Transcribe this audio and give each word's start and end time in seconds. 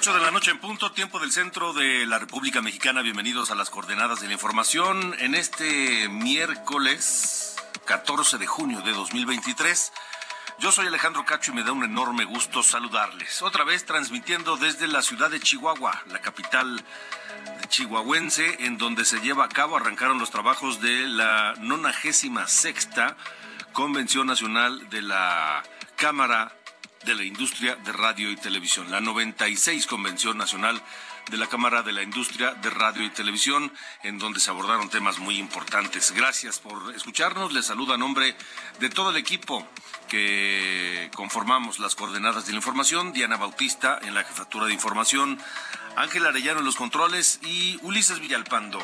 8 0.00 0.14
de 0.14 0.20
la 0.20 0.30
noche 0.30 0.50
en 0.50 0.58
punto, 0.58 0.92
tiempo 0.92 1.18
del 1.18 1.30
centro 1.30 1.74
de 1.74 2.06
la 2.06 2.18
República 2.18 2.62
Mexicana. 2.62 3.02
Bienvenidos 3.02 3.50
a 3.50 3.54
las 3.54 3.68
coordenadas 3.68 4.22
de 4.22 4.28
la 4.28 4.32
información 4.32 5.14
en 5.18 5.34
este 5.34 6.08
miércoles 6.08 7.56
14 7.84 8.38
de 8.38 8.46
junio 8.46 8.80
de 8.80 8.92
2023. 8.92 9.92
Yo 10.58 10.72
soy 10.72 10.86
Alejandro 10.86 11.26
Cacho 11.26 11.52
y 11.52 11.56
me 11.56 11.64
da 11.64 11.72
un 11.72 11.84
enorme 11.84 12.24
gusto 12.24 12.62
saludarles. 12.62 13.42
Otra 13.42 13.64
vez 13.64 13.84
transmitiendo 13.84 14.56
desde 14.56 14.88
la 14.88 15.02
ciudad 15.02 15.30
de 15.30 15.38
Chihuahua, 15.38 16.02
la 16.06 16.22
capital 16.22 16.82
chihuahuense, 17.68 18.64
en 18.64 18.78
donde 18.78 19.04
se 19.04 19.20
lleva 19.20 19.44
a 19.44 19.48
cabo, 19.50 19.76
arrancaron 19.76 20.18
los 20.18 20.30
trabajos 20.30 20.80
de 20.80 21.08
la 21.08 21.52
96 21.58 22.32
sexta 22.46 23.18
Convención 23.74 24.26
Nacional 24.26 24.88
de 24.88 25.02
la 25.02 25.62
Cámara 25.96 26.56
de 27.04 27.14
la 27.14 27.24
Industria 27.24 27.76
de 27.76 27.92
Radio 27.92 28.30
y 28.30 28.36
Televisión, 28.36 28.90
la 28.90 29.00
96 29.00 29.86
Convención 29.86 30.36
Nacional 30.36 30.82
de 31.30 31.36
la 31.36 31.46
Cámara 31.46 31.82
de 31.82 31.92
la 31.92 32.02
Industria 32.02 32.54
de 32.54 32.70
Radio 32.70 33.02
y 33.04 33.10
Televisión, 33.10 33.72
en 34.02 34.18
donde 34.18 34.40
se 34.40 34.50
abordaron 34.50 34.90
temas 34.90 35.18
muy 35.18 35.38
importantes. 35.38 36.12
Gracias 36.12 36.58
por 36.58 36.94
escucharnos. 36.94 37.52
Les 37.52 37.66
saluda 37.66 37.94
a 37.94 37.98
nombre 37.98 38.36
de 38.80 38.90
todo 38.90 39.10
el 39.10 39.16
equipo 39.16 39.66
que 40.08 41.10
conformamos 41.14 41.78
las 41.78 41.94
coordenadas 41.94 42.46
de 42.46 42.52
la 42.52 42.58
información, 42.58 43.12
Diana 43.12 43.36
Bautista 43.36 43.98
en 44.02 44.14
la 44.14 44.24
jefatura 44.24 44.66
de 44.66 44.74
información, 44.74 45.38
Ángel 45.96 46.26
Arellano 46.26 46.60
en 46.60 46.66
los 46.66 46.76
controles 46.76 47.40
y 47.42 47.78
Ulises 47.82 48.20
Villalpando 48.20 48.78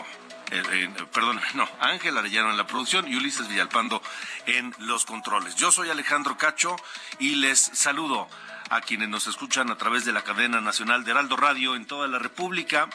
eh, 0.50 0.62
eh, 0.70 0.91
perdón, 1.12 1.41
no, 1.55 1.69
Ángel 1.80 2.16
Arellano 2.16 2.50
en 2.50 2.56
la 2.56 2.66
producción 2.66 3.08
y 3.08 3.16
Ulises 3.16 3.48
Villalpando 3.48 4.02
en 4.47 4.75
los 4.78 5.05
controles. 5.05 5.56
Yo 5.56 5.72
soy 5.72 5.91
Alejandro 5.91 6.36
Cacho 6.36 6.77
y 7.19 7.36
les 7.36 7.58
saludo 7.58 8.28
a 8.70 8.80
quienes 8.80 9.08
nos 9.08 9.27
escuchan 9.27 9.70
a 9.70 9.78
través 9.78 10.05
de 10.05 10.12
la 10.12 10.22
cadena 10.22 10.61
nacional 10.61 11.05
de 11.05 11.12
Heraldo 11.12 11.36
Radio 11.36 11.77
en 11.77 11.86
toda 11.86 12.08
la 12.08 12.19
República 12.19 12.89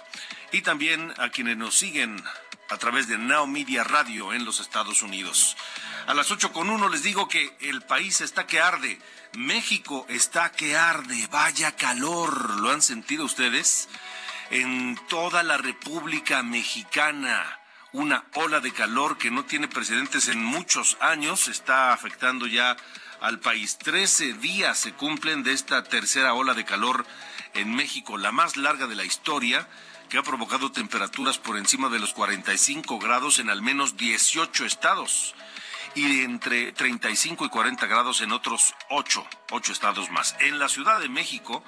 y 0.51 0.61
también 0.61 1.13
a 1.17 1.29
quienes 1.29 1.57
nos 1.57 1.75
siguen 1.75 2.21
a 2.69 2.77
través 2.77 3.07
de 3.07 3.17
Now 3.17 3.47
Media 3.47 3.83
Radio 3.83 4.33
en 4.33 4.45
los 4.45 4.59
Estados 4.59 5.01
Unidos. 5.01 5.57
A 6.07 6.13
las 6.13 6.31
ocho 6.31 6.51
con 6.51 6.69
uno 6.69 6.89
les 6.89 7.03
digo 7.03 7.27
que 7.27 7.55
el 7.59 7.81
país 7.81 8.21
está 8.21 8.47
que 8.47 8.59
arde, 8.59 8.99
México 9.33 10.05
está 10.09 10.51
que 10.51 10.75
arde, 10.75 11.27
vaya 11.31 11.75
calor, 11.75 12.59
¿lo 12.59 12.71
han 12.71 12.81
sentido 12.81 13.25
ustedes? 13.25 13.87
En 14.51 14.99
toda 15.07 15.43
la 15.43 15.57
República 15.57 16.43
Mexicana. 16.43 17.59
Una 17.93 18.25
ola 18.35 18.59
de 18.59 18.71
calor 18.71 19.17
que 19.17 19.31
no 19.31 19.45
tiene 19.45 19.69
precedentes 19.69 20.27
en 20.27 20.43
muchos 20.43 20.97
años 20.99 21.47
está 21.47 21.93
afectando 21.93 22.47
ya 22.47 22.75
al 23.21 23.39
país. 23.39 23.77
Trece 23.77 24.33
días 24.33 24.77
se 24.77 24.93
cumplen 24.93 25.43
de 25.43 25.53
esta 25.53 25.83
tercera 25.83 26.33
ola 26.33 26.53
de 26.53 26.65
calor 26.65 27.05
en 27.53 27.73
México, 27.73 28.17
la 28.17 28.31
más 28.31 28.57
larga 28.57 28.87
de 28.87 28.95
la 28.95 29.05
historia, 29.05 29.67
que 30.09 30.17
ha 30.17 30.23
provocado 30.23 30.71
temperaturas 30.71 31.37
por 31.37 31.57
encima 31.57 31.87
de 31.87 31.99
los 31.99 32.13
45 32.13 32.99
grados 32.99 33.39
en 33.39 33.49
al 33.49 33.61
menos 33.61 33.95
18 33.95 34.65
estados 34.65 35.33
y 35.95 36.21
entre 36.21 36.71
35 36.71 37.45
y 37.45 37.49
40 37.49 37.85
grados 37.87 38.21
en 38.21 38.31
otros 38.31 38.73
8, 38.89 39.25
8 39.51 39.71
estados 39.71 40.09
más. 40.09 40.35
En 40.39 40.59
la 40.59 40.69
Ciudad 40.69 40.99
de 40.99 41.09
México, 41.09 41.63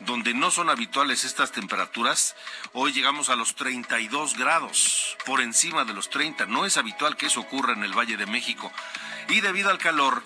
donde 0.00 0.34
no 0.34 0.50
son 0.50 0.70
habituales 0.70 1.24
estas 1.24 1.52
temperaturas, 1.52 2.34
hoy 2.72 2.92
llegamos 2.92 3.28
a 3.28 3.36
los 3.36 3.54
32 3.54 4.36
grados, 4.36 5.16
por 5.24 5.40
encima 5.40 5.84
de 5.84 5.94
los 5.94 6.10
30. 6.10 6.46
No 6.46 6.66
es 6.66 6.76
habitual 6.76 7.16
que 7.16 7.26
eso 7.26 7.40
ocurra 7.40 7.72
en 7.72 7.84
el 7.84 7.96
Valle 7.96 8.16
de 8.16 8.26
México. 8.26 8.72
Y 9.28 9.40
debido 9.40 9.70
al 9.70 9.78
calor, 9.78 10.22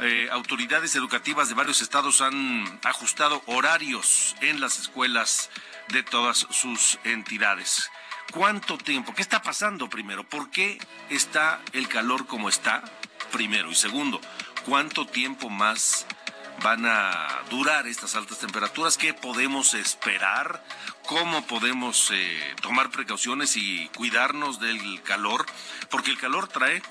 eh, 0.00 0.28
autoridades 0.30 0.94
educativas 0.94 1.48
de 1.48 1.54
varios 1.54 1.80
estados 1.80 2.20
han 2.20 2.80
ajustado 2.84 3.42
horarios 3.46 4.36
en 4.40 4.60
las 4.60 4.78
escuelas 4.78 5.50
de 5.88 6.02
todas 6.02 6.46
sus 6.50 6.98
entidades. 7.04 7.90
¿Cuánto 8.32 8.76
tiempo? 8.76 9.14
¿Qué 9.14 9.22
está 9.22 9.42
pasando 9.42 9.88
primero? 9.88 10.24
¿Por 10.24 10.50
qué 10.50 10.78
está 11.10 11.60
el 11.72 11.88
calor 11.88 12.26
como 12.26 12.48
está? 12.48 12.82
Primero. 13.32 13.70
Y 13.70 13.74
segundo, 13.74 14.20
¿cuánto 14.64 15.06
tiempo 15.06 15.48
más 15.48 16.06
van 16.62 16.84
a 16.86 17.42
durar 17.50 17.86
estas 17.86 18.14
altas 18.14 18.38
temperaturas? 18.38 18.98
¿Qué 18.98 19.14
podemos 19.14 19.74
esperar? 19.74 20.62
¿Cómo 21.06 21.46
podemos 21.46 22.10
eh, 22.12 22.54
tomar 22.60 22.90
precauciones 22.90 23.56
y 23.56 23.88
cuidarnos 23.94 24.60
del 24.60 25.02
calor? 25.02 25.46
Porque 25.90 26.10
el 26.10 26.18
calor 26.18 26.48
trae 26.48 26.82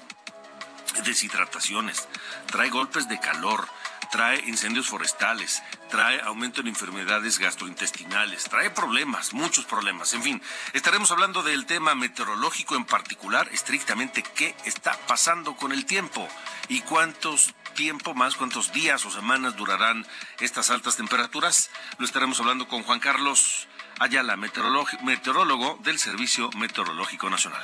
deshidrataciones, 1.03 2.07
trae 2.47 2.69
golpes 2.69 3.09
de 3.09 3.19
calor, 3.19 3.67
trae 4.11 4.39
incendios 4.47 4.87
forestales, 4.87 5.61
trae 5.89 6.21
aumento 6.21 6.61
en 6.61 6.67
enfermedades 6.67 7.39
gastrointestinales, 7.39 8.45
trae 8.45 8.69
problemas, 8.69 9.33
muchos 9.33 9.65
problemas. 9.65 10.13
En 10.13 10.23
fin, 10.23 10.41
estaremos 10.73 11.11
hablando 11.11 11.43
del 11.43 11.65
tema 11.65 11.95
meteorológico 11.95 12.75
en 12.75 12.85
particular, 12.85 13.47
estrictamente 13.51 14.23
qué 14.23 14.55
está 14.65 14.97
pasando 15.07 15.55
con 15.55 15.71
el 15.71 15.85
tiempo 15.85 16.27
y 16.67 16.81
cuántos 16.81 17.53
tiempo 17.75 18.13
más, 18.13 18.35
cuántos 18.35 18.71
días 18.71 19.05
o 19.05 19.11
semanas 19.11 19.55
durarán 19.55 20.05
estas 20.39 20.69
altas 20.71 20.95
temperaturas. 20.95 21.69
Lo 21.97 22.05
estaremos 22.05 22.39
hablando 22.39 22.67
con 22.67 22.83
Juan 22.83 22.99
Carlos 22.99 23.67
Ayala, 23.99 24.35
meteorólogo 24.37 25.79
del 25.83 25.99
Servicio 25.99 26.49
Meteorológico 26.57 27.29
Nacional. 27.29 27.63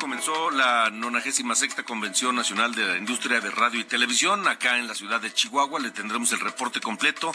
Comenzó 0.00 0.50
la 0.50 0.88
96 0.90 1.44
Convención 1.84 2.34
Nacional 2.34 2.74
de 2.74 2.86
la 2.86 2.96
Industria 2.96 3.38
de 3.38 3.50
Radio 3.50 3.80
y 3.80 3.84
Televisión 3.84 4.48
acá 4.48 4.78
en 4.78 4.88
la 4.88 4.94
ciudad 4.94 5.20
de 5.20 5.32
Chihuahua. 5.32 5.78
Le 5.78 5.90
tendremos 5.90 6.32
el 6.32 6.40
reporte 6.40 6.80
completo 6.80 7.32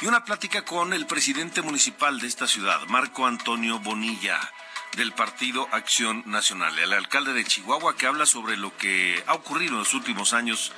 y 0.00 0.06
una 0.06 0.24
plática 0.24 0.64
con 0.64 0.92
el 0.92 1.06
presidente 1.06 1.60
municipal 1.60 2.20
de 2.20 2.28
esta 2.28 2.46
ciudad, 2.46 2.86
Marco 2.86 3.26
Antonio 3.26 3.80
Bonilla 3.80 4.38
del 4.96 5.12
Partido 5.12 5.68
Acción 5.72 6.22
Nacional, 6.26 6.78
el 6.78 6.92
alcalde 6.92 7.32
de 7.32 7.44
Chihuahua 7.44 7.96
que 7.96 8.06
habla 8.06 8.26
sobre 8.26 8.56
lo 8.56 8.76
que 8.76 9.22
ha 9.26 9.34
ocurrido 9.34 9.72
en 9.72 9.80
los 9.80 9.94
últimos 9.94 10.34
años 10.34 10.70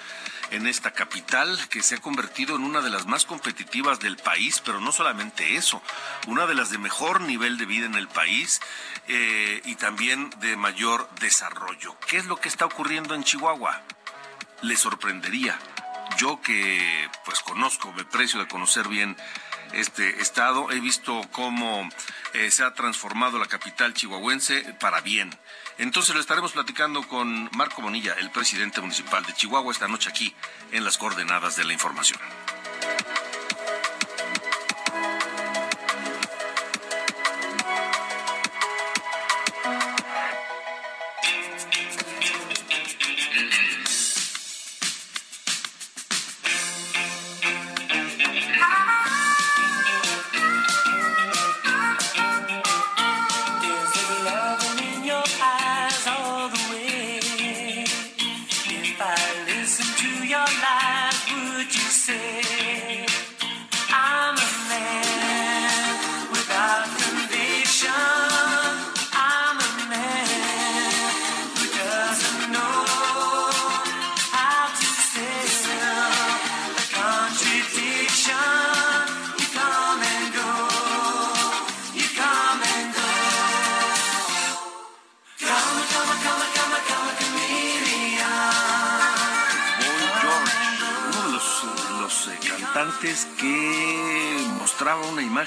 en 0.51 0.67
esta 0.67 0.93
capital 0.93 1.59
que 1.69 1.83
se 1.83 1.97
ha 1.97 1.99
convertido 1.99 2.57
en 2.57 2.63
una 2.63 2.81
de 2.81 2.91
las 2.91 3.07
más 3.07 3.25
competitivas 3.25 4.01
del 4.01 4.17
país, 4.17 4.63
pero 4.65 4.81
no 4.81 4.93
solamente 4.93 5.57
eso, 5.57 5.83
una 6.27 6.47
de 6.47 6.55
las 6.55 6.71
de 6.71 6.79
mejor 6.79 7.21
nivel 7.21 7.59
de 7.59 7.67
vida 7.67 7.87
en 7.87 7.95
el 7.95 8.09
país 8.09 8.61
eh, 9.09 9.61
y 9.65 9.75
también 9.77 10.31
de 10.41 10.57
mayor 10.57 11.09
desarrollo. 11.21 11.97
¿Qué 12.07 12.17
es 12.17 12.27
lo 12.27 12.37
que 12.37 12.49
está 12.49 12.67
ocurriendo 12.67 13.15
en 13.15 13.25
Chihuahua? 13.25 13.83
Le 14.63 14.77
sorprendería. 14.77 15.59
Yo 16.19 16.41
que 16.41 17.11
pues 17.25 17.41
conozco, 17.41 17.93
me 17.93 18.05
precio 18.05 18.41
de 18.41 18.49
conocer 18.49 18.89
bien 18.89 19.17
este 19.73 20.23
estado, 20.23 20.71
he 20.71 20.81
visto 20.81 21.21
cómo 21.33 21.89
eh, 22.33 22.51
se 22.51 22.65
ha 22.65 22.73
transformado 22.73 23.39
la 23.39 23.47
capital 23.47 23.93
chihuahuense 23.93 24.75
para 24.81 25.01
bien 25.01 25.37
entonces 25.79 26.15
lo 26.15 26.21
estaremos 26.21 26.53
platicando 26.53 27.07
con 27.07 27.51
Marco 27.53 27.83
Bonilla, 27.83 28.15
el 28.19 28.31
presidente 28.31 28.81
municipal 28.81 29.25
de 29.25 29.35
Chihuahua, 29.35 29.73
esta 29.73 29.89
noche 29.89 30.09
aquí 30.09 30.35
en 30.73 30.85
las 30.85 30.99
coordenadas 30.99 31.57
de 31.57 31.65
la 31.65 31.73
información. 31.73 32.19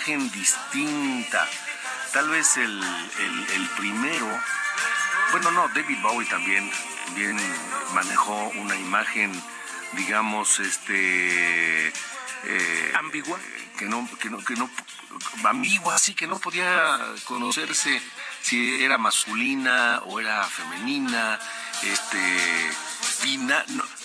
Imagen 0.09 0.31
distinta. 0.31 1.47
Tal 2.13 2.29
vez 2.29 2.57
el, 2.57 2.81
primero, 3.77 4.27
bueno, 5.31 5.51
no, 5.51 5.67
David 5.69 5.99
Bowie 6.01 6.27
también 6.27 6.69
manejó 7.93 8.49
una 8.55 8.75
imagen, 8.75 9.31
digamos, 9.93 10.59
este... 10.59 11.93
Eh, 12.45 12.93
ambigua 12.97 13.37
que 13.77 13.85
no 13.85 14.07
que 14.17 14.29
no 14.29 14.37
que 14.37 14.53
no 14.55 14.69
ambigua 15.43 15.95
así 15.95 16.13
que 16.13 16.25
no 16.25 16.39
podía 16.39 16.97
conocerse 17.25 18.01
si 18.41 18.81
era 18.81 18.97
masculina 18.97 20.01
o 20.05 20.21
era 20.21 20.45
femenina 20.45 21.37
este 21.83 22.71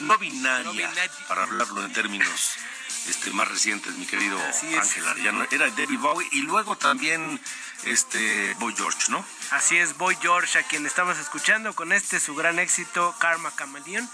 no, 0.00 0.18
binaria 0.18 0.90
para 1.28 1.44
hablarlo 1.44 1.84
en 1.84 1.92
términos 1.92 2.58
este, 3.08 3.30
más 3.30 3.48
recientes, 3.48 3.94
mi 3.96 4.06
querido 4.06 4.38
Ángel 4.38 5.06
Arellano. 5.06 5.46
Era 5.50 5.68
David 5.70 5.98
Bowie 5.98 6.28
y 6.32 6.42
luego 6.42 6.76
también 6.76 7.40
este 7.84 8.54
Boy 8.54 8.74
George, 8.76 9.10
¿no? 9.10 9.24
Así 9.50 9.76
es, 9.76 9.96
Boy 9.96 10.16
George, 10.20 10.58
a 10.58 10.62
quien 10.62 10.86
estamos 10.86 11.18
escuchando 11.18 11.74
con 11.74 11.92
este 11.92 12.20
su 12.20 12.34
gran 12.34 12.58
éxito, 12.58 13.14
Karma 13.18 13.52
Chameleon, 13.56 14.08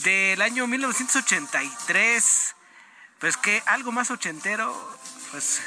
del 0.00 0.40
año 0.42 0.66
1983. 0.66 2.54
Pues 3.18 3.36
que 3.36 3.62
algo 3.66 3.92
más 3.92 4.10
ochentero, 4.10 4.98
pues 5.30 5.60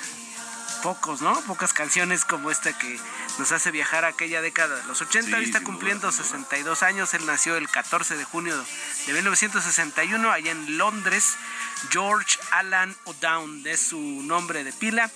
pocos, 0.87 1.21
¿no? 1.21 1.37
Pocas 1.41 1.73
canciones 1.73 2.23
como 2.23 2.49
esta 2.49 2.71
que 2.77 2.97
nos 3.39 3.51
hace 3.51 3.71
viajar 3.71 4.05
a 4.05 4.07
aquella 4.07 4.41
década 4.41 4.77
de 4.77 4.85
los 4.85 5.01
80. 5.01 5.37
está 5.39 5.61
cumpliendo 5.61 6.09
62 6.09 6.81
años. 6.81 7.13
Él 7.13 7.25
nació 7.25 7.57
el 7.57 7.67
14 7.67 8.15
de 8.15 8.23
junio 8.23 8.55
de 9.05 9.11
1961 9.11 10.31
allá 10.31 10.51
en 10.51 10.77
Londres. 10.77 11.35
George 11.89 12.39
Alan 12.51 12.95
O'Down 13.03 13.67
es 13.67 13.81
su 13.81 13.99
nombre 13.99 14.63
de 14.63 14.71
pila. 14.71 15.11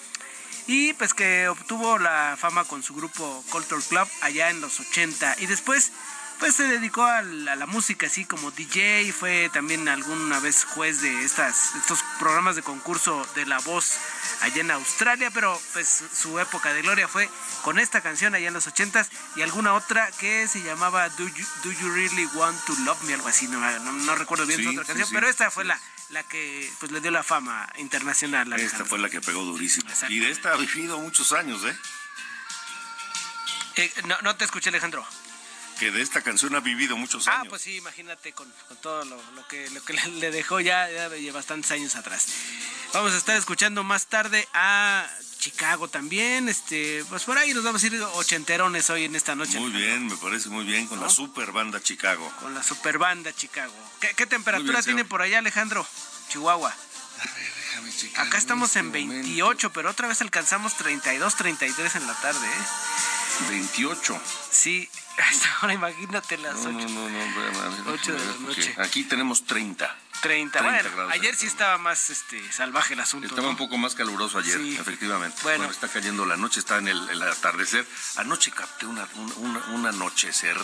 Y 0.67 0.91
pues 0.95 1.13
que 1.13 1.47
obtuvo 1.47 1.97
la 1.99 2.35
fama 2.37 2.65
con 2.65 2.83
su 2.83 2.93
grupo 2.93 3.41
Culture 3.49 3.81
Club 3.81 4.09
allá 4.19 4.49
en 4.49 4.59
los 4.59 4.77
80. 4.77 5.37
Y 5.39 5.45
después 5.45 5.93
pues 6.41 6.55
se 6.55 6.63
dedicó 6.63 7.03
a 7.03 7.21
la, 7.21 7.67
música 7.67 8.07
así 8.07 8.25
como 8.25 8.49
DJ, 8.49 9.13
fue 9.13 9.49
también 9.53 9.87
alguna 9.87 10.39
vez 10.39 10.65
juez 10.65 10.99
de 11.01 11.23
estas, 11.23 11.75
estos 11.75 12.03
programas 12.17 12.55
de 12.55 12.63
concurso 12.63 13.25
de 13.35 13.45
la 13.45 13.59
voz 13.59 13.99
allá 14.41 14.61
en 14.61 14.71
Australia, 14.71 15.29
pero 15.29 15.61
pues 15.71 16.03
su 16.11 16.39
época 16.39 16.73
de 16.73 16.81
gloria 16.81 17.07
fue 17.07 17.29
con 17.61 17.77
esta 17.77 18.01
canción 18.01 18.33
allá 18.33 18.47
en 18.47 18.55
los 18.55 18.65
80 18.65 19.05
y 19.35 19.43
alguna 19.43 19.75
otra 19.75 20.09
que 20.13 20.47
se 20.47 20.63
llamaba 20.63 21.09
Do 21.09 21.27
You, 21.27 21.93
Really 21.93 22.25
Want 22.33 22.59
to 22.65 22.73
Love 22.85 23.03
Me, 23.03 23.13
algo 23.13 23.27
así, 23.27 23.47
no, 23.47 24.15
recuerdo 24.15 24.47
bien 24.47 24.63
su 24.63 24.69
otra 24.71 24.83
canción, 24.83 25.09
pero 25.13 25.29
esta 25.29 25.51
fue 25.51 25.63
la, 25.63 25.79
la 26.09 26.23
que 26.23 26.73
pues 26.79 26.91
le 26.91 27.01
dio 27.01 27.11
la 27.11 27.21
fama 27.21 27.71
internacional. 27.77 28.51
Esta 28.53 28.83
fue 28.83 28.97
la 28.97 29.11
que 29.11 29.21
pegó 29.21 29.43
durísimo. 29.43 29.87
Y 30.09 30.17
de 30.17 30.31
esta 30.31 30.53
ha 30.53 30.57
vivido 30.57 30.99
muchos 30.99 31.33
años, 31.33 31.63
¿eh? 31.65 31.77
eh 33.75 33.93
no, 34.05 34.19
no 34.23 34.35
te 34.35 34.45
escuché, 34.45 34.69
Alejandro 34.69 35.05
que 35.81 35.89
de 35.89 36.03
esta 36.03 36.21
canción 36.21 36.53
ha 36.53 36.59
vivido 36.59 36.95
muchos 36.95 37.27
ah, 37.27 37.31
años. 37.31 37.47
Ah, 37.47 37.49
pues 37.49 37.63
sí, 37.63 37.77
imagínate 37.77 38.33
con, 38.33 38.47
todo 38.83 39.03
lo, 39.03 39.47
que, 39.47 39.67
lo 39.71 39.83
que 39.83 39.93
le 40.19 40.29
dejó 40.29 40.59
ya, 40.59 40.87
ya 40.91 41.33
bastantes 41.33 41.71
años 41.71 41.95
atrás. 41.95 42.27
Vamos 42.93 43.13
a 43.13 43.17
estar 43.17 43.35
escuchando 43.35 43.83
más 43.83 44.05
tarde 44.05 44.47
a 44.53 45.09
Chicago 45.39 45.87
también. 45.87 46.49
Este, 46.49 47.03
pues 47.09 47.23
por 47.23 47.39
ahí 47.39 47.55
nos 47.55 47.63
vamos 47.63 47.83
a 47.83 47.87
ir 47.87 47.99
ochenterones 48.13 48.91
hoy 48.91 49.05
en 49.05 49.15
esta 49.15 49.33
noche. 49.33 49.59
Muy 49.59 49.71
bien, 49.71 50.05
me 50.05 50.15
parece 50.17 50.49
muy 50.49 50.65
bien, 50.65 50.85
con 50.85 50.99
la 50.99 51.09
super 51.09 51.51
banda 51.51 51.81
Chicago. 51.81 52.31
Con 52.39 52.53
la 52.53 52.61
super 52.61 52.99
banda 52.99 53.33
Chicago. 53.33 53.73
¿Qué, 53.99 54.27
temperatura 54.27 54.83
tiene 54.83 55.03
por 55.03 55.23
allá, 55.23 55.39
Alejandro? 55.39 55.83
Chihuahua. 56.29 56.69
A 56.69 57.23
ver, 57.23 57.53
déjame 57.55 57.91
checar. 57.91 58.27
Acá 58.27 58.37
estamos 58.37 58.75
en, 58.75 58.91
28, 58.91 59.73
pero 59.73 59.89
otra 59.89 60.07
vez 60.07 60.21
alcanzamos 60.21 60.77
32, 60.77 61.35
33 61.37 61.95
en 61.95 62.05
la 62.05 62.13
tarde, 62.21 62.45
¿eh? 62.45 63.49
28. 63.49 64.21
Sí, 64.51 64.87
ahora 65.61 65.73
imagínate 65.73 66.37
las 66.37 66.55
8. 66.55 66.71
No, 66.71 66.79
no, 66.79 67.09
no, 67.09 67.91
8 67.91 68.13
de 68.13 68.25
la 68.25 68.33
noche. 68.39 68.75
Aquí 68.77 69.03
tenemos 69.03 69.45
30. 69.45 69.97
30, 70.21 70.61
bueno, 70.61 71.09
ayer 71.09 71.35
sí 71.35 71.47
estaba 71.47 71.79
más 71.79 72.11
este, 72.11 72.51
salvaje 72.51 72.93
el 72.93 72.99
asunto. 72.99 73.27
Estaba 73.27 73.49
un 73.49 73.57
poco 73.57 73.79
más 73.79 73.95
caluroso 73.95 74.37
ayer, 74.37 74.59
efectivamente. 74.79 75.35
Bueno. 75.41 75.65
está 75.65 75.87
cayendo 75.87 76.25
la 76.27 76.37
noche, 76.37 76.59
está 76.59 76.77
en 76.77 76.89
el, 76.89 77.21
atardecer. 77.23 77.87
Anoche 78.17 78.51
capté 78.51 78.85
una, 78.85 79.07
un 79.15 79.85
anochecer 79.87 80.57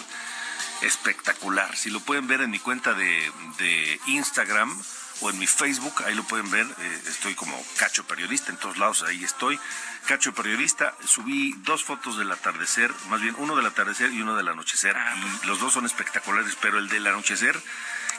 espectacular. 0.82 1.76
Si 1.76 1.90
lo 1.90 2.00
pueden 2.02 2.28
ver 2.28 2.42
en 2.42 2.52
mi 2.52 2.60
cuenta 2.60 2.94
de, 2.94 3.32
de 3.58 4.00
Instagram, 4.08 4.80
o 5.22 5.30
en 5.30 5.40
mi 5.40 5.48
Facebook, 5.48 6.04
ahí 6.06 6.16
lo 6.16 6.24
pueden 6.24 6.50
ver, 6.52 6.66
eh, 6.66 7.02
estoy 7.08 7.36
como 7.36 7.62
Cacho 7.78 8.06
Periodista, 8.06 8.52
en 8.52 8.58
todos 8.58 8.78
lados 8.78 9.04
ahí 9.04 9.24
estoy. 9.24 9.60
Cacho 10.06 10.34
Periodista, 10.34 10.96
subí 11.06 11.54
dos 11.64 11.84
fotos 11.84 12.18
del 12.18 12.32
atardecer, 12.32 12.94
más 13.10 13.22
bien 13.22 13.36
uno 13.40 13.56
del 13.56 13.66
atardecer 13.66 14.12
y 14.12 14.22
uno 14.22 14.36
del 14.36 14.48
anochecer, 14.48 14.96
ah, 14.96 15.16
y 15.18 15.22
pues. 15.22 15.46
los 15.46 15.60
dos 15.60 15.74
son 15.74 15.86
espectaculares, 15.86 16.58
pero 16.62 16.78
el 16.78 16.88
del 16.88 17.08
anochecer, 17.08 17.62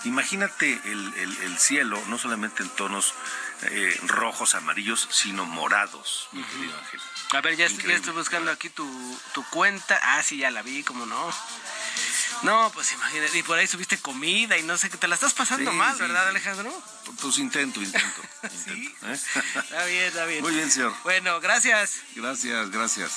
imagínate 0.04 0.80
el, 0.84 1.58
cielo, 1.58 2.00
no 2.06 2.18
solamente 2.18 2.62
en 2.62 2.68
tonos 2.70 3.14
eh, 3.62 4.00
rojos, 4.06 4.54
amarillos, 4.54 5.08
sino 5.10 5.44
morados, 5.44 6.28
mi 6.32 6.42
querido 6.42 6.76
Ángel. 6.78 7.00
A 7.32 7.40
ver, 7.40 7.56
ya 7.56 7.66
estoy, 7.66 7.88
ya 7.88 7.96
estoy, 7.96 8.14
buscando 8.14 8.50
aquí 8.50 8.70
tu, 8.70 9.20
tu 9.34 9.44
cuenta. 9.50 9.98
Ah, 10.02 10.22
sí, 10.22 10.38
ya 10.38 10.50
la 10.50 10.62
vi, 10.62 10.82
cómo 10.82 11.04
no. 11.06 11.32
No, 12.42 12.70
pues 12.72 12.92
imagínate, 12.92 13.36
y 13.38 13.42
por 13.42 13.58
ahí 13.58 13.66
subiste 13.66 13.98
comida 13.98 14.56
y 14.56 14.62
no 14.62 14.78
sé 14.78 14.88
qué, 14.90 14.96
te 14.96 15.08
la 15.08 15.16
estás 15.16 15.34
pasando 15.34 15.72
mal, 15.72 15.96
¿verdad, 15.96 16.28
Alejandro? 16.28 16.72
Pues 17.20 17.38
intento, 17.38 17.82
intento. 17.82 18.22
¿Sí? 18.64 18.94
¿eh? 19.02 19.18
Está 19.56 19.84
bien, 19.86 20.04
está 20.04 20.24
bien. 20.26 20.42
Muy 20.42 20.54
bien, 20.54 20.70
señor. 20.70 20.94
Bueno, 21.02 21.40
gracias. 21.40 21.96
Gracias, 22.14 22.70
gracias. 22.70 23.12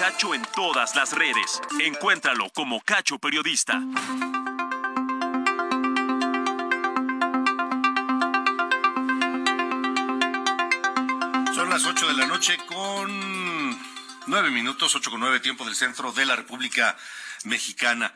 Cacho 0.00 0.32
en 0.34 0.40
todas 0.56 0.96
las 0.96 1.12
redes. 1.12 1.60
Encuéntralo 1.78 2.48
como 2.54 2.80
Cacho 2.80 3.18
Periodista. 3.18 3.74
Son 11.54 11.68
las 11.68 11.84
8 11.84 12.08
de 12.08 12.14
la 12.14 12.26
noche 12.28 12.56
con 12.64 13.78
9 14.26 14.50
minutos, 14.50 14.94
8 14.94 15.10
con 15.10 15.20
9 15.20 15.38
tiempo 15.40 15.66
del 15.66 15.74
centro 15.74 16.12
de 16.12 16.24
la 16.24 16.34
República 16.34 16.96
Mexicana. 17.44 18.14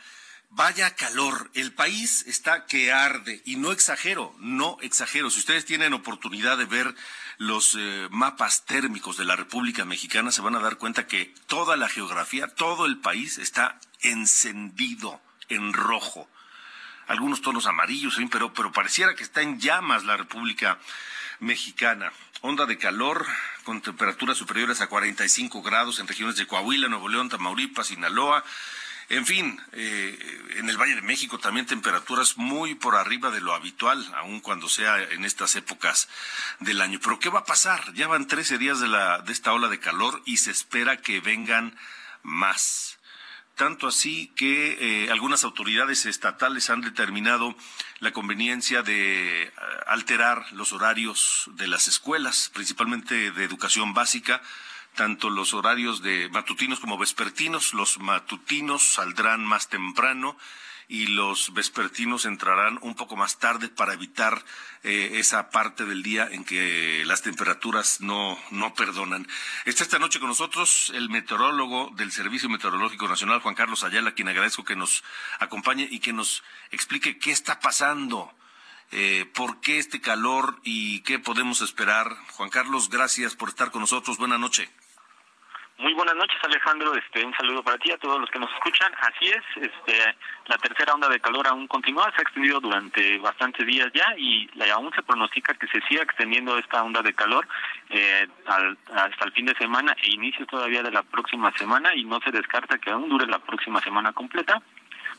Vaya 0.57 0.95
calor, 0.95 1.51
el 1.55 1.73
país 1.73 2.25
está 2.29 2.65
que 2.67 2.93
arde 2.93 3.43
y 3.45 3.57
no 3.57 3.73
exagero, 3.73 4.37
no 4.39 4.79
exagero. 4.83 5.29
Si 5.29 5.41
ustedes 5.41 5.65
tienen 5.65 5.95
oportunidad 5.95 6.57
de 6.57 6.65
ver 6.65 6.95
los 7.39 7.75
eh, 7.77 8.07
mapas 8.13 8.65
térmicos 8.65 9.17
de 9.17 9.25
la 9.25 9.35
República 9.35 9.85
Mexicana 9.85 10.31
se 10.31 10.43
van 10.43 10.55
a 10.55 10.61
dar 10.61 10.77
cuenta 10.77 11.09
que 11.09 11.35
toda 11.49 11.77
la 11.77 11.89
geografía, 11.89 12.47
todo 12.47 12.87
el 12.87 12.99
país 12.99 13.39
está 13.39 13.81
encendido 14.03 15.21
en 15.49 15.73
rojo. 15.73 16.31
Algunos 17.09 17.43
tonos 17.43 17.67
amarillos, 17.67 18.17
pero, 18.31 18.55
pero 18.55 18.71
pareciera 18.71 19.17
que 19.17 19.25
está 19.25 19.43
en 19.43 19.59
llamas 19.59 20.05
la 20.05 20.17
República 20.17 20.79
Mexicana. 21.41 22.13
Onda 22.43 22.65
de 22.67 22.79
calor 22.79 23.27
con 23.65 23.81
temperaturas 23.81 24.39
superiores 24.39 24.81
a 24.81 24.87
45 24.87 25.63
grados 25.63 25.99
en 25.99 26.07
regiones 26.07 26.37
de 26.37 26.47
Coahuila, 26.47 26.87
Nuevo 26.87 27.09
León, 27.09 27.29
Tamaulipas, 27.29 27.89
Sinaloa, 27.89 28.45
en 29.09 29.27
fin, 29.27 29.61
eh, 29.73 30.19
en 30.57 30.69
el 30.69 30.79
Valle 30.79 30.95
de 30.95 31.03
México 31.03 31.39
también 31.39 31.67
temperaturas 31.67 32.39
muy 32.39 32.75
por 32.75 32.97
arriba 32.97 33.31
de 33.31 33.41
lo 33.41 33.53
habitual, 33.53 34.05
aun 34.17 34.41
cuando 34.41 34.69
sea 34.69 35.03
en 35.03 35.25
estas 35.25 35.57
épocas 35.57 36.09
del 36.61 36.81
año. 36.81 36.99
Pero 37.03 37.19
¿qué 37.19 37.29
va 37.29 37.41
a 37.41 37.45
pasar? 37.45 37.93
Ya 37.95 38.09
van 38.09 38.27
13 38.27 38.59
días 38.59 38.81
de, 38.81 38.89
la, 38.89 39.19
de 39.19 39.33
esta 39.33 39.53
ola 39.53 39.69
de 39.69 39.79
calor 39.79 40.23
y 40.25 40.39
se 40.39 40.51
espera 40.51 40.97
que 40.97 41.21
vengan 41.21 41.77
más. 42.23 42.99
Tanto 43.57 43.87
así 43.87 44.33
que 44.35 45.05
eh, 45.05 45.11
algunas 45.13 45.45
autoridades 45.45 46.07
estatales 46.07 46.71
han 46.71 46.81
determinado 46.81 47.55
la 48.01 48.13
conveniencia 48.13 48.83
de 48.83 49.45
eh, 49.45 49.53
alterar 49.87 50.45
los 50.53 50.73
horarios 50.73 51.51
de 51.53 51.69
las 51.69 51.87
escuelas, 51.87 52.51
principalmente 52.53 53.31
de 53.31 53.45
educación 53.45 53.95
básica, 53.95 54.43
tanto 54.95 55.31
los 55.31 55.55
horarios 55.55 56.03
de 56.03 56.29
matutinos 56.31 56.81
como 56.81 56.99
vespertinos. 56.99 57.75
Los 57.75 57.99
matutinos 57.99 58.83
saldrán 58.83 59.45
más 59.45 59.69
temprano 59.69 60.37
y 60.89 61.07
los 61.07 61.53
vespertinos 61.55 62.27
entrarán 62.27 62.79
un 62.83 62.95
poco 62.95 63.17
más 63.17 63.39
tarde 63.39 63.69
para 63.69 63.95
evitar 63.95 64.45
eh, 64.83 65.13
esa 65.15 65.51
parte 65.51 65.85
del 65.85 66.03
día 66.03 66.29
en 66.31 66.45
que 66.45 67.05
las 67.07 67.23
temperaturas 67.23 68.01
no, 68.01 68.39
no 68.51 68.75
perdonan. 68.75 69.27
Está 69.65 69.83
esta 69.83 69.99
noche 69.99 70.21
con 70.21 70.29
nosotros 70.29 70.93
el 70.95 71.09
meteorólogo 71.09 71.91
del 71.97 72.13
Servicio 72.13 72.49
Meteorológico 72.49 73.09
Nacional, 73.09 73.41
Juan 73.41 73.55
Carlos 73.55 73.85
Ayala, 73.85 74.13
quien 74.13 74.29
agradezco 74.29 74.65
que 74.65 74.77
nos 74.77 75.05
acompañe 75.39 75.89
y 75.91 76.01
que 76.01 76.13
nos 76.13 76.43
explique 76.71 77.19
qué 77.19 77.31
está 77.31 77.61
pasando. 77.61 78.35
Eh, 78.91 79.29
¿Por 79.35 79.61
qué 79.61 79.79
este 79.79 80.01
calor 80.01 80.61
y 80.63 81.01
qué 81.01 81.19
podemos 81.19 81.63
esperar? 81.63 82.17
Juan 82.33 82.51
Carlos, 82.51 82.91
gracias 82.91 83.35
por 83.35 83.49
estar 83.49 83.71
con 83.71 83.81
nosotros. 83.81 84.19
Buenas 84.19 84.39
noches. 84.39 84.69
Muy 85.77 85.93
buenas 85.93 86.15
noches, 86.15 86.39
Alejandro. 86.45 86.95
Este, 86.95 87.25
un 87.25 87.35
saludo 87.35 87.63
para 87.63 87.79
ti 87.79 87.91
a 87.91 87.99
todos 87.99 88.21
los 88.21 88.31
que 88.31 88.39
nos 88.39 88.51
escuchan. 88.53 88.93
Así 89.01 89.27
es, 89.27 89.43
este, 89.57 90.15
la 90.47 90.57
tercera 90.59 90.95
onda 90.95 91.09
de 91.09 91.19
calor 91.19 91.49
aún 91.49 91.67
continúa, 91.67 92.13
se 92.13 92.19
ha 92.19 92.23
extendido 92.23 92.61
durante 92.61 93.19
bastantes 93.19 93.67
días 93.67 93.91
ya 93.93 94.15
y 94.17 94.49
aún 94.71 94.93
se 94.95 95.03
pronostica 95.03 95.53
que 95.55 95.67
se 95.67 95.81
siga 95.89 96.03
extendiendo 96.03 96.57
esta 96.59 96.83
onda 96.85 97.03
de 97.03 97.13
calor 97.13 97.47
eh, 97.91 98.27
hasta 98.47 99.25
el 99.25 99.33
fin 99.33 99.47
de 99.47 99.57
semana 99.57 99.97
e 100.01 100.15
inicio 100.15 100.47
todavía 100.47 100.83
de 100.83 100.93
la 100.93 101.03
próxima 101.03 101.53
semana 101.59 101.95
y 101.95 102.05
no 102.05 102.21
se 102.21 102.31
descarta 102.31 102.79
que 102.79 102.91
aún 102.91 103.09
dure 103.09 103.27
la 103.27 103.41
próxima 103.41 103.81
semana 103.81 104.13
completa 104.13 104.63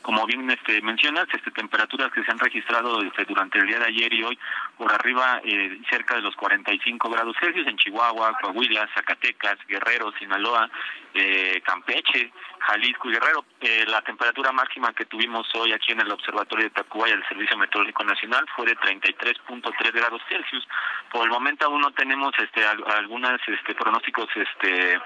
como 0.06 0.24
bien 0.24 0.48
este, 0.48 0.80
mencionas, 0.82 1.26
este, 1.32 1.50
temperaturas 1.50 2.12
que 2.12 2.22
se 2.22 2.30
han 2.30 2.38
registrado 2.38 3.02
este, 3.02 3.24
durante 3.24 3.58
el 3.58 3.66
día 3.66 3.80
de 3.80 3.86
ayer 3.86 4.12
y 4.12 4.22
hoy 4.22 4.38
por 4.78 4.92
arriba 4.92 5.40
eh, 5.42 5.80
cerca 5.90 6.14
de 6.14 6.22
los 6.22 6.36
45 6.36 7.10
grados 7.10 7.34
Celsius 7.40 7.66
en 7.66 7.76
Chihuahua, 7.76 8.38
Coahuila, 8.40 8.88
Zacatecas, 8.94 9.58
Guerrero, 9.66 10.12
Sinaloa, 10.16 10.70
eh, 11.12 11.60
Campeche, 11.64 12.32
Jalisco 12.60 13.10
y 13.10 13.14
Guerrero. 13.14 13.44
Eh, 13.60 13.84
la 13.88 14.00
temperatura 14.02 14.52
máxima 14.52 14.92
que 14.92 15.06
tuvimos 15.06 15.52
hoy 15.56 15.72
aquí 15.72 15.90
en 15.90 16.02
el 16.02 16.12
Observatorio 16.12 16.66
de 16.66 16.70
Tacubaya 16.70 17.16
del 17.16 17.26
Servicio 17.26 17.58
Meteorológico 17.58 18.04
Nacional 18.04 18.46
fue 18.54 18.66
de 18.66 18.76
33.3 18.76 19.92
grados 19.92 20.22
Celsius. 20.28 20.68
Por 21.10 21.24
el 21.24 21.30
momento 21.30 21.66
aún 21.66 21.80
no 21.80 21.90
tenemos 21.90 22.30
este, 22.38 22.64
algunas 22.64 23.40
este, 23.48 23.74
pronósticos 23.74 24.28
este, 24.36 25.00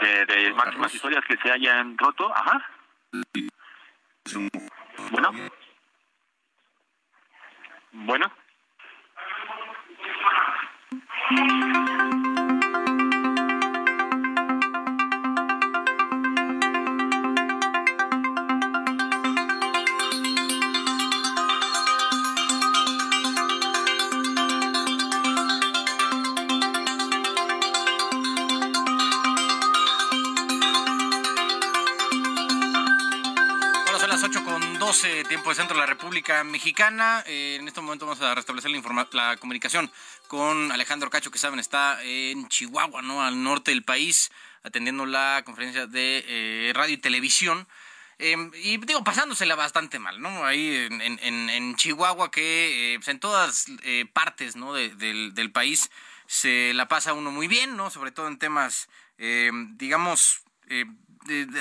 de, 0.00 0.24
de 0.24 0.54
máximas 0.54 0.94
historias 0.94 1.22
que 1.26 1.36
se 1.36 1.52
hayan 1.52 1.98
roto. 1.98 2.32
Ajá. 2.34 2.66
Bueno. 5.12 5.30
Bueno. 7.92 8.32
Tiempo 35.28 35.50
de 35.50 35.56
centro 35.56 35.74
de 35.76 35.80
la 35.80 35.86
República 35.86 36.42
Mexicana. 36.42 37.22
Eh, 37.26 37.56
en 37.60 37.68
este 37.68 37.80
momento 37.80 38.06
vamos 38.06 38.22
a 38.22 38.34
restablecer 38.34 38.70
la, 38.70 39.08
la 39.12 39.36
comunicación 39.36 39.90
con 40.26 40.72
Alejandro 40.72 41.10
Cacho, 41.10 41.30
que 41.30 41.38
saben 41.38 41.58
está 41.58 42.02
en 42.02 42.48
Chihuahua, 42.48 43.02
¿no? 43.02 43.22
Al 43.22 43.42
norte 43.42 43.72
del 43.72 43.82
país, 43.82 44.30
atendiendo 44.62 45.04
la 45.04 45.42
conferencia 45.44 45.86
de 45.86 46.24
eh, 46.26 46.72
radio 46.74 46.94
y 46.94 46.98
televisión. 46.98 47.68
Em, 48.18 48.50
y 48.54 48.78
digo, 48.78 49.04
pasándosela 49.04 49.54
bastante 49.54 49.98
mal, 49.98 50.20
¿no? 50.20 50.46
Ahí 50.46 50.88
en, 50.90 51.76
Chihuahua, 51.76 52.30
que 52.30 52.94
eh, 52.94 52.98
pues, 52.98 53.08
en 53.08 53.20
todas 53.20 53.66
partes 54.14 54.56
¿no? 54.56 54.72
del, 54.72 55.34
del, 55.34 55.52
país 55.52 55.90
se 56.26 56.72
la 56.72 56.88
pasa 56.88 57.12
uno 57.12 57.30
muy 57.30 57.48
bien, 57.48 57.76
¿no? 57.76 57.90
Sobre 57.90 58.12
todo 58.12 58.28
en 58.28 58.38
temas, 58.38 58.88
digamos, 59.18 60.42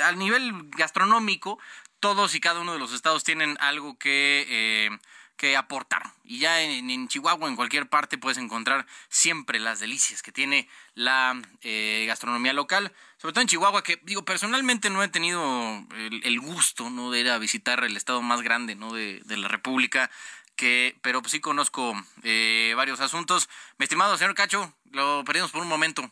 al 0.04 0.18
nivel 0.18 0.70
gastronómico, 0.70 1.60
todos 2.06 2.36
y 2.36 2.40
cada 2.40 2.60
uno 2.60 2.74
de 2.74 2.78
los 2.78 2.94
estados 2.94 3.24
tienen 3.24 3.58
algo 3.60 3.98
que, 3.98 4.46
eh, 4.48 4.90
que 5.38 5.58
aportar. 5.58 6.04
Y 6.24 6.38
ya 6.38 6.62
en, 6.62 7.08
Chihuahua, 7.08 7.50
en 7.50 7.56
cualquier 7.56 7.90
parte, 7.90 8.20
puedes 8.20 8.38
encontrar 8.38 8.86
siempre 9.10 9.60
las 9.60 9.80
delicias 9.80 10.22
que 10.22 10.32
tiene 10.32 10.70
la 10.94 11.42
eh, 11.64 12.06
gastronomía 12.08 12.54
local. 12.54 12.94
Sobre 13.18 13.34
todo 13.34 13.42
en 13.42 13.48
Chihuahua, 13.48 13.82
que 13.82 14.00
digo, 14.04 14.24
personalmente 14.24 14.92
no 14.92 15.02
he 15.02 15.08
tenido 15.08 15.84
el, 15.98 16.40
gusto 16.40 16.92
¿no? 16.92 17.10
de 17.10 17.22
ir 17.22 17.30
a 17.32 17.40
visitar 17.40 17.84
el 17.84 17.98
estado 17.98 18.22
más 18.22 18.44
grande 18.44 18.76
¿no? 18.76 18.94
de, 18.94 19.24
la 19.26 19.48
República. 19.48 20.12
Que, 20.56 20.96
pero 21.02 21.24
sí 21.26 21.40
conozco 21.40 22.00
eh, 22.22 22.76
varios 22.78 23.00
asuntos. 23.00 23.50
Mi 23.80 23.86
estimado 23.86 24.16
señor 24.16 24.36
Cacho, 24.36 24.72
lo 24.92 25.24
perdimos 25.26 25.50
por 25.50 25.64
un 25.64 25.68
momento. 25.68 26.12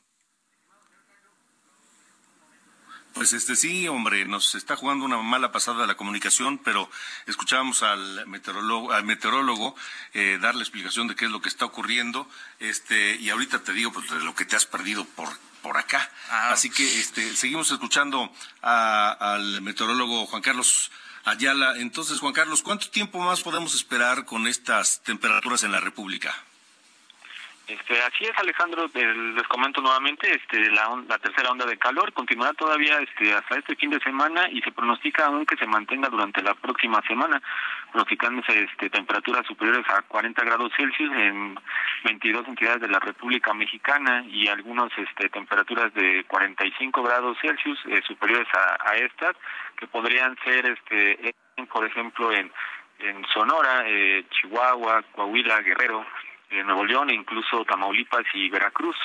Pues 3.13 3.34
este 3.34 3.55
sí, 3.55 3.88
hombre, 3.88 4.25
nos 4.25 4.55
está 4.55 4.75
jugando 4.75 5.05
una 5.05 5.17
mala 5.17 5.51
pasada 5.51 5.86
la 5.86 5.96
comunicación, 5.96 6.58
pero 6.58 6.89
escuchábamos 7.27 7.84
al 7.84 8.25
meteorólogo, 8.27 8.91
al 8.91 9.03
meteorólogo 9.03 9.75
eh, 10.13 10.39
dar 10.41 10.55
la 10.55 10.63
explicación 10.63 11.08
de 11.08 11.15
qué 11.15 11.25
es 11.25 11.32
lo 11.32 11.41
que 11.41 11.50
está 11.50 11.65
ocurriendo, 11.65 12.27
este, 12.60 13.15
y 13.17 13.29
ahorita 13.29 13.63
te 13.63 13.74
digo 13.74 13.91
pues 13.91 14.10
de 14.10 14.20
lo 14.20 14.34
que 14.34 14.46
te 14.46 14.55
has 14.55 14.65
perdido 14.65 15.05
por 15.05 15.29
por 15.63 15.77
acá. 15.77 16.12
Ah. 16.29 16.51
Así 16.51 16.70
que 16.70 17.00
este, 17.00 17.36
seguimos 17.36 17.72
escuchando 17.72 18.29
al 18.62 19.62
meteorólogo 19.62 20.27
Juan 20.27 20.41
Carlos 20.41 20.91
Ayala. 21.24 21.75
Entonces, 21.77 22.20
Juan 22.20 22.34
Carlos, 22.34 22.62
¿cuánto 22.62 22.89
tiempo 22.89 23.17
más 23.20 23.41
podemos 23.41 23.74
esperar 23.74 24.25
con 24.25 24.46
estas 24.46 25.01
temperaturas 25.03 25.63
en 25.63 25.72
la 25.72 25.79
República? 25.79 26.36
Este, 27.65 27.98
así 28.01 28.25
es, 28.25 28.38
Alejandro. 28.38 28.88
Les 28.93 29.48
comento 29.48 29.79
nuevamente, 29.82 30.29
este, 30.36 30.70
la, 30.72 31.01
la, 31.08 31.17
tercera 31.17 31.50
onda 31.50 31.65
de 31.65 31.77
calor 31.77 32.12
continuará 32.12 32.53
todavía 32.53 33.00
este, 33.00 33.34
hasta 33.34 33.58
este 33.58 33.77
fin 33.77 33.89
de 33.89 34.01
semana 34.01 34.50
y 34.51 34.62
se 34.62 34.74
pronostica 34.74 35.27
aún 35.27 35.46
que 35.46 35.55
se 35.55 35.65
mantenga 35.65 36.10
durante 36.10 36.41
la 36.41 36.55
próxima 36.55 37.01
semana, 37.08 37.41
pronosticándose 37.91 38.65
este, 38.65 38.89
temperaturas 38.89 39.48
superiores 39.48 39.86
a 39.88 40.01
40 40.01 40.43
grados 40.43 40.74
Celsius 40.75 41.10
en 41.15 41.58
22 42.03 42.50
entidades 42.50 42.82
de 42.82 42.89
la 42.89 43.00
República 43.00 43.53
Mexicana 43.53 44.25
y 44.27 44.50
algunas 44.50 44.91
este, 44.98 45.29
temperaturas 45.29 45.93
de 45.93 46.25
45 46.25 47.01
grados 47.01 47.38
Celsius 47.41 47.79
eh, 47.88 48.01
superiores 48.05 48.48
a, 48.55 48.91
a, 48.91 48.96
estas, 48.98 49.38
que 49.77 49.88
podrían 49.88 50.36
ser, 50.43 50.65
este, 50.65 51.34
por 51.72 51.86
ejemplo, 51.86 52.29
en, 52.34 52.51
en 53.00 53.25
Sonora, 53.34 53.86
eh, 53.86 54.25
Chihuahua, 54.32 55.01
Coahuila, 55.13 55.62
Guerrero 55.62 56.05
de 56.53 56.63
Nuevo 56.63 56.86
León 56.86 57.10
e 57.10 57.15
incluso 57.15 57.65
Tamaulipas 57.65 58.25
y 58.33 58.50
Veracruz. 58.50 58.95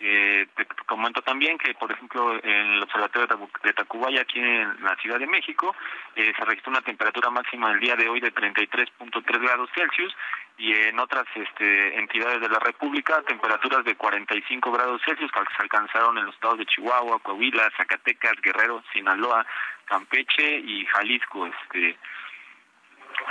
Eh, 0.00 0.46
te 0.54 0.64
comento 0.86 1.22
también 1.22 1.58
que, 1.58 1.74
por 1.74 1.90
ejemplo, 1.90 2.32
en 2.42 2.74
el 2.74 2.82
Observatorio 2.84 3.36
de 3.64 3.72
Tacubaya, 3.72 4.20
aquí 4.20 4.38
en 4.38 4.82
la 4.84 4.94
Ciudad 4.96 5.18
de 5.18 5.26
México, 5.26 5.74
eh, 6.14 6.32
se 6.36 6.44
registró 6.44 6.70
una 6.70 6.82
temperatura 6.82 7.30
máxima 7.30 7.72
el 7.72 7.80
día 7.80 7.96
de 7.96 8.08
hoy 8.08 8.20
de 8.20 8.32
33.3 8.32 9.40
grados 9.40 9.68
Celsius 9.74 10.14
y 10.56 10.72
en 10.72 10.98
otras 11.00 11.24
este, 11.34 11.98
entidades 11.98 12.40
de 12.40 12.48
la 12.48 12.60
República, 12.60 13.22
temperaturas 13.22 13.84
de 13.84 13.96
45 13.96 14.70
grados 14.70 15.02
Celsius 15.04 15.32
que 15.32 15.40
se 15.56 15.62
alcanzaron 15.62 16.16
en 16.16 16.26
los 16.26 16.34
estados 16.34 16.58
de 16.58 16.66
Chihuahua, 16.66 17.18
Coahuila, 17.18 17.68
Zacatecas, 17.76 18.40
Guerrero, 18.40 18.82
Sinaloa, 18.92 19.44
Campeche 19.84 20.58
y 20.58 20.86
Jalisco, 20.86 21.46
este 21.46 21.98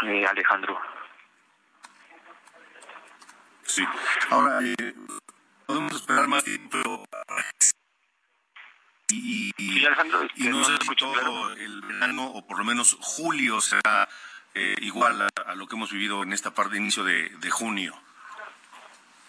eh, 0.03 0.25
Alejandro. 0.25 0.96
Sí. 3.67 3.83
Ahora, 4.29 4.59
eh, 4.63 4.95
podemos 5.65 5.93
esperar 5.93 6.27
más 6.27 6.43
tiempo. 6.43 7.05
Y, 9.09 9.51
y, 9.57 9.85
y 10.35 10.49
no 10.49 10.63
sé 10.63 10.77
si 10.77 10.95
todo 10.95 11.53
el 11.53 11.81
verano, 11.81 12.25
o 12.25 12.45
por 12.45 12.57
lo 12.57 12.65
menos 12.65 12.97
julio, 12.99 13.61
será 13.61 14.07
eh, 14.53 14.75
igual 14.81 15.27
a, 15.45 15.55
lo 15.55 15.67
que 15.67 15.75
hemos 15.75 15.91
vivido 15.91 16.23
en 16.23 16.33
esta 16.33 16.51
parte 16.51 16.73
de 16.73 16.79
inicio 16.79 17.03
de, 17.03 17.29
de 17.29 17.49
junio. 17.51 17.93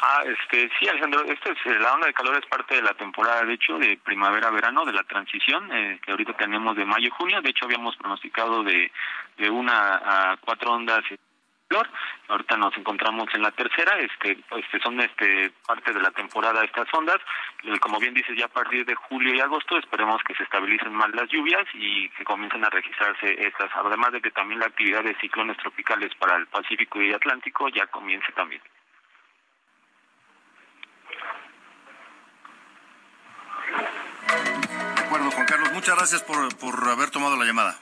Ah, 0.01 0.23
este, 0.25 0.71
sí, 0.79 0.89
Alejandro, 0.89 1.25
este 1.25 1.51
es, 1.51 1.81
la 1.81 1.95
onda 1.95 2.07
de 2.07 2.15
calor 2.15 2.37
es 2.37 2.47
parte 2.47 2.77
de 2.77 2.83
la 2.83 2.95
temporada, 2.95 3.45
de 3.45 3.55
hecho, 3.55 3.79
de 3.79 3.99
primavera-verano, 4.05 4.85
de 4.85 4.93
la 4.93 5.03
transición, 5.03 5.71
eh, 5.73 6.01
que 6.05 6.13
ahorita 6.13 6.35
tenemos 6.35 6.77
de 6.77 6.85
mayo-junio, 6.85 7.43
de 7.43 7.51
hecho 7.51 7.65
habíamos 7.65 7.97
pronosticado 7.97 8.63
de, 8.63 8.93
de 9.37 9.51
una 9.51 10.33
a 10.33 10.37
cuatro 10.37 10.73
ondas 10.73 11.03
Ahorita 12.29 12.57
nos 12.57 12.75
encontramos 12.79 13.29
en 13.35 13.43
la 13.43 13.51
tercera, 13.51 13.99
este, 13.99 14.39
este 14.57 14.81
son 14.81 14.99
este 15.01 15.51
parte 15.67 15.93
de 15.93 16.01
la 16.01 16.11
temporada 16.11 16.65
estas 16.65 16.87
ondas. 16.95 17.19
Como 17.81 18.01
bien 18.01 18.15
dices, 18.15 18.37
ya 18.39 18.47
a 18.47 18.49
partir 18.49 18.87
de 18.87 18.95
julio 18.95 19.35
y 19.35 19.41
agosto 19.41 19.77
esperemos 19.77 20.23
que 20.27 20.35
se 20.35 20.45
estabilicen 20.45 20.95
más 20.95 21.11
las 21.15 21.29
lluvias 21.29 21.67
y 21.75 22.09
que 22.11 22.25
comiencen 22.25 22.65
a 22.65 22.71
registrarse 22.71 23.47
estas, 23.47 23.71
además 23.75 24.13
de 24.13 24.23
que 24.23 24.31
también 24.31 24.61
la 24.61 24.67
actividad 24.67 25.05
de 25.05 25.15
ciclones 25.17 25.59
tropicales 25.59 26.15
para 26.15 26.37
el 26.37 26.47
Pacífico 26.47 27.03
y 27.03 27.13
Atlántico 27.13 27.69
ya 27.69 27.87
comience 27.89 28.33
también. 28.33 28.63
De 34.97 35.03
acuerdo, 35.03 35.31
Juan 35.31 35.47
Carlos, 35.47 35.73
muchas 35.73 35.97
gracias 35.97 36.23
por, 36.23 36.57
por 36.59 36.89
haber 36.89 37.11
tomado 37.11 37.37
la 37.37 37.45
llamada. 37.45 37.79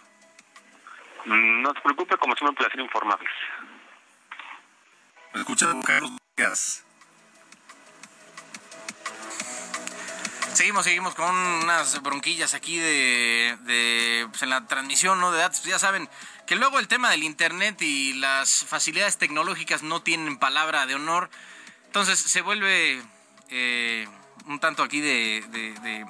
Mm, 1.24 1.62
no 1.62 1.72
se 1.72 1.80
preocupe, 1.80 2.16
como 2.16 2.34
siempre, 2.34 2.50
un 2.50 2.54
placer 2.54 2.80
informarles. 2.80 3.30
Escucha, 5.36 5.66
Seguimos, 10.54 10.84
seguimos 10.84 11.14
con 11.14 11.36
unas 11.36 12.00
bronquillas 12.02 12.54
aquí 12.54 12.78
de, 12.78 13.58
de 13.64 14.26
pues 14.30 14.42
en 14.42 14.48
la 14.48 14.66
transmisión 14.66 15.20
¿no? 15.20 15.30
de 15.30 15.38
datos. 15.38 15.62
Ya 15.64 15.78
saben 15.78 16.08
que 16.46 16.56
luego 16.56 16.78
el 16.78 16.88
tema 16.88 17.10
del 17.10 17.24
internet 17.24 17.82
y 17.82 18.14
las 18.14 18.64
facilidades 18.64 19.18
tecnológicas 19.18 19.82
no 19.82 20.00
tienen 20.00 20.38
palabra 20.38 20.86
de 20.86 20.94
honor. 20.94 21.28
Entonces 21.84 22.18
se 22.18 22.40
vuelve 22.40 23.02
eh, 23.50 24.08
un 24.46 24.58
tanto 24.58 24.82
aquí 24.82 25.00
de, 25.00 25.44
de, 25.50 26.06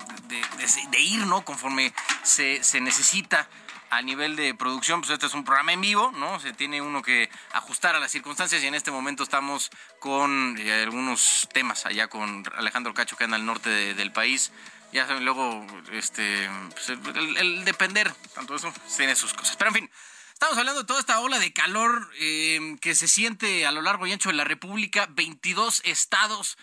de, 0.90 1.00
ir, 1.00 1.26
¿no? 1.26 1.44
Conforme 1.44 1.92
se 2.22 2.80
necesita 2.80 3.48
a 3.90 4.02
nivel 4.02 4.36
de 4.36 4.54
producción, 4.54 5.00
pues 5.00 5.10
este 5.10 5.26
es 5.26 5.34
un 5.34 5.44
programa 5.44 5.72
en 5.72 5.80
vivo, 5.80 6.12
¿no? 6.12 6.40
Se 6.40 6.52
tiene 6.52 6.80
uno 6.80 7.02
que 7.02 7.30
ajustar 7.52 7.94
a 7.96 8.00
las 8.00 8.10
circunstancias 8.10 8.62
y 8.62 8.66
en 8.66 8.74
este 8.74 8.90
momento 8.90 9.22
estamos 9.22 9.70
con 9.98 10.56
eh, 10.58 10.82
algunos 10.82 11.48
temas 11.52 11.86
allá 11.86 12.08
con 12.08 12.44
Alejandro 12.56 12.94
Cacho 12.94 13.16
que 13.16 13.24
anda 13.24 13.36
al 13.36 13.46
norte 13.46 13.94
del 13.94 14.12
país. 14.12 14.52
Ya 14.92 15.06
saben, 15.06 15.24
luego, 15.24 15.66
este, 15.92 16.48
pues, 16.70 16.88
el, 16.88 17.64
depender, 17.64 18.12
tanto 18.34 18.54
eso, 18.54 18.72
tiene 18.96 19.16
sus 19.16 19.34
cosas. 19.34 19.56
Pero 19.56 19.70
en 19.70 19.74
fin, 19.74 19.90
estamos 20.32 20.56
hablando 20.58 20.80
de 20.80 20.86
toda 20.86 21.00
esta 21.00 21.20
ola 21.20 21.38
de 21.38 21.52
calor 21.52 22.10
eh, 22.18 22.76
que 22.80 22.94
se 22.94 23.08
siente 23.08 23.66
a 23.66 23.72
lo 23.72 23.82
largo 23.82 24.06
y 24.06 24.12
ancho 24.12 24.30
de 24.30 24.36
la 24.36 24.44
República, 24.44 25.06
22 25.10 25.82
estados 25.84 26.56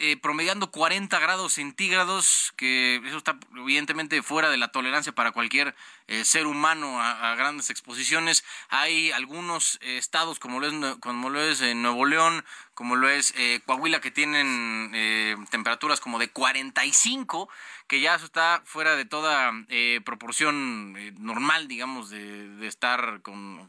eh, 0.00 0.16
promediando 0.16 0.70
40 0.70 1.18
grados 1.18 1.54
centígrados, 1.54 2.52
que 2.56 3.02
eso 3.04 3.18
está 3.18 3.38
evidentemente 3.56 4.22
fuera 4.22 4.48
de 4.48 4.56
la 4.56 4.68
tolerancia 4.68 5.12
para 5.12 5.32
cualquier 5.32 5.74
eh, 6.06 6.24
ser 6.24 6.46
humano 6.46 7.02
a, 7.02 7.34
grandes 7.34 7.70
exposiciones. 7.70 8.44
Hay 8.68 9.10
algunos 9.10 9.78
eh, 9.82 9.98
estados 9.98 10.38
como 10.38 10.60
lo 10.60 10.68
es, 10.68 10.96
como 11.00 11.30
lo 11.30 11.40
es 11.42 11.60
Nuevo 11.74 12.06
León, 12.06 12.44
como 12.74 12.94
lo 12.94 13.08
es 13.08 13.34
Coahuila, 13.66 14.00
que 14.00 14.12
tienen 14.12 15.46
temperaturas 15.50 15.98
como 15.98 16.20
de 16.20 16.30
45 16.30 17.48
que 17.88 18.00
ya 18.00 18.14
está 18.16 18.62
fuera 18.66 18.96
de 18.96 19.06
toda 19.06 19.50
eh, 19.70 20.00
proporción 20.04 20.94
eh, 20.98 21.12
normal, 21.18 21.68
digamos, 21.68 22.10
de, 22.10 22.66
estar 22.68 23.22
con, 23.22 23.66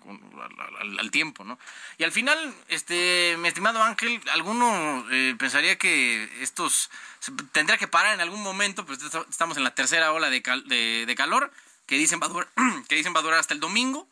al, 1.00 1.10
tiempo, 1.10 1.46
¿no? 1.46 1.58
Y 1.98 2.04
al 2.04 2.12
final, 2.12 2.54
este, 2.68 3.38
mi 3.40 3.48
estimado 3.48 3.82
Ángel, 3.82 4.22
alguno 4.34 5.06
eh, 5.10 5.36
pensaría 5.40 5.78
que 5.78 6.30
estos 6.42 6.90
tendría 7.54 7.78
que 7.78 7.88
parar 7.88 8.14
en 8.14 8.20
algún 8.20 8.44
momento, 8.44 8.86
pues 8.86 9.00
estamos 9.30 9.56
en 9.56 9.64
la 9.64 9.74
tercera 9.74 10.12
ola 10.12 10.30
de, 10.30 10.42
de, 10.42 11.16
calor, 11.16 11.52
que 11.86 11.96
dicen, 11.96 12.20
va 12.22 12.26
a 12.26 12.30
durar, 12.30 12.50
que 12.90 12.96
dicen 12.96 13.16
va 13.16 13.22
a 13.22 13.24
durar 13.24 13.40
hasta 13.40 13.54
el 13.54 13.62
domingo. 13.62 14.08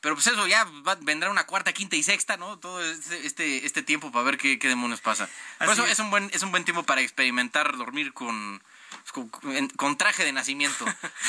Pero 0.00 0.14
pues 0.14 0.28
eso 0.28 0.46
ya 0.46 0.66
vendrá 1.02 1.28
una 1.28 1.44
cuarta, 1.44 1.74
quinta 1.74 1.94
y 1.94 2.02
sexta, 2.02 2.38
¿no? 2.38 2.58
Todo 2.58 2.82
este, 2.82 3.26
este, 3.26 3.66
este 3.66 3.82
tiempo 3.82 4.10
para 4.10 4.24
ver 4.24 4.38
qué, 4.38 4.58
qué 4.58 4.68
demonios 4.68 5.02
pasa. 5.02 5.28
Por 5.58 5.68
eso 5.68 5.84
es. 5.84 5.98
un 5.98 6.10
buen, 6.10 6.30
es 6.32 6.42
un 6.42 6.50
buen 6.50 6.64
tiempo 6.64 6.84
para 6.84 7.02
experimentar 7.02 7.76
dormir 7.76 8.14
con, 8.14 8.62
con, 9.76 9.96
traje 9.96 10.24
de 10.24 10.32
nacimiento. 10.32 10.84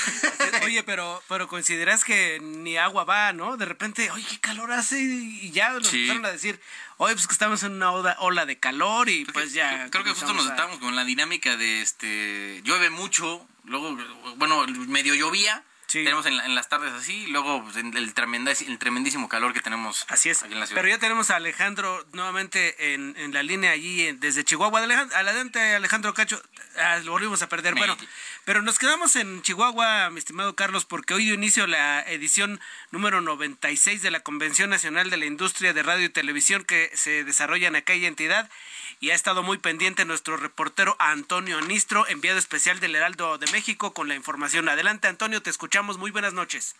oye, 0.63 0.83
pero, 0.83 1.21
pero 1.27 1.47
consideras 1.47 2.03
que 2.03 2.39
ni 2.41 2.77
agua 2.77 3.03
va, 3.03 3.33
¿no? 3.33 3.57
De 3.57 3.65
repente, 3.65 4.11
oye, 4.11 4.25
qué 4.29 4.39
calor 4.39 4.71
hace 4.71 4.99
y 4.99 5.51
ya 5.51 5.71
nos 5.71 5.93
empezaron 5.93 6.25
a 6.25 6.31
decir, 6.31 6.59
oye, 6.97 7.13
pues 7.15 7.27
que 7.27 7.33
estamos 7.33 7.63
en 7.63 7.73
una 7.73 7.91
ola, 7.91 8.45
de 8.45 8.59
calor 8.59 9.09
y 9.09 9.25
pues 9.25 9.53
ya. 9.53 9.89
Creo 9.89 10.03
que 10.03 10.11
justo 10.11 10.33
nos 10.33 10.47
estamos 10.47 10.79
con 10.79 10.95
la 10.95 11.03
dinámica 11.03 11.57
de 11.57 11.81
este, 11.81 12.61
llueve 12.63 12.89
mucho, 12.89 13.45
luego, 13.65 13.97
bueno, 14.37 14.65
medio 14.87 15.13
llovía 15.15 15.63
tenemos 15.91 16.25
en, 16.25 16.55
las 16.55 16.69
tardes 16.69 16.93
así, 16.93 17.27
luego 17.27 17.63
pues, 17.63 17.75
el, 17.77 18.13
tremendísimo 18.13 19.29
calor 19.29 19.53
que 19.53 19.59
tenemos 19.59 20.05
así 20.09 20.29
es. 20.29 20.43
aquí 20.43 20.53
en 20.53 20.59
la 20.59 20.67
ciudad. 20.67 20.81
Pero 20.81 20.93
ya 20.93 20.99
tenemos 20.99 21.29
a 21.29 21.35
Alejandro 21.35 22.05
nuevamente 22.13 22.93
en, 22.93 23.15
en 23.17 23.33
la 23.33 23.43
línea 23.43 23.71
allí 23.71 24.11
desde 24.13 24.43
Chihuahua. 24.43 24.79
Adelante, 24.79 25.75
Alejandro 25.75 26.13
Cacho. 26.13 26.41
Ah, 26.77 26.99
lo 27.03 27.11
volvimos 27.11 27.41
a 27.41 27.49
perder. 27.49 27.75
Bueno, 27.75 27.97
pero 28.45 28.61
nos 28.61 28.79
quedamos 28.79 29.15
en 29.15 29.41
Chihuahua, 29.41 30.09
mi 30.09 30.19
estimado 30.19 30.55
Carlos, 30.55 30.85
porque 30.85 31.13
hoy 31.13 31.25
dio 31.25 31.33
inicio 31.33 31.67
la 31.67 32.01
edición 32.01 32.59
número 32.91 33.21
96 33.21 34.01
de 34.01 34.11
la 34.11 34.21
Convención 34.21 34.69
Nacional 34.69 35.09
de 35.09 35.17
la 35.17 35.25
Industria 35.25 35.73
de 35.73 35.83
Radio 35.83 36.05
y 36.05 36.09
Televisión 36.09 36.63
que 36.63 36.89
se 36.93 37.23
desarrolla 37.23 37.67
en 37.67 37.75
aquella 37.75 38.07
entidad 38.07 38.49
y 38.99 39.09
ha 39.09 39.15
estado 39.15 39.41
muy 39.41 39.57
pendiente 39.57 40.05
nuestro 40.05 40.37
reportero 40.37 40.95
Antonio 40.99 41.59
Nistro, 41.61 42.07
enviado 42.07 42.37
especial 42.37 42.79
del 42.79 42.95
Heraldo 42.95 43.37
de 43.37 43.51
México 43.51 43.93
con 43.93 44.07
la 44.07 44.15
información. 44.15 44.69
Adelante 44.69 45.07
Antonio, 45.07 45.41
te 45.41 45.49
escuchamos. 45.49 45.80
Muy 45.81 46.11
buenas 46.11 46.33
noches. 46.33 46.75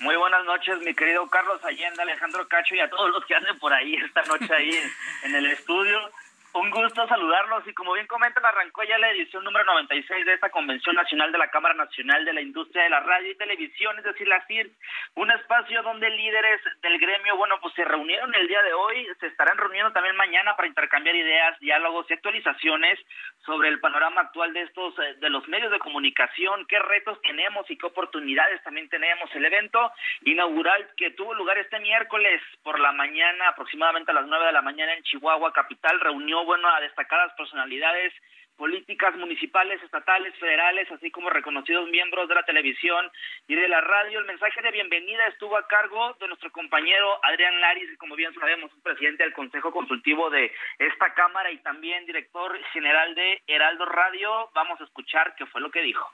Muy 0.00 0.16
buenas 0.16 0.44
noches, 0.44 0.80
mi 0.80 0.94
querido 0.94 1.28
Carlos 1.28 1.62
Allende, 1.64 2.02
Alejandro 2.02 2.46
Cacho 2.48 2.74
y 2.74 2.80
a 2.80 2.90
todos 2.90 3.10
los 3.10 3.24
que 3.24 3.36
anden 3.36 3.56
por 3.60 3.72
ahí 3.72 3.94
esta 3.94 4.22
noche 4.22 4.52
ahí 4.52 4.80
en 5.22 5.34
el 5.36 5.46
estudio. 5.46 6.10
Un 6.54 6.70
gusto 6.70 7.04
saludarlos 7.08 7.66
y 7.66 7.74
como 7.74 7.94
bien 7.94 8.06
comentan, 8.06 8.46
arrancó 8.46 8.84
ya 8.84 8.96
la 8.96 9.10
edición 9.10 9.42
número 9.42 9.64
96 9.64 10.24
de 10.24 10.34
esta 10.34 10.50
Convención 10.50 10.94
Nacional 10.94 11.32
de 11.32 11.38
la 11.38 11.50
Cámara 11.50 11.74
Nacional 11.74 12.24
de 12.24 12.32
la 12.32 12.42
Industria 12.42 12.84
de 12.84 12.90
la 12.90 13.00
Radio 13.00 13.32
y 13.32 13.34
Televisión, 13.36 13.98
es 13.98 14.04
decir, 14.04 14.28
la 14.28 14.40
CIR, 14.46 14.70
un 15.16 15.32
espacio 15.32 15.82
donde 15.82 16.08
líderes 16.10 16.60
del 16.80 17.00
gremio, 17.00 17.36
bueno, 17.36 17.58
pues 17.60 17.74
se 17.74 17.84
reunieron 17.84 18.32
el 18.36 18.46
día 18.46 18.62
de 18.62 18.72
hoy, 18.72 19.04
se 19.18 19.26
estarán 19.26 19.58
reuniendo 19.58 19.90
también 19.90 20.14
mañana 20.14 20.54
para 20.54 20.68
intercambiar 20.68 21.16
ideas, 21.16 21.58
diálogos 21.58 22.06
y 22.08 22.12
actualizaciones 22.12 23.00
sobre 23.44 23.68
el 23.68 23.80
panorama 23.80 24.20
actual 24.20 24.52
de 24.52 24.62
estos, 24.62 24.96
eh, 25.00 25.14
de 25.14 25.30
los 25.30 25.48
medios 25.48 25.72
de 25.72 25.80
comunicación, 25.80 26.66
qué 26.66 26.78
retos 26.78 27.20
tenemos 27.22 27.68
y 27.68 27.76
qué 27.76 27.86
oportunidades 27.86 28.62
también 28.62 28.88
tenemos. 28.88 29.28
El 29.34 29.44
evento 29.44 29.90
inaugural 30.22 30.88
que 30.96 31.10
tuvo 31.10 31.34
lugar 31.34 31.58
este 31.58 31.80
miércoles 31.80 32.40
por 32.62 32.78
la 32.78 32.92
mañana, 32.92 33.48
aproximadamente 33.48 34.12
a 34.12 34.14
las 34.14 34.26
9 34.28 34.46
de 34.46 34.52
la 34.52 34.62
mañana 34.62 34.94
en 34.94 35.02
Chihuahua, 35.02 35.52
capital, 35.52 35.98
reunió 35.98 36.43
bueno, 36.44 36.68
a 36.68 36.80
destacadas 36.80 37.32
personalidades 37.36 38.12
políticas 38.56 39.14
municipales, 39.16 39.82
estatales, 39.82 40.34
federales, 40.38 40.90
así 40.90 41.10
como 41.10 41.30
reconocidos 41.30 41.88
miembros 41.90 42.28
de 42.28 42.34
la 42.34 42.44
televisión 42.44 43.10
y 43.48 43.54
de 43.54 43.68
la 43.68 43.80
radio. 43.80 44.20
El 44.20 44.26
mensaje 44.26 44.62
de 44.62 44.70
bienvenida 44.70 45.26
estuvo 45.26 45.56
a 45.56 45.66
cargo 45.66 46.14
de 46.20 46.28
nuestro 46.28 46.50
compañero 46.52 47.18
Adrián 47.24 47.60
Laris, 47.60 47.90
que 47.90 47.96
como 47.96 48.16
bien 48.16 48.32
sabemos 48.34 48.72
es 48.72 48.82
presidente 48.82 49.24
del 49.24 49.32
Consejo 49.32 49.72
Consultivo 49.72 50.30
de 50.30 50.52
esta 50.78 51.12
Cámara 51.14 51.50
y 51.50 51.58
también 51.58 52.06
director 52.06 52.56
general 52.72 53.14
de 53.14 53.42
Heraldo 53.46 53.86
Radio. 53.86 54.50
Vamos 54.54 54.80
a 54.80 54.84
escuchar 54.84 55.34
qué 55.36 55.46
fue 55.46 55.60
lo 55.60 55.70
que 55.70 55.82
dijo. 55.82 56.08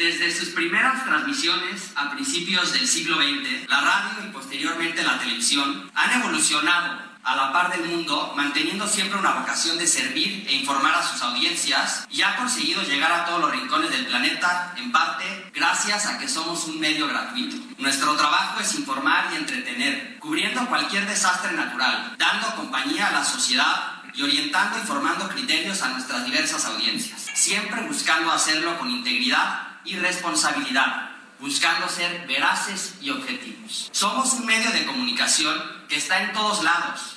Desde 0.00 0.34
sus 0.34 0.50
primeras 0.50 1.04
transmisiones 1.04 1.92
a 1.94 2.10
principios 2.10 2.72
del 2.72 2.88
siglo 2.88 3.16
XX, 3.16 3.68
la 3.68 3.80
radio 3.82 4.24
y 4.26 4.32
posteriormente 4.32 5.02
la 5.02 5.18
televisión 5.18 5.90
han 5.94 6.22
evolucionado 6.22 7.02
a 7.22 7.36
la 7.36 7.52
par 7.52 7.70
del 7.70 7.86
mundo, 7.86 8.32
manteniendo 8.34 8.88
siempre 8.88 9.18
una 9.18 9.32
vocación 9.32 9.76
de 9.76 9.86
servir 9.86 10.46
e 10.48 10.54
informar 10.54 10.94
a 10.94 11.06
sus 11.06 11.20
audiencias 11.20 12.06
y 12.08 12.22
ha 12.22 12.36
conseguido 12.36 12.82
llegar 12.82 13.12
a 13.12 13.26
todos 13.26 13.40
los 13.40 13.50
rincones 13.50 13.90
del 13.90 14.06
planeta, 14.06 14.74
en 14.78 14.90
parte 14.90 15.50
gracias 15.52 16.06
a 16.06 16.18
que 16.18 16.28
somos 16.28 16.64
un 16.64 16.80
medio 16.80 17.06
gratuito. 17.06 17.56
Nuestro 17.76 18.16
trabajo 18.16 18.60
es 18.60 18.74
informar 18.76 19.28
y 19.32 19.36
entretener, 19.36 20.18
cubriendo 20.18 20.66
cualquier 20.66 21.06
desastre 21.06 21.52
natural, 21.52 22.14
dando 22.16 22.54
compañía 22.56 23.08
a 23.08 23.12
la 23.12 23.24
sociedad 23.24 24.02
y 24.14 24.22
orientando 24.22 24.78
y 24.78 24.86
formando 24.86 25.28
criterios 25.28 25.82
a 25.82 25.90
nuestras 25.90 26.24
diversas 26.24 26.64
audiencias, 26.64 27.26
siempre 27.34 27.82
buscando 27.82 28.32
hacerlo 28.32 28.78
con 28.78 28.88
integridad 28.88 29.69
y 29.84 29.96
responsabilidad 29.96 31.10
buscando 31.38 31.88
ser 31.88 32.26
veraces 32.26 32.98
y 33.00 33.10
objetivos. 33.10 33.88
Somos 33.92 34.34
un 34.34 34.46
medio 34.46 34.70
de 34.70 34.84
comunicación 34.84 35.56
que 35.88 35.96
está 35.96 36.22
en 36.22 36.32
todos 36.32 36.62
lados. 36.62 37.16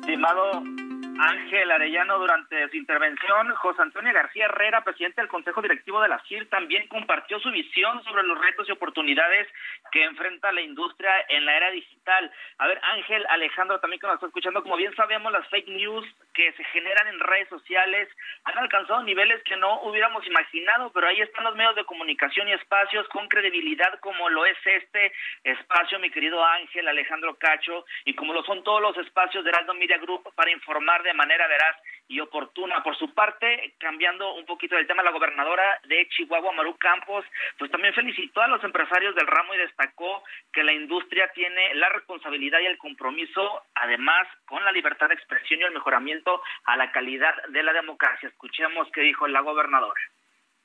Estimado 0.00 0.79
Ángel 1.20 1.70
Arellano, 1.70 2.18
durante 2.18 2.66
su 2.70 2.76
intervención, 2.78 3.54
José 3.56 3.82
Antonio 3.82 4.10
García 4.10 4.46
Herrera, 4.46 4.82
presidente 4.82 5.20
del 5.20 5.28
Consejo 5.28 5.60
Directivo 5.60 6.00
de 6.00 6.08
la 6.08 6.18
CIR, 6.26 6.48
también 6.48 6.88
compartió 6.88 7.38
su 7.40 7.50
visión 7.50 8.02
sobre 8.04 8.22
los 8.22 8.40
retos 8.40 8.66
y 8.66 8.72
oportunidades 8.72 9.46
que 9.92 10.02
enfrenta 10.02 10.50
la 10.50 10.62
industria 10.62 11.10
en 11.28 11.44
la 11.44 11.56
era 11.58 11.70
digital. 11.72 12.32
A 12.56 12.66
ver, 12.66 12.80
Ángel, 12.82 13.26
Alejandro, 13.28 13.78
también 13.80 14.00
que 14.00 14.06
nos 14.06 14.14
está 14.14 14.28
escuchando, 14.28 14.62
como 14.62 14.76
bien 14.76 14.94
sabemos, 14.96 15.30
las 15.30 15.46
fake 15.48 15.68
news 15.68 16.06
que 16.32 16.52
se 16.52 16.64
generan 16.64 17.08
en 17.08 17.20
redes 17.20 17.48
sociales 17.50 18.08
han 18.44 18.56
alcanzado 18.56 19.02
niveles 19.02 19.42
que 19.44 19.56
no 19.56 19.82
hubiéramos 19.82 20.26
imaginado, 20.26 20.90
pero 20.90 21.06
ahí 21.06 21.20
están 21.20 21.44
los 21.44 21.54
medios 21.54 21.76
de 21.76 21.84
comunicación 21.84 22.48
y 22.48 22.52
espacios 22.52 23.06
con 23.08 23.28
credibilidad 23.28 23.98
como 24.00 24.30
lo 24.30 24.46
es 24.46 24.56
este 24.64 25.12
espacio, 25.44 25.98
mi 25.98 26.10
querido 26.10 26.42
Ángel 26.42 26.88
Alejandro 26.88 27.36
Cacho, 27.36 27.84
y 28.06 28.14
como 28.14 28.32
lo 28.32 28.42
son 28.44 28.64
todos 28.64 28.80
los 28.80 28.96
espacios 28.96 29.44
de 29.44 29.50
Heraldo 29.50 29.74
Media 29.74 29.98
Group 29.98 30.32
para 30.34 30.50
informar 30.50 31.02
de 31.02 31.09
manera 31.14 31.46
veraz 31.46 31.76
y 32.10 32.18
oportuna. 32.18 32.82
Por 32.82 32.98
su 32.98 33.14
parte, 33.14 33.74
cambiando 33.78 34.34
un 34.34 34.44
poquito 34.44 34.74
del 34.74 34.86
tema, 34.86 35.02
la 35.02 35.12
gobernadora 35.12 35.62
de 35.84 36.08
Chihuahua, 36.08 36.52
Maru 36.52 36.76
Campos, 36.76 37.24
pues 37.56 37.70
también 37.70 37.94
felicitó 37.94 38.42
a 38.42 38.48
los 38.48 38.62
empresarios 38.64 39.14
del 39.14 39.28
ramo 39.28 39.54
y 39.54 39.58
destacó 39.58 40.24
que 40.52 40.64
la 40.64 40.72
industria 40.72 41.30
tiene 41.32 41.74
la 41.76 41.88
responsabilidad 41.88 42.58
y 42.60 42.66
el 42.66 42.78
compromiso, 42.78 43.62
además, 43.74 44.26
con 44.46 44.64
la 44.64 44.72
libertad 44.72 45.08
de 45.08 45.14
expresión 45.14 45.60
y 45.60 45.64
el 45.64 45.72
mejoramiento 45.72 46.42
a 46.64 46.76
la 46.76 46.90
calidad 46.90 47.34
de 47.48 47.62
la 47.62 47.72
democracia. 47.72 48.28
Escuchemos 48.28 48.88
qué 48.92 49.02
dijo 49.02 49.28
la 49.28 49.40
gobernadora. 49.40 50.00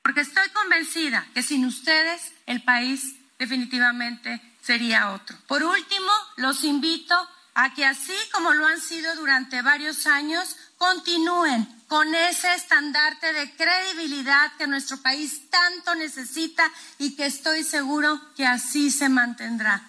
Porque 0.02 0.20
estoy 0.20 0.50
convencida 0.52 1.26
que 1.32 1.42
sin 1.42 1.64
ustedes 1.64 2.42
el 2.46 2.62
país 2.64 3.22
definitivamente 3.38 4.40
sería 4.60 5.12
otro. 5.12 5.36
Por 5.46 5.62
último, 5.62 6.10
los 6.36 6.64
invito 6.64 7.14
a 7.56 7.72
que 7.72 7.86
así 7.86 8.14
como 8.32 8.52
lo 8.52 8.66
han 8.66 8.78
sido 8.78 9.16
durante 9.16 9.62
varios 9.62 10.06
años, 10.06 10.74
continúen 10.76 11.66
con 11.88 12.14
ese 12.14 12.52
estandarte 12.54 13.32
de 13.32 13.50
credibilidad 13.56 14.52
que 14.58 14.66
nuestro 14.66 14.98
país 15.02 15.50
tanto 15.50 15.94
necesita 15.94 16.64
y 16.98 17.16
que 17.16 17.24
estoy 17.24 17.62
seguro 17.62 18.20
que 18.36 18.44
así 18.44 18.90
se 18.90 19.08
mantendrá. 19.08 19.80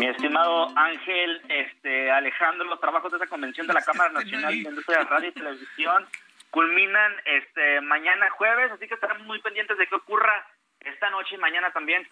Mi 0.00 0.06
estimado 0.08 0.76
Ángel, 0.76 1.40
este 1.48 2.10
Alejandro, 2.10 2.66
los 2.66 2.80
trabajos 2.80 3.12
de 3.12 3.18
esa 3.18 3.28
convención 3.28 3.68
de 3.68 3.74
la 3.74 3.82
Cámara 3.82 4.10
Nacional 4.10 4.52
de 4.52 4.68
Industria 4.68 4.98
de 4.98 5.04
Radio 5.04 5.28
y 5.28 5.32
Televisión 5.32 6.04
culminan 6.50 7.12
este 7.26 7.80
mañana 7.82 8.28
jueves, 8.30 8.72
así 8.72 8.88
que 8.88 8.94
estaremos 8.94 9.24
muy 9.24 9.40
pendientes 9.40 9.78
de 9.78 9.86
qué 9.86 9.94
ocurra 9.94 10.48
esta 10.80 11.10
noche 11.10 11.36
y 11.36 11.38
mañana 11.38 11.70
también. 11.70 12.08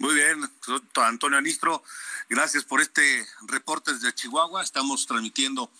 Muy 0.00 0.14
bien, 0.14 0.50
Antonio 0.94 1.36
Anistro, 1.36 1.82
gracias 2.30 2.64
por 2.64 2.80
este 2.80 3.26
reporte 3.46 3.92
desde 3.92 4.14
Chihuahua. 4.14 4.62
Estamos 4.62 5.06
transmitiendo 5.06 5.70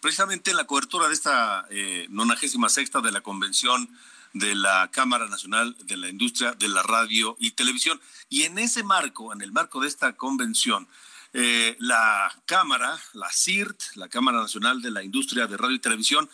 precisamente 0.00 0.52
la 0.52 0.64
cobertura 0.64 1.06
de 1.06 1.14
esta 1.14 1.64
eh, 1.70 2.08
96 2.10 2.90
de 3.04 3.12
la 3.12 3.20
convención 3.20 3.88
de 4.32 4.56
la 4.56 4.90
Cámara 4.90 5.28
Nacional 5.28 5.76
de 5.84 5.96
la 5.96 6.08
Industria 6.08 6.54
de 6.58 6.68
la 6.68 6.82
Radio 6.82 7.36
y 7.38 7.52
Televisión. 7.52 8.00
Y 8.28 8.42
en 8.42 8.58
ese 8.58 8.82
marco, 8.82 9.32
en 9.32 9.42
el 9.42 9.52
marco 9.52 9.80
de 9.80 9.86
esta 9.86 10.12
convención, 10.14 10.88
eh, 11.32 11.76
la 11.78 12.34
Cámara, 12.46 13.00
la 13.12 13.30
CIRT, 13.30 13.80
la 13.94 14.08
Cámara 14.08 14.38
Nacional 14.38 14.82
de 14.82 14.90
la 14.90 15.04
Industria 15.04 15.46
de 15.46 15.56
Radio 15.56 15.76
y 15.76 15.78
Televisión, 15.78 16.28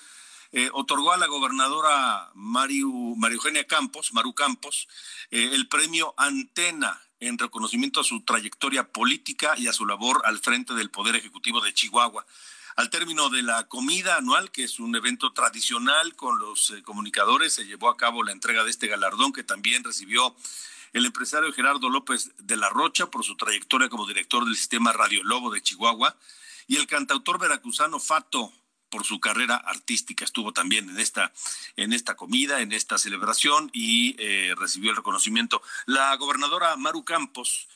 eh, 0.56 0.70
otorgó 0.72 1.12
a 1.12 1.18
la 1.18 1.26
gobernadora 1.26 2.30
Mario, 2.32 2.88
Eugenia 3.30 3.66
Campos, 3.66 4.14
Maru 4.14 4.32
Campos, 4.32 4.88
eh, 5.30 5.50
el 5.52 5.68
premio 5.68 6.14
Antena 6.16 7.03
en 7.20 7.38
reconocimiento 7.38 8.00
a 8.00 8.04
su 8.04 8.22
trayectoria 8.22 8.90
política 8.90 9.54
y 9.56 9.68
a 9.68 9.72
su 9.72 9.86
labor 9.86 10.22
al 10.24 10.38
frente 10.38 10.74
del 10.74 10.90
Poder 10.90 11.16
Ejecutivo 11.16 11.60
de 11.60 11.72
Chihuahua. 11.72 12.26
Al 12.76 12.90
término 12.90 13.30
de 13.30 13.42
la 13.42 13.68
comida 13.68 14.16
anual, 14.16 14.50
que 14.50 14.64
es 14.64 14.80
un 14.80 14.96
evento 14.96 15.32
tradicional 15.32 16.16
con 16.16 16.38
los 16.38 16.70
eh, 16.70 16.82
comunicadores, 16.82 17.54
se 17.54 17.66
llevó 17.66 17.88
a 17.88 17.96
cabo 17.96 18.24
la 18.24 18.32
entrega 18.32 18.64
de 18.64 18.70
este 18.70 18.88
galardón 18.88 19.32
que 19.32 19.44
también 19.44 19.84
recibió 19.84 20.34
el 20.92 21.06
empresario 21.06 21.52
Gerardo 21.52 21.88
López 21.88 22.32
de 22.38 22.56
la 22.56 22.68
Rocha 22.68 23.10
por 23.10 23.24
su 23.24 23.36
trayectoria 23.36 23.88
como 23.88 24.06
director 24.06 24.44
del 24.44 24.56
sistema 24.56 24.92
Radio 24.92 25.22
Lobo 25.22 25.50
de 25.50 25.62
Chihuahua 25.62 26.16
y 26.66 26.76
el 26.76 26.86
cantautor 26.86 27.38
veracruzano 27.38 28.00
Fato 28.00 28.52
por 28.94 29.04
su 29.04 29.18
carrera 29.18 29.56
artística. 29.56 30.24
Estuvo 30.24 30.52
también 30.52 30.88
en 30.88 31.00
esta, 31.00 31.32
en 31.74 31.92
esta 31.92 32.14
comida, 32.14 32.60
en 32.60 32.70
esta 32.70 32.96
celebración 32.96 33.68
y 33.72 34.14
eh, 34.20 34.54
recibió 34.56 34.90
el 34.90 34.96
reconocimiento. 34.96 35.60
La 35.86 36.14
gobernadora 36.14 36.76
Maru 36.76 37.04
Campos 37.04 37.66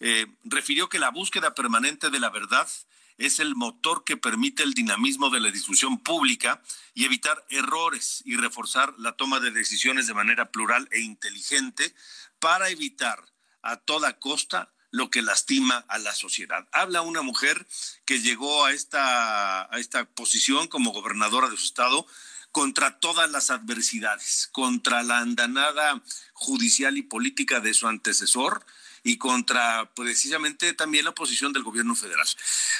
eh, 0.00 0.26
refirió 0.44 0.90
que 0.90 0.98
la 0.98 1.08
búsqueda 1.08 1.54
permanente 1.54 2.10
de 2.10 2.20
la 2.20 2.28
verdad 2.28 2.68
es 3.16 3.40
el 3.40 3.54
motor 3.54 4.04
que 4.04 4.18
permite 4.18 4.64
el 4.64 4.74
dinamismo 4.74 5.30
de 5.30 5.40
la 5.40 5.50
discusión 5.50 5.98
pública 5.98 6.60
y 6.92 7.06
evitar 7.06 7.42
errores 7.48 8.22
y 8.26 8.36
reforzar 8.36 8.92
la 8.98 9.12
toma 9.12 9.40
de 9.40 9.52
decisiones 9.52 10.06
de 10.06 10.12
manera 10.12 10.52
plural 10.52 10.88
e 10.90 11.00
inteligente 11.00 11.94
para 12.38 12.68
evitar 12.68 13.24
a 13.62 13.78
toda 13.78 14.18
costa 14.18 14.74
lo 14.96 15.10
que 15.10 15.20
lastima 15.20 15.84
a 15.88 15.98
la 15.98 16.14
sociedad. 16.14 16.66
Habla 16.72 17.02
una 17.02 17.20
mujer 17.20 17.66
que 18.06 18.20
llegó 18.20 18.64
a 18.64 18.72
esta, 18.72 19.62
a 19.62 19.78
esta 19.78 20.06
posición 20.06 20.68
como 20.68 20.92
gobernadora 20.92 21.48
de 21.48 21.56
su 21.56 21.66
estado 21.66 22.06
contra 22.50 22.98
todas 22.98 23.30
las 23.30 23.50
adversidades, 23.50 24.48
contra 24.52 25.02
la 25.02 25.18
andanada 25.18 26.02
judicial 26.32 26.96
y 26.96 27.02
política 27.02 27.60
de 27.60 27.74
su 27.74 27.86
antecesor 27.86 28.64
y 29.02 29.18
contra 29.18 29.92
precisamente 29.94 30.72
también 30.72 31.04
la 31.04 31.14
posición 31.14 31.52
del 31.52 31.62
gobierno 31.62 31.94
federal. 31.94 32.26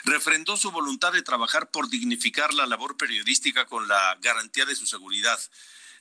Refrendó 0.05 0.57
su 0.57 0.71
voluntad 0.71 1.13
de 1.13 1.23
trabajar 1.23 1.71
por 1.71 1.91
dignificar 1.91 2.55
la 2.55 2.67
labor 2.67 2.97
periodística 2.97 3.67
con 3.67 3.87
la 3.87 4.17
garantía 4.23 4.65
de 4.65 4.75
su 4.75 4.87
seguridad. 4.87 5.39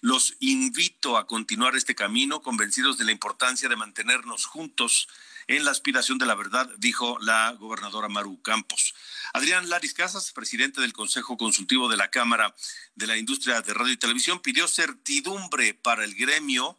Los 0.01 0.35
invito 0.39 1.17
a 1.17 1.27
continuar 1.27 1.75
este 1.75 1.95
camino 1.95 2.41
convencidos 2.41 2.97
de 2.97 3.05
la 3.05 3.11
importancia 3.11 3.69
de 3.69 3.75
mantenernos 3.75 4.45
juntos 4.45 5.07
en 5.47 5.63
la 5.63 5.71
aspiración 5.71 6.17
de 6.17 6.25
la 6.25 6.35
verdad, 6.35 6.69
dijo 6.77 7.17
la 7.21 7.51
gobernadora 7.53 8.09
Maru 8.09 8.41
Campos. 8.41 8.95
Adrián 9.33 9.69
Laris 9.69 9.93
Casas, 9.93 10.31
presidente 10.31 10.81
del 10.81 10.93
Consejo 10.93 11.37
Consultivo 11.37 11.87
de 11.87 11.97
la 11.97 12.09
Cámara 12.09 12.55
de 12.95 13.07
la 13.07 13.17
Industria 13.17 13.61
de 13.61 13.73
Radio 13.73 13.93
y 13.93 13.97
Televisión, 13.97 14.39
pidió 14.39 14.67
certidumbre 14.67 15.73
para 15.73 16.03
el 16.03 16.15
gremio 16.15 16.77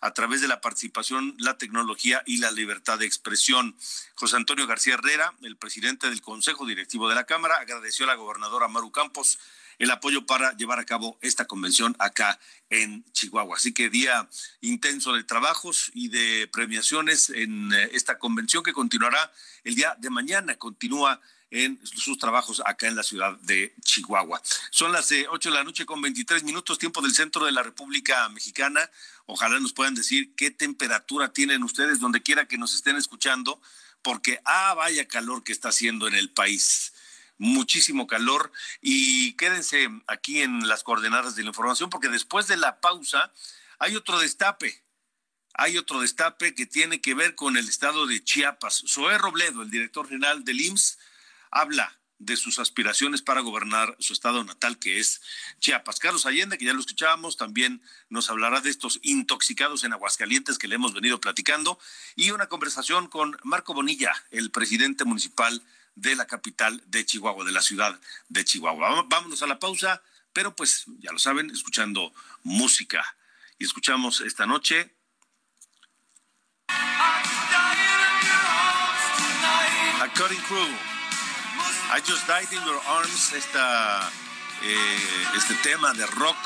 a 0.00 0.12
través 0.12 0.42
de 0.42 0.48
la 0.48 0.60
participación, 0.60 1.34
la 1.38 1.56
tecnología 1.56 2.22
y 2.26 2.36
la 2.36 2.50
libertad 2.50 2.98
de 2.98 3.06
expresión. 3.06 3.74
José 4.14 4.36
Antonio 4.36 4.66
García 4.66 4.94
Herrera, 4.94 5.34
el 5.40 5.56
presidente 5.56 6.10
del 6.10 6.20
Consejo 6.20 6.66
Directivo 6.66 7.08
de 7.08 7.14
la 7.14 7.24
Cámara, 7.24 7.56
agradeció 7.56 8.04
a 8.04 8.08
la 8.08 8.14
gobernadora 8.14 8.68
Maru 8.68 8.92
Campos 8.92 9.38
el 9.78 9.90
apoyo 9.90 10.26
para 10.26 10.56
llevar 10.56 10.78
a 10.78 10.84
cabo 10.84 11.18
esta 11.20 11.46
convención 11.46 11.96
acá 11.98 12.38
en 12.70 13.04
Chihuahua. 13.12 13.56
Así 13.56 13.72
que 13.72 13.90
día 13.90 14.28
intenso 14.60 15.12
de 15.12 15.24
trabajos 15.24 15.90
y 15.94 16.08
de 16.08 16.48
premiaciones 16.52 17.30
en 17.30 17.72
eh, 17.72 17.90
esta 17.92 18.18
convención 18.18 18.62
que 18.62 18.72
continuará 18.72 19.32
el 19.64 19.74
día 19.74 19.96
de 19.98 20.10
mañana. 20.10 20.56
Continúa 20.56 21.20
en 21.50 21.78
sus 21.86 22.18
trabajos 22.18 22.60
acá 22.66 22.88
en 22.88 22.96
la 22.96 23.04
ciudad 23.04 23.36
de 23.42 23.74
Chihuahua. 23.82 24.42
Son 24.70 24.90
las 24.90 25.12
8 25.12 25.14
eh, 25.14 25.52
de 25.52 25.56
la 25.56 25.62
noche 25.62 25.86
con 25.86 26.02
23 26.02 26.42
minutos, 26.42 26.78
tiempo 26.78 27.00
del 27.00 27.14
centro 27.14 27.46
de 27.46 27.52
la 27.52 27.62
República 27.62 28.28
Mexicana. 28.30 28.90
Ojalá 29.26 29.60
nos 29.60 29.72
puedan 29.72 29.94
decir 29.94 30.34
qué 30.34 30.50
temperatura 30.50 31.32
tienen 31.32 31.62
ustedes 31.62 32.00
donde 32.00 32.22
quiera 32.22 32.46
que 32.46 32.58
nos 32.58 32.74
estén 32.74 32.96
escuchando, 32.96 33.60
porque 34.02 34.40
ah, 34.44 34.74
vaya 34.74 35.06
calor 35.06 35.44
que 35.44 35.52
está 35.52 35.68
haciendo 35.68 36.08
en 36.08 36.14
el 36.14 36.30
país 36.30 36.92
muchísimo 37.38 38.06
calor 38.06 38.52
y 38.80 39.32
quédense 39.34 39.88
aquí 40.06 40.42
en 40.42 40.68
las 40.68 40.82
coordenadas 40.82 41.36
de 41.36 41.42
la 41.42 41.48
información 41.48 41.90
porque 41.90 42.08
después 42.08 42.46
de 42.46 42.56
la 42.56 42.80
pausa 42.80 43.32
hay 43.78 43.96
otro 43.96 44.18
destape. 44.18 44.82
Hay 45.56 45.78
otro 45.78 46.00
destape 46.00 46.54
que 46.54 46.66
tiene 46.66 47.00
que 47.00 47.14
ver 47.14 47.36
con 47.36 47.56
el 47.56 47.68
estado 47.68 48.06
de 48.06 48.22
Chiapas. 48.24 48.82
Zoé 48.88 49.18
Robledo, 49.18 49.62
el 49.62 49.70
director 49.70 50.08
general 50.08 50.44
del 50.44 50.60
IMSS, 50.60 50.98
habla 51.52 52.00
de 52.18 52.36
sus 52.36 52.58
aspiraciones 52.58 53.22
para 53.22 53.40
gobernar 53.40 53.96
su 53.98 54.12
estado 54.12 54.42
natal, 54.42 54.78
que 54.78 54.98
es 54.98 55.20
Chiapas. 55.60 55.98
Carlos 55.98 56.26
Allende, 56.26 56.58
que 56.58 56.64
ya 56.64 56.72
lo 56.72 56.80
escuchábamos, 56.80 57.36
también 57.36 57.82
nos 58.08 58.30
hablará 58.30 58.60
de 58.60 58.70
estos 58.70 58.98
intoxicados 59.02 59.84
en 59.84 59.92
Aguascalientes 59.92 60.58
que 60.58 60.68
le 60.68 60.76
hemos 60.76 60.94
venido 60.94 61.20
platicando, 61.20 61.78
y 62.16 62.30
una 62.30 62.48
conversación 62.48 63.08
con 63.08 63.36
Marco 63.44 63.74
Bonilla, 63.74 64.12
el 64.30 64.50
presidente 64.50 65.04
municipal 65.04 65.62
de 65.94 66.16
la 66.16 66.26
capital 66.26 66.82
de 66.86 67.04
Chihuahua, 67.06 67.44
de 67.44 67.52
la 67.52 67.62
ciudad 67.62 67.98
de 68.28 68.44
Chihuahua. 68.44 69.04
Vámonos 69.06 69.42
a 69.42 69.46
la 69.46 69.58
pausa, 69.58 70.02
pero 70.32 70.54
pues 70.54 70.84
ya 70.98 71.12
lo 71.12 71.18
saben, 71.18 71.50
escuchando 71.50 72.12
música. 72.42 73.04
Y 73.58 73.64
escuchamos 73.64 74.20
esta 74.20 74.46
noche. 74.46 74.94
A 80.00 80.08
Cutting 80.16 80.42
Crew. 80.42 80.68
I 81.96 82.00
Just 82.00 82.26
Died 82.26 82.50
in 82.50 82.64
Your 82.64 82.80
Arms, 82.86 83.32
esta, 83.32 84.10
eh, 84.62 85.26
este 85.36 85.54
tema 85.56 85.92
de 85.94 86.06
rock 86.06 86.36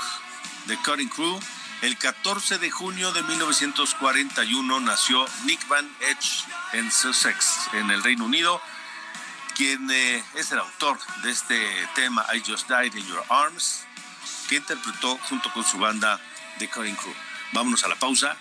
de 0.66 0.76
Cutting 0.78 1.08
Crew. 1.08 1.40
El 1.80 1.96
14 1.96 2.58
de 2.58 2.70
junio 2.70 3.12
de 3.12 3.22
1941 3.22 4.80
nació 4.80 5.24
Nick 5.44 5.66
Van 5.68 5.88
Edge 6.00 6.44
en 6.72 6.90
Sussex, 6.90 7.68
en 7.72 7.90
el 7.90 8.02
Reino 8.02 8.24
Unido 8.24 8.60
quien 9.58 9.90
eh, 9.90 10.22
es 10.36 10.52
el 10.52 10.60
autor 10.60 10.96
de 11.24 11.32
este 11.32 11.60
tema 11.96 12.24
I 12.32 12.40
Just 12.46 12.70
Died 12.70 12.94
in 12.94 13.04
Your 13.08 13.24
Arms, 13.28 13.84
que 14.48 14.54
interpretó 14.54 15.18
junto 15.28 15.52
con 15.52 15.64
su 15.64 15.78
banda 15.78 16.20
The 16.60 16.68
Cutting 16.68 16.94
Crew. 16.94 17.12
Vámonos 17.52 17.82
a 17.82 17.88
la 17.88 17.96
pausa 17.96 18.36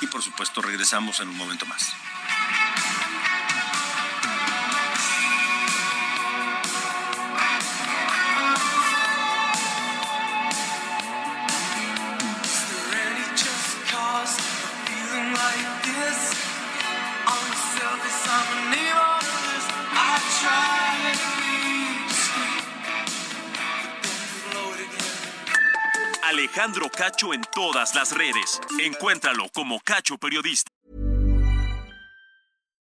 y 0.00 0.08
por 0.08 0.22
supuesto 0.22 0.60
regresamos 0.60 1.20
en 1.20 1.28
un 1.28 1.36
momento 1.36 1.66
más. 1.66 1.92
Alejandro 26.36 26.90
Cacho 26.90 27.32
en 27.32 27.40
todas 27.54 27.94
las 27.94 28.12
redes. 28.12 28.60
Encuéntralo 28.78 29.48
como 29.54 29.78
Cacho 29.80 30.18
Periodista. 30.18 30.68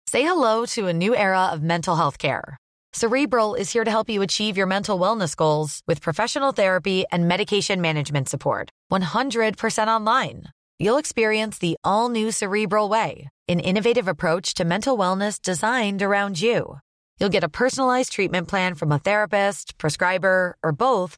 Say 0.06 0.24
hello 0.24 0.66
to 0.66 0.88
a 0.88 0.94
new 0.94 1.16
era 1.16 1.46
of 1.54 1.62
mental 1.62 1.96
health 1.96 2.18
care. 2.18 2.58
Cerebral 2.92 3.56
is 3.56 3.72
here 3.72 3.86
to 3.86 3.92
help 3.92 4.10
you 4.10 4.22
achieve 4.22 4.58
your 4.58 4.68
mental 4.68 5.00
wellness 5.00 5.34
goals 5.34 5.82
with 5.88 6.02
professional 6.02 6.52
therapy 6.52 7.06
and 7.10 7.30
medication 7.30 7.80
management 7.80 8.28
support. 8.28 8.70
100% 8.92 9.88
online. 9.88 10.44
You'll 10.78 10.98
experience 10.98 11.58
the 11.58 11.78
all 11.86 12.10
new 12.10 12.32
Cerebral 12.32 12.90
Way, 12.90 13.30
an 13.48 13.62
innovative 13.62 14.10
approach 14.10 14.56
to 14.56 14.66
mental 14.66 14.98
wellness 14.98 15.42
designed 15.42 16.02
around 16.02 16.42
you. 16.42 16.80
You'll 17.18 17.30
get 17.30 17.46
a 17.46 17.50
personalized 17.50 18.12
treatment 18.12 18.50
plan 18.50 18.76
from 18.76 18.92
a 18.92 19.00
therapist, 19.00 19.78
prescriber, 19.78 20.58
or 20.62 20.74
both 20.74 21.18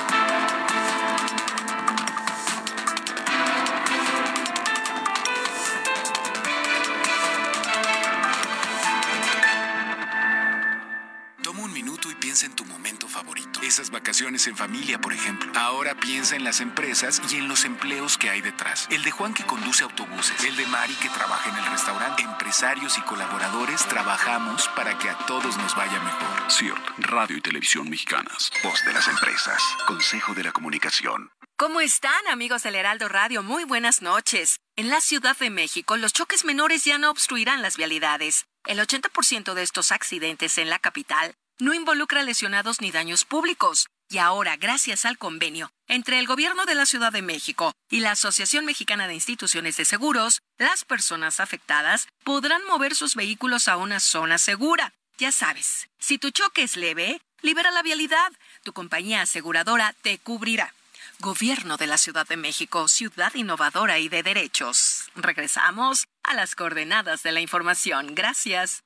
Minuto 12.01 12.11
y 12.11 12.15
piensa 12.15 12.45
en 12.45 12.55
tu 12.55 12.65
momento 12.65 13.07
favorito. 13.07 13.61
Esas 13.61 13.91
vacaciones 13.91 14.47
en 14.47 14.55
familia, 14.55 14.99
por 14.99 15.13
ejemplo. 15.13 15.51
Ahora 15.55 15.95
piensa 15.95 16.35
en 16.35 16.43
las 16.43 16.59
empresas 16.59 17.21
y 17.29 17.37
en 17.37 17.47
los 17.47 17.65
empleos 17.65 18.17
que 18.17 18.29
hay 18.29 18.41
detrás. 18.41 18.87
El 18.89 19.03
de 19.03 19.11
Juan 19.11 19.33
que 19.33 19.45
conduce 19.45 19.83
autobuses. 19.83 20.43
El 20.43 20.55
de 20.55 20.65
Mari 20.67 20.93
que 20.95 21.09
trabaja 21.09 21.49
en 21.49 21.57
el 21.57 21.65
restaurante. 21.71 22.23
Empresarios 22.23 22.97
y 22.97 23.01
colaboradores 23.01 23.85
trabajamos 23.87 24.67
para 24.69 24.97
que 24.97 25.09
a 25.09 25.17
todos 25.25 25.57
nos 25.57 25.75
vaya 25.75 25.99
mejor. 25.99 26.51
CIRT, 26.51 26.79
Radio 26.99 27.37
y 27.37 27.41
Televisión 27.41 27.89
Mexicanas. 27.89 28.51
Voz 28.63 28.83
de 28.85 28.93
las 28.93 29.07
empresas. 29.07 29.61
Consejo 29.85 30.33
de 30.33 30.43
la 30.43 30.51
Comunicación. 30.51 31.31
¿Cómo 31.57 31.81
están 31.81 32.27
amigos 32.31 32.63
del 32.63 32.75
Heraldo 32.75 33.07
Radio? 33.09 33.43
Muy 33.43 33.65
buenas 33.65 34.01
noches. 34.01 34.59
En 34.75 34.89
la 34.89 35.01
Ciudad 35.01 35.37
de 35.37 35.51
México, 35.51 35.97
los 35.97 36.13
choques 36.13 36.45
menores 36.45 36.83
ya 36.83 36.97
no 36.97 37.11
obstruirán 37.11 37.61
las 37.61 37.77
vialidades. 37.77 38.45
El 38.65 38.79
80% 38.79 39.53
de 39.53 39.63
estos 39.63 39.91
accidentes 39.91 40.57
en 40.57 40.69
la 40.69 40.79
capital 40.79 41.35
no 41.61 41.75
involucra 41.75 42.23
lesionados 42.23 42.81
ni 42.81 42.91
daños 42.91 43.23
públicos. 43.23 43.87
Y 44.09 44.17
ahora, 44.17 44.57
gracias 44.57 45.05
al 45.05 45.19
convenio 45.19 45.71
entre 45.87 46.17
el 46.17 46.25
Gobierno 46.25 46.65
de 46.65 46.73
la 46.73 46.87
Ciudad 46.87 47.13
de 47.13 47.21
México 47.21 47.71
y 47.89 47.99
la 47.99 48.11
Asociación 48.11 48.65
Mexicana 48.65 49.07
de 49.07 49.13
Instituciones 49.13 49.77
de 49.77 49.85
Seguros, 49.85 50.41
las 50.57 50.83
personas 50.85 51.39
afectadas 51.39 52.07
podrán 52.23 52.65
mover 52.65 52.95
sus 52.95 53.15
vehículos 53.15 53.67
a 53.67 53.77
una 53.77 53.99
zona 53.99 54.39
segura. 54.39 54.91
Ya 55.19 55.31
sabes, 55.31 55.87
si 55.99 56.17
tu 56.17 56.31
choque 56.31 56.63
es 56.63 56.77
leve, 56.77 57.21
libera 57.41 57.69
la 57.69 57.83
vialidad. 57.83 58.31
Tu 58.63 58.73
compañía 58.73 59.21
aseguradora 59.21 59.93
te 60.01 60.17
cubrirá. 60.17 60.73
Gobierno 61.19 61.77
de 61.77 61.85
la 61.85 61.99
Ciudad 61.99 62.27
de 62.27 62.37
México, 62.37 62.87
ciudad 62.87 63.35
innovadora 63.35 63.99
y 63.99 64.09
de 64.09 64.23
derechos. 64.23 65.11
Regresamos 65.15 66.07
a 66.23 66.33
las 66.33 66.55
coordenadas 66.55 67.21
de 67.21 67.31
la 67.31 67.39
información. 67.39 68.15
Gracias. 68.15 68.81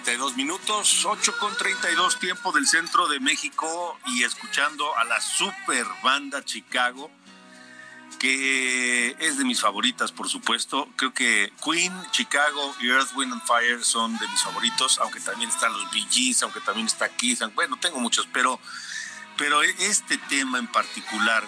32 0.00 0.36
minutos, 0.36 1.06
8 1.06 1.38
con 1.38 1.56
32 1.56 2.18
tiempo 2.18 2.52
del 2.52 2.66
centro 2.66 3.08
de 3.08 3.18
México 3.18 3.98
y 4.04 4.24
escuchando 4.24 4.94
a 4.94 5.04
la 5.04 5.22
super 5.22 5.86
banda 6.02 6.44
Chicago, 6.44 7.10
que 8.18 9.16
es 9.18 9.38
de 9.38 9.44
mis 9.46 9.62
favoritas, 9.62 10.12
por 10.12 10.28
supuesto. 10.28 10.86
Creo 10.96 11.14
que 11.14 11.50
Queen, 11.64 11.94
Chicago 12.10 12.76
y 12.78 12.88
Earth, 12.88 13.16
Wind 13.16 13.32
and 13.32 13.42
Fire 13.46 13.82
son 13.82 14.18
de 14.18 14.28
mis 14.28 14.42
favoritos, 14.42 14.98
aunque 14.98 15.18
también 15.20 15.48
están 15.48 15.72
los 15.72 15.90
Bee 15.90 16.36
aunque 16.42 16.60
también 16.60 16.88
está 16.88 17.08
Kiss, 17.08 17.40
bueno, 17.54 17.78
tengo 17.80 17.98
muchos, 17.98 18.28
pero, 18.34 18.60
pero 19.38 19.62
este 19.62 20.18
tema 20.18 20.58
en 20.58 20.66
particular 20.66 21.42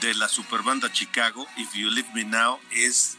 de 0.00 0.14
la 0.14 0.28
super 0.28 0.62
banda 0.62 0.90
Chicago, 0.90 1.46
If 1.58 1.74
You 1.74 1.90
Leave 1.90 2.08
Me 2.14 2.24
Now, 2.24 2.58
es 2.70 3.18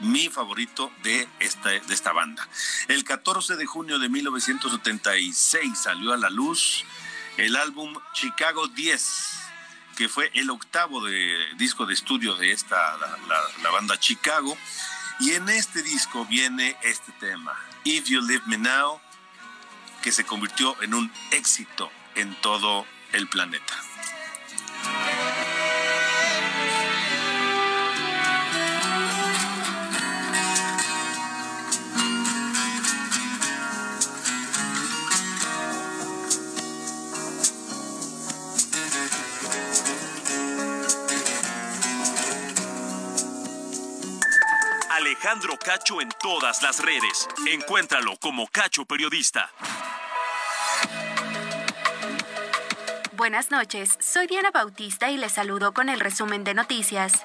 mi 0.00 0.28
favorito 0.28 0.92
de 1.02 1.28
esta, 1.40 1.70
de 1.70 1.94
esta 1.94 2.12
banda. 2.12 2.46
El 2.88 3.04
14 3.04 3.56
de 3.56 3.66
junio 3.66 3.98
de 3.98 4.08
1976 4.08 5.78
salió 5.78 6.12
a 6.12 6.16
la 6.16 6.30
luz 6.30 6.84
el 7.36 7.56
álbum 7.56 7.94
Chicago 8.12 8.68
10, 8.68 9.30
que 9.96 10.08
fue 10.08 10.30
el 10.34 10.50
octavo 10.50 11.04
de, 11.04 11.36
disco 11.56 11.86
de 11.86 11.94
estudio 11.94 12.34
de 12.36 12.52
esta, 12.52 12.96
la, 12.98 13.08
la- 13.28 13.62
la 13.62 13.70
banda 13.70 13.98
Chicago. 13.98 14.56
Y 15.20 15.32
en 15.32 15.48
este 15.48 15.82
disco 15.82 16.24
viene 16.26 16.76
este 16.82 17.12
tema, 17.20 17.56
If 17.84 18.06
You 18.06 18.20
Leave 18.20 18.42
Me 18.46 18.58
Now, 18.58 19.00
que 20.02 20.10
se 20.12 20.24
convirtió 20.24 20.80
en 20.82 20.92
un 20.94 21.10
éxito 21.30 21.90
en 22.16 22.34
todo 22.40 22.84
el 23.12 23.28
planeta. 23.28 23.74
Alejandro 45.04 45.58
Cacho 45.62 46.00
en 46.00 46.08
todas 46.18 46.62
las 46.62 46.82
redes. 46.82 47.28
Encuéntralo 47.46 48.16
como 48.16 48.46
Cacho 48.46 48.86
Periodista. 48.86 49.50
Buenas 53.12 53.50
noches, 53.50 53.98
soy 54.00 54.26
Diana 54.26 54.50
Bautista 54.50 55.10
y 55.10 55.18
les 55.18 55.32
saludo 55.32 55.74
con 55.74 55.90
el 55.90 56.00
resumen 56.00 56.42
de 56.42 56.54
noticias. 56.54 57.22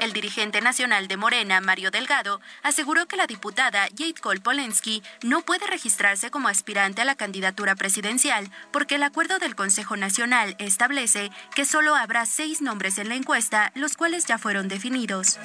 El 0.00 0.12
dirigente 0.12 0.60
nacional 0.60 1.08
de 1.08 1.16
Morena, 1.16 1.60
Mario 1.60 1.90
Delgado, 1.90 2.40
aseguró 2.62 3.06
que 3.06 3.16
la 3.16 3.26
diputada 3.26 3.88
Jade 3.98 4.14
Cole 4.14 4.40
Polensky 4.40 5.02
no 5.22 5.42
puede 5.42 5.66
registrarse 5.66 6.30
como 6.30 6.46
aspirante 6.46 7.02
a 7.02 7.04
la 7.04 7.16
candidatura 7.16 7.74
presidencial 7.74 8.48
porque 8.70 8.94
el 8.94 9.02
acuerdo 9.02 9.40
del 9.40 9.56
Consejo 9.56 9.96
Nacional 9.96 10.54
establece 10.60 11.32
que 11.56 11.64
solo 11.64 11.96
habrá 11.96 12.24
seis 12.24 12.62
nombres 12.62 12.98
en 12.98 13.08
la 13.08 13.16
encuesta, 13.16 13.72
los 13.74 13.96
cuales 13.96 14.26
ya 14.26 14.38
fueron 14.38 14.68
definidos. 14.68 15.40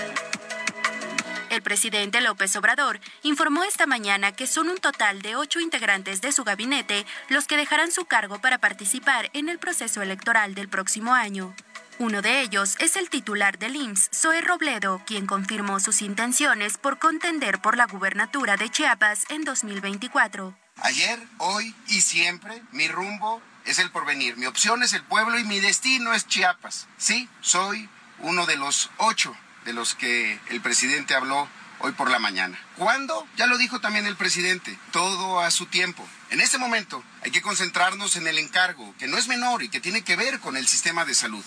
El 1.55 1.61
presidente 1.61 2.19
López 2.19 2.53
Obrador 2.57 2.99
informó 3.23 3.63
esta 3.63 3.85
mañana 3.85 4.33
que 4.33 4.45
son 4.45 4.67
un 4.67 4.77
total 4.77 5.21
de 5.21 5.37
ocho 5.37 5.61
integrantes 5.61 6.19
de 6.19 6.33
su 6.33 6.43
gabinete 6.43 7.05
los 7.29 7.47
que 7.47 7.55
dejarán 7.55 7.93
su 7.93 8.03
cargo 8.03 8.39
para 8.39 8.57
participar 8.57 9.29
en 9.31 9.47
el 9.47 9.57
proceso 9.57 10.01
electoral 10.01 10.53
del 10.53 10.67
próximo 10.67 11.13
año. 11.13 11.55
Uno 11.97 12.21
de 12.21 12.41
ellos 12.41 12.75
es 12.79 12.97
el 12.97 13.09
titular 13.09 13.57
del 13.57 13.77
IMSS, 13.77 14.09
Zoe 14.13 14.41
Robledo, 14.41 15.01
quien 15.05 15.27
confirmó 15.27 15.79
sus 15.79 16.01
intenciones 16.01 16.77
por 16.77 16.99
contender 16.99 17.61
por 17.61 17.77
la 17.77 17.85
gubernatura 17.85 18.57
de 18.57 18.69
Chiapas 18.69 19.23
en 19.29 19.45
2024. 19.45 20.53
Ayer, 20.81 21.25
hoy 21.37 21.73
y 21.87 22.01
siempre, 22.01 22.61
mi 22.73 22.89
rumbo 22.89 23.41
es 23.63 23.79
el 23.79 23.91
porvenir. 23.91 24.35
Mi 24.35 24.45
opción 24.45 24.83
es 24.83 24.91
el 24.91 25.03
pueblo 25.03 25.39
y 25.39 25.45
mi 25.45 25.61
destino 25.61 26.13
es 26.13 26.27
Chiapas. 26.27 26.89
Sí, 26.97 27.29
soy 27.39 27.87
uno 28.19 28.45
de 28.45 28.57
los 28.57 28.89
ocho 28.97 29.33
de 29.65 29.73
los 29.73 29.95
que 29.95 30.39
el 30.49 30.61
presidente 30.61 31.15
habló 31.15 31.49
hoy 31.79 31.91
por 31.91 32.09
la 32.09 32.19
mañana. 32.19 32.57
¿Cuándo? 32.77 33.27
Ya 33.35 33.47
lo 33.47 33.57
dijo 33.57 33.81
también 33.81 34.05
el 34.05 34.15
presidente, 34.15 34.77
todo 34.91 35.41
a 35.41 35.51
su 35.51 35.65
tiempo. 35.65 36.07
En 36.29 36.39
este 36.39 36.57
momento 36.57 37.03
hay 37.21 37.31
que 37.31 37.41
concentrarnos 37.41 38.15
en 38.15 38.27
el 38.27 38.37
encargo, 38.37 38.95
que 38.97 39.07
no 39.07 39.17
es 39.17 39.27
menor 39.27 39.63
y 39.63 39.69
que 39.69 39.81
tiene 39.81 40.03
que 40.03 40.15
ver 40.15 40.39
con 40.39 40.55
el 40.55 40.67
sistema 40.67 41.05
de 41.05 41.13
salud. 41.13 41.43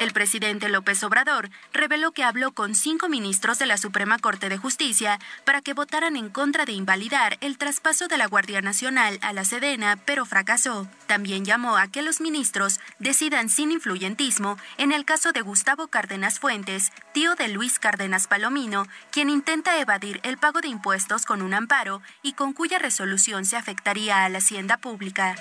El 0.00 0.12
presidente 0.12 0.68
López 0.68 1.02
Obrador 1.02 1.50
reveló 1.72 2.12
que 2.12 2.22
habló 2.22 2.52
con 2.52 2.76
cinco 2.76 3.08
ministros 3.08 3.58
de 3.58 3.66
la 3.66 3.76
Suprema 3.76 4.18
Corte 4.18 4.48
de 4.48 4.56
Justicia 4.56 5.18
para 5.44 5.60
que 5.60 5.74
votaran 5.74 6.16
en 6.16 6.28
contra 6.28 6.64
de 6.64 6.72
invalidar 6.72 7.36
el 7.40 7.58
traspaso 7.58 8.06
de 8.06 8.16
la 8.16 8.28
Guardia 8.28 8.60
Nacional 8.60 9.18
a 9.22 9.32
la 9.32 9.44
Sedena, 9.44 9.96
pero 10.04 10.24
fracasó. 10.24 10.88
También 11.08 11.44
llamó 11.44 11.76
a 11.76 11.88
que 11.88 12.02
los 12.02 12.20
ministros 12.20 12.78
decidan 13.00 13.48
sin 13.48 13.72
influyentismo 13.72 14.56
en 14.76 14.92
el 14.92 15.04
caso 15.04 15.32
de 15.32 15.40
Gustavo 15.40 15.88
Cárdenas 15.88 16.38
Fuentes, 16.38 16.92
tío 17.12 17.34
de 17.34 17.48
Luis 17.48 17.80
Cárdenas 17.80 18.28
Palomino, 18.28 18.86
quien 19.10 19.30
intenta 19.30 19.80
evadir 19.80 20.20
el 20.22 20.38
pago 20.38 20.60
de 20.60 20.68
impuestos 20.68 21.26
con 21.26 21.42
un 21.42 21.54
amparo 21.54 22.02
y 22.22 22.34
con 22.34 22.52
cuya 22.52 22.78
resolución 22.78 23.44
se 23.44 23.56
afectaría 23.56 24.24
a 24.24 24.28
la 24.28 24.38
hacienda 24.38 24.76
pública 24.76 25.34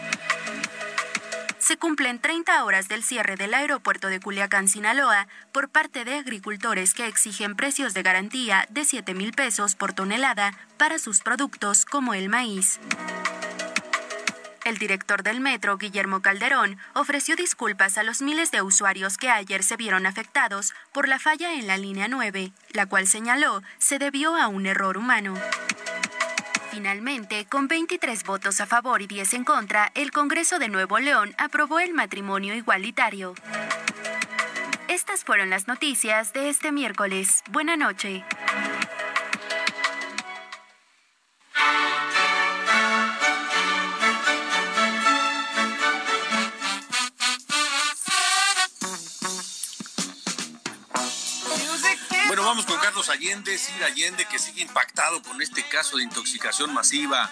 se 1.60 1.78
cumplen 1.78 2.20
30 2.20 2.64
horas 2.64 2.88
del 2.88 3.04
cierre 3.04 3.36
del 3.36 3.54
aeropuerto 3.54 4.08
de 4.08 4.20
Culiacán, 4.20 4.68
Sinaloa, 4.68 5.28
por 5.52 5.70
parte 5.70 6.06
de 6.06 6.16
agricultores 6.16 6.94
que 6.94 7.08
exigen 7.08 7.56
precios 7.56 7.94
de 7.94 8.04
garantía 8.04 8.66
de 8.70 8.86
7 8.86 9.14
mil 9.14 9.32
pesos 9.34 9.76
por 9.76 9.94
tonelada 9.94 10.54
para 10.78 11.00
sus 11.00 11.22
productos 11.22 11.86
como 11.86 12.14
el 12.14 12.30
maíz. 12.30 12.80
El 14.68 14.78
director 14.78 15.24
del 15.24 15.40
metro, 15.40 15.78
Guillermo 15.78 16.22
Calderón, 16.22 16.78
ofreció 16.94 17.38
disculpas 17.38 17.98
a 17.98 18.04
los 18.04 18.22
miles 18.22 18.52
de 18.52 18.62
usuarios 18.62 19.18
que 19.18 19.30
ayer 19.30 19.64
se 19.64 19.78
vieron 19.78 20.06
afectados 20.06 20.74
por 20.92 21.08
la 21.08 21.20
falla 21.20 21.54
en 21.54 21.68
la 21.68 21.78
línea 21.78 22.10
9, 22.10 22.52
la 22.72 22.86
cual 22.86 23.08
señaló 23.08 23.64
se 23.78 23.98
debió 23.98 24.36
a 24.36 24.50
un 24.50 24.66
error 24.66 24.98
humano. 24.98 25.36
Finalmente, 26.78 27.48
con 27.50 27.68
23 27.68 28.24
votos 28.24 28.62
a 28.62 28.68
favor 28.68 29.02
y 29.02 29.08
10 29.08 29.34
en 29.34 29.44
contra, 29.46 29.92
el 29.96 30.12
Congreso 30.12 30.60
de 30.60 30.70
Nuevo 30.70 31.00
León 31.00 31.34
aprobó 31.40 31.80
el 31.80 31.92
matrimonio 31.96 32.54
igualitario. 32.54 33.34
Estas 34.88 35.24
fueron 35.24 35.50
las 35.50 35.68
noticias 35.68 36.34
de 36.34 36.50
este 36.50 36.72
miércoles. 36.72 37.42
Buena 37.50 37.78
noche. 37.78 38.24
Carlos 52.98 53.10
Allende, 53.10 53.56
Sir 53.60 53.84
Allende, 53.84 54.26
que 54.26 54.40
sigue 54.40 54.64
impactado 54.64 55.22
con 55.22 55.40
este 55.40 55.62
caso 55.62 55.98
de 55.98 56.04
intoxicación 56.04 56.74
masiva. 56.74 57.30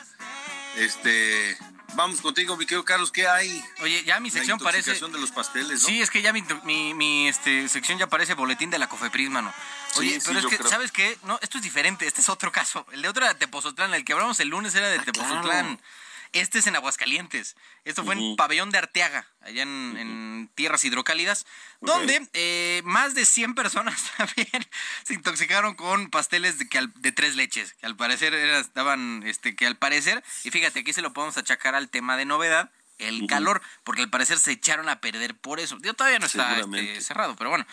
Este, 0.76 1.58
vamos 1.96 2.22
contigo, 2.22 2.56
mi 2.56 2.68
querido 2.68 2.86
Carlos, 2.86 3.12
¿qué 3.12 3.28
hay? 3.28 3.66
Oye, 3.82 4.04
ya 4.04 4.20
mi 4.20 4.30
sección 4.30 4.60
la 4.60 4.64
parece. 4.64 4.94
de 4.94 5.10
los 5.18 5.32
pasteles, 5.32 5.82
¿no? 5.82 5.88
Sí, 5.88 6.04
es 6.04 6.12
que 6.12 6.22
ya 6.22 6.34
mi, 6.34 6.44
mi, 6.66 6.94
mi, 6.94 7.28
este, 7.28 7.68
sección 7.68 7.98
ya 7.98 8.06
parece 8.06 8.36
boletín 8.36 8.70
de 8.70 8.78
la 8.78 8.88
Cofepris, 8.88 9.32
mano. 9.32 9.52
Oye, 9.96 10.12
Sí, 10.12 10.22
sí, 10.22 10.28
pero 10.28 10.40
es 10.40 10.46
que, 10.46 10.58
creo. 10.60 10.70
¿sabes 10.70 10.92
qué? 10.92 11.18
No, 11.24 11.40
esto 11.42 11.58
es 11.58 11.64
diferente, 11.64 12.06
este 12.06 12.22
es 12.22 12.30
otro 12.30 12.52
caso. 12.52 12.86
El 12.92 13.02
de 13.02 13.10
otro 13.10 13.24
era 13.24 13.34
de 13.34 13.40
Tepozotlán, 13.40 13.92
el 13.96 14.06
que 14.06 14.14
hablamos 14.14 14.40
el 14.42 14.50
lunes 14.50 14.76
era 14.76 14.88
de 14.90 15.00
Tepozotlán. 15.00 15.42
claro. 15.42 15.80
Este 16.34 16.60
es 16.60 16.68
en 16.68 16.76
Aguascalientes. 16.76 17.56
Esto 17.86 18.04
fue 18.04 18.16
en 18.16 18.36
Pabellón 18.36 18.70
de 18.72 18.78
Arteaga, 18.78 19.28
allá 19.42 19.64
en, 19.64 19.96
en 19.98 20.50
tierras 20.56 20.84
hidrocálidas, 20.84 21.46
donde 21.82 22.28
eh, 22.34 22.82
más 22.84 23.14
de 23.16 23.26
100 23.26 23.56
personas 23.56 24.12
también 24.18 24.68
se 25.04 25.14
intoxicaron 25.14 25.76
con 25.76 26.10
pasteles 26.10 26.58
de, 26.60 26.68
que 26.68 26.78
al- 26.80 26.94
de 26.96 27.12
tres 27.12 27.36
leches, 27.36 27.74
que 27.74 27.86
al 27.86 27.96
parecer 27.96 28.34
era- 28.34 28.60
estaban, 28.60 29.24
este, 29.26 29.56
que 29.56 29.66
al 29.68 29.78
parecer, 29.78 30.24
y 30.44 30.52
fíjate, 30.52 30.80
aquí 30.80 30.94
se 30.94 31.02
lo 31.02 31.14
podemos 31.14 31.38
achacar 31.38 31.76
al 31.76 31.90
tema 31.90 32.18
de 32.18 32.26
novedad, 32.26 32.72
el 32.98 33.28
calor, 33.28 33.62
porque 33.84 34.04
al 34.04 34.10
parecer 34.10 34.40
se 34.40 34.52
echaron 34.54 34.88
a 34.88 35.02
perder 35.02 35.36
por 35.36 35.60
eso. 35.60 35.78
Yo 35.82 35.94
todavía 35.94 36.20
no 36.20 36.26
está 36.28 36.58
este, 36.60 37.02
cerrado, 37.02 37.36
pero 37.36 37.50
bueno. 37.50 37.66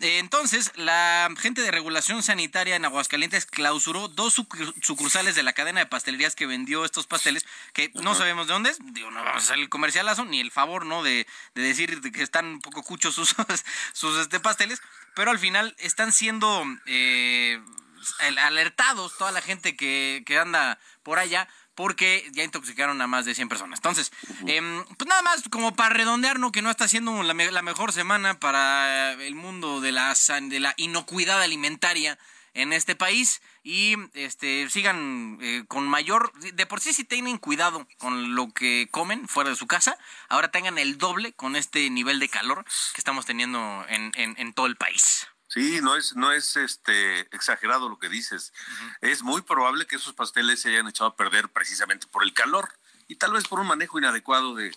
Eh, 0.00 0.18
entonces, 0.18 0.70
la 0.76 1.28
gente 1.38 1.62
de 1.62 1.70
regulación 1.70 2.22
sanitaria 2.22 2.76
en 2.76 2.84
Aguascalientes 2.84 3.44
clausuró 3.46 4.08
dos 4.08 4.38
sucur- 4.38 4.74
sucursales 4.82 5.34
de 5.34 5.42
la 5.42 5.52
cadena 5.52 5.80
de 5.80 5.86
pastelerías 5.86 6.36
que 6.36 6.46
vendió 6.46 6.84
estos 6.84 7.06
pasteles, 7.06 7.44
que 7.72 7.90
no 7.94 8.14
sabemos 8.14 8.46
de 8.46 8.52
dónde 8.52 8.70
es. 8.70 8.78
Digo, 8.80 9.10
no 9.10 9.24
vamos 9.24 9.42
a 9.42 9.46
hacer 9.46 9.58
el 9.58 9.68
comercialazo, 9.68 10.24
ni 10.24 10.40
el 10.40 10.50
favor, 10.52 10.86
¿no? 10.86 11.02
De, 11.02 11.26
de 11.54 11.62
decir 11.62 12.00
que 12.12 12.22
están 12.22 12.46
un 12.46 12.60
poco 12.60 12.82
cuchos 12.82 13.14
sus, 13.14 13.34
sus 13.92 14.16
este, 14.18 14.38
pasteles, 14.38 14.80
pero 15.14 15.30
al 15.32 15.38
final 15.40 15.74
están 15.78 16.12
siendo 16.12 16.64
eh, 16.86 17.60
alertados 18.42 19.16
toda 19.18 19.32
la 19.32 19.40
gente 19.42 19.76
que, 19.76 20.22
que 20.26 20.38
anda 20.38 20.78
por 21.02 21.18
allá 21.18 21.48
porque 21.78 22.28
ya 22.32 22.42
intoxicaron 22.42 23.00
a 23.00 23.06
más 23.06 23.24
de 23.24 23.36
100 23.36 23.48
personas. 23.48 23.78
Entonces, 23.78 24.10
em, 24.48 24.84
pues 24.96 25.08
nada 25.08 25.22
más 25.22 25.44
como 25.48 25.76
para 25.76 25.94
redondear, 25.94 26.40
¿no? 26.40 26.50
Que 26.50 26.60
no 26.60 26.70
está 26.70 26.88
siendo 26.88 27.22
la, 27.22 27.34
me- 27.34 27.52
la 27.52 27.62
mejor 27.62 27.92
semana 27.92 28.40
para 28.40 29.12
el 29.12 29.36
mundo 29.36 29.80
de 29.80 29.92
la, 29.92 30.12
san- 30.16 30.48
de 30.48 30.58
la 30.58 30.74
inocuidad 30.76 31.40
alimentaria 31.40 32.18
en 32.52 32.72
este 32.72 32.96
país 32.96 33.40
y 33.62 33.94
este 34.14 34.68
sigan 34.70 35.38
eh, 35.40 35.62
con 35.68 35.86
mayor 35.86 36.32
de 36.40 36.66
por 36.66 36.80
sí 36.80 36.92
si 36.92 37.04
tienen 37.04 37.38
cuidado 37.38 37.86
con 37.98 38.34
lo 38.34 38.52
que 38.52 38.88
comen 38.90 39.28
fuera 39.28 39.50
de 39.50 39.54
su 39.56 39.68
casa 39.68 39.96
ahora 40.28 40.50
tengan 40.50 40.78
el 40.78 40.98
doble 40.98 41.32
con 41.34 41.54
este 41.54 41.88
nivel 41.90 42.18
de 42.18 42.28
calor 42.28 42.64
que 42.64 43.00
estamos 43.00 43.24
teniendo 43.26 43.84
en, 43.88 44.10
en- 44.16 44.34
en 44.38 44.52
todo 44.52 44.66
el 44.66 44.74
país 44.76 45.28
Sí, 45.48 45.80
no 45.82 45.96
es, 45.96 46.14
no 46.14 46.30
es 46.32 46.56
este 46.56 47.20
exagerado 47.34 47.88
lo 47.88 47.98
que 47.98 48.08
dices. 48.08 48.52
Es 49.00 49.22
muy 49.22 49.42
probable 49.42 49.86
que 49.86 49.96
esos 49.96 50.12
pasteles 50.12 50.60
se 50.60 50.68
hayan 50.68 50.88
echado 50.88 51.10
a 51.10 51.16
perder 51.16 51.48
precisamente 51.48 52.06
por 52.06 52.22
el 52.22 52.34
calor 52.34 52.68
y 53.08 53.16
tal 53.16 53.32
vez 53.32 53.48
por 53.48 53.58
un 53.60 53.66
manejo 53.66 53.98
inadecuado 53.98 54.54
de, 54.54 54.76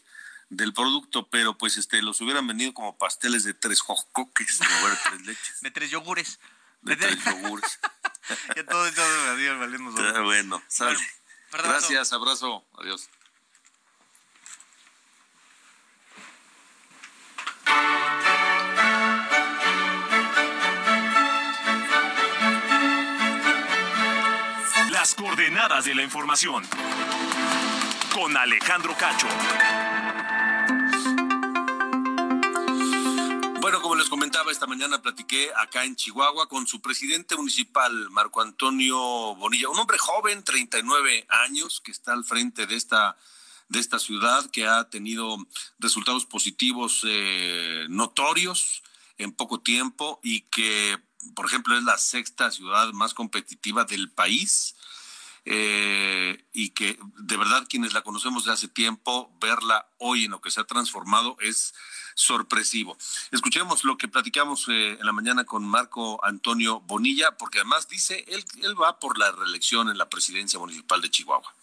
del 0.50 0.74
producto, 0.74 1.30
pero 1.30 1.58
pues 1.58 1.78
este 1.78 2.02
los 2.02 2.22
hubieran 2.22 2.48
vendido 2.48 2.74
como 2.74 2.98
pasteles 2.98 3.44
de 3.44 3.54
tres 3.54 3.82
lugar 4.80 4.92
de 4.92 5.10
tres 5.10 5.22
leches, 5.26 5.62
de 5.62 5.72
tres 5.72 5.92
yogures 5.92 6.40
de 6.82 6.96
tres 6.96 7.24
yogures. 7.24 7.80
ya 8.56 8.66
todo 8.66 8.86
esto 8.88 9.02
adiós 9.02 9.58
Ah, 10.16 10.22
bueno, 10.22 10.62
sale. 10.68 10.96
Bueno, 10.96 11.10
perdón, 11.52 11.72
Gracias, 11.72 12.14
abrazo, 12.14 12.66
adiós. 12.78 13.10
Coordenadas 25.62 25.86
de 25.86 25.94
la 25.94 26.02
información. 26.02 26.64
Con 28.16 28.36
Alejandro 28.36 28.96
Cacho. 28.98 29.28
Bueno, 33.60 33.80
como 33.82 33.94
les 33.96 34.10
comentaba, 34.10 34.52
esta 34.52 34.66
mañana 34.66 35.04
platiqué 35.04 35.52
acá 35.56 35.84
en 35.84 35.96
Chihuahua 35.96 36.50
con 36.50 36.66
su 36.66 36.82
presidente 36.82 37.36
municipal, 37.36 38.10
Marco 38.10 38.42
Antonio 38.42 38.98
Bonilla, 39.36 39.70
un 39.70 39.78
hombre 39.78 40.00
joven, 40.00 40.44
39 40.44 41.28
años, 41.30 41.80
que 41.80 41.92
está 41.92 42.14
al 42.14 42.24
frente 42.24 42.66
de 42.66 42.76
esta, 42.76 43.16
de 43.70 43.80
esta 43.80 44.00
ciudad, 44.00 44.50
que 44.50 44.66
ha 44.66 44.90
tenido 44.90 45.38
resultados 45.78 46.26
positivos 46.26 47.02
eh, 47.06 47.86
notorios 47.88 48.82
en 49.20 49.32
poco 49.32 49.60
tiempo 49.60 50.20
y 50.24 50.42
que, 50.42 50.98
por 51.36 51.46
ejemplo, 51.46 51.78
es 51.78 51.84
la 51.84 52.00
sexta 52.00 52.50
ciudad 52.50 52.92
más 52.94 53.14
competitiva 53.14 53.84
del 53.84 54.10
país. 54.10 54.76
Eh, 55.46 56.46
y 56.54 56.70
que 56.70 57.00
de 57.18 57.38
verdad 57.38 57.66
quienes 57.68 57.94
la 57.94 58.02
conocemos 58.02 58.46
de 58.46 58.52
hace 58.52 58.68
tiempo, 58.68 59.36
verla 59.40 59.88
hoy 59.98 60.26
en 60.26 60.32
lo 60.32 60.42
que 60.42 60.52
se 60.52 60.62
ha 60.62 60.66
transformado 60.66 61.38
es 61.40 61.74
sorpresivo. 62.14 62.98
Escuchemos 63.32 63.84
lo 63.84 63.98
que 63.98 64.08
platicamos 64.08 64.68
eh, 64.68 64.98
en 65.00 65.06
la 65.06 65.12
mañana 65.12 65.44
con 65.46 65.64
Marco 65.64 66.24
Antonio 66.24 66.82
Bonilla, 66.82 67.38
porque 67.38 67.60
además 67.60 67.88
dice, 67.88 68.24
él, 68.28 68.46
él 68.62 68.80
va 68.80 69.00
por 69.00 69.18
la 69.18 69.32
reelección 69.32 69.90
en 69.90 69.98
la 69.98 70.10
presidencia 70.10 70.60
municipal 70.60 71.02
de 71.02 71.10
Chihuahua. 71.10 71.54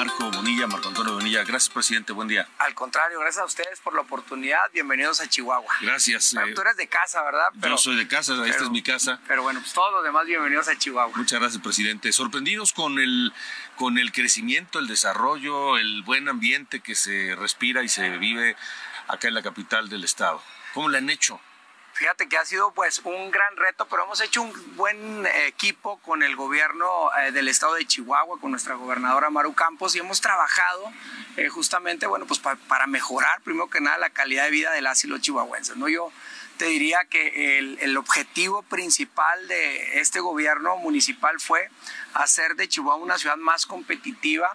Marco 0.00 0.30
Bonilla, 0.30 0.66
Marco 0.66 0.88
Antonio 0.88 1.12
Bonilla. 1.12 1.44
Gracias, 1.44 1.68
presidente. 1.68 2.14
Buen 2.14 2.26
día. 2.26 2.48
Al 2.56 2.74
contrario, 2.74 3.20
gracias 3.20 3.42
a 3.42 3.44
ustedes 3.44 3.80
por 3.80 3.94
la 3.94 4.00
oportunidad. 4.00 4.58
Bienvenidos 4.72 5.20
a 5.20 5.28
Chihuahua. 5.28 5.70
Gracias. 5.82 6.32
Bueno, 6.32 6.48
eh, 6.48 6.54
tú 6.54 6.62
eres 6.62 6.78
de 6.78 6.88
casa, 6.88 7.22
¿verdad? 7.22 7.48
yo 7.54 7.76
soy 7.76 7.96
de 7.96 8.08
casa, 8.08 8.32
esta 8.32 8.44
pero- 8.44 8.64
es 8.64 8.70
mi 8.70 8.82
casa. 8.82 9.20
Pero 9.28 9.42
bueno, 9.42 9.60
pues 9.60 9.74
todos 9.74 9.92
los 9.92 10.02
demás 10.02 10.24
bienvenidos 10.24 10.68
a 10.68 10.78
Chihuahua. 10.78 11.14
Muchas 11.14 11.38
gracias, 11.38 11.62
presidente. 11.62 12.12
Sorprendidos 12.12 12.72
con 12.72 12.98
el, 12.98 13.34
con 13.76 13.98
el 13.98 14.10
crecimiento, 14.10 14.78
el 14.78 14.86
desarrollo, 14.86 15.76
el 15.76 16.02
buen 16.02 16.30
ambiente 16.30 16.80
que 16.80 16.94
se 16.94 17.36
respira 17.36 17.82
y 17.82 17.90
se 17.90 18.16
vive 18.16 18.56
acá 19.06 19.28
en 19.28 19.34
la 19.34 19.42
capital 19.42 19.90
del 19.90 20.04
estado. 20.04 20.42
¿Cómo 20.72 20.88
le 20.88 20.96
han 20.96 21.10
hecho? 21.10 21.42
Fíjate 21.92 22.28
que 22.28 22.38
ha 22.38 22.44
sido 22.46 22.72
pues 22.72 23.00
un 23.04 23.30
gran 23.30 23.56
reto, 23.56 23.86
pero 23.86 24.04
hemos 24.04 24.20
hecho 24.22 24.40
un 24.42 24.76
buen 24.76 25.26
equipo 25.46 25.98
con 25.98 26.22
el 26.22 26.34
gobierno 26.34 26.88
eh, 27.20 27.30
del 27.32 27.48
estado 27.48 27.74
de 27.74 27.84
Chihuahua, 27.86 28.40
con 28.40 28.50
nuestra 28.52 28.74
gobernadora 28.74 29.28
Maru 29.28 29.52
Campos, 29.52 29.94
y 29.94 29.98
hemos 29.98 30.20
trabajado 30.22 30.90
eh, 31.36 31.48
justamente, 31.48 32.06
bueno, 32.06 32.24
pues 32.26 32.40
pa- 32.40 32.56
para 32.68 32.86
mejorar, 32.86 33.42
primero 33.42 33.68
que 33.68 33.80
nada, 33.80 33.98
la 33.98 34.08
calidad 34.10 34.44
de 34.44 34.50
vida 34.50 34.72
del 34.72 34.84
las 34.84 35.04
chihuahuenses, 35.20 35.76
¿no? 35.76 35.88
Yo 35.88 36.10
te 36.56 36.66
diría 36.66 37.04
que 37.04 37.58
el 37.80 37.96
objetivo 37.96 38.62
principal 38.62 39.48
de 39.48 40.00
este 40.00 40.20
gobierno 40.20 40.76
municipal 40.76 41.38
fue 41.40 41.68
hacer 42.14 42.54
de 42.54 42.68
Chihuahua 42.68 43.02
una 43.02 43.18
ciudad 43.18 43.36
más 43.36 43.66
competitiva, 43.66 44.52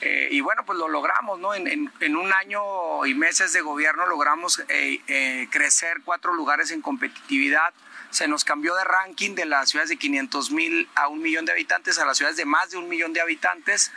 eh, 0.00 0.28
y 0.30 0.40
bueno, 0.40 0.64
pues 0.64 0.78
lo 0.78 0.88
logramos, 0.88 1.38
¿no? 1.38 1.54
En, 1.54 1.66
en- 2.00 2.16
un 2.16 2.32
año 2.32 3.04
y 3.06 3.14
meses 3.14 3.52
de 3.52 3.60
gobierno 3.60 4.06
logramos 4.06 4.62
eh, 4.68 5.00
eh, 5.08 5.48
crecer 5.50 5.98
cuatro 6.04 6.32
lugares 6.32 6.70
en 6.70 6.80
competitividad. 6.80 7.72
Se 8.10 8.26
nos 8.26 8.44
cambió 8.44 8.74
de 8.74 8.84
ranking 8.84 9.34
de 9.34 9.44
las 9.44 9.70
ciudades 9.70 9.90
de 9.90 9.96
500 9.96 10.50
mil 10.50 10.88
a 10.94 11.08
un 11.08 11.20
millón 11.22 11.44
de 11.44 11.52
habitantes 11.52 11.98
a 11.98 12.04
las 12.06 12.16
ciudades 12.16 12.36
de 12.36 12.44
más 12.44 12.70
de 12.70 12.78
un 12.78 12.88
millón 12.88 13.12
de 13.12 13.20
habitantes. 13.20 13.92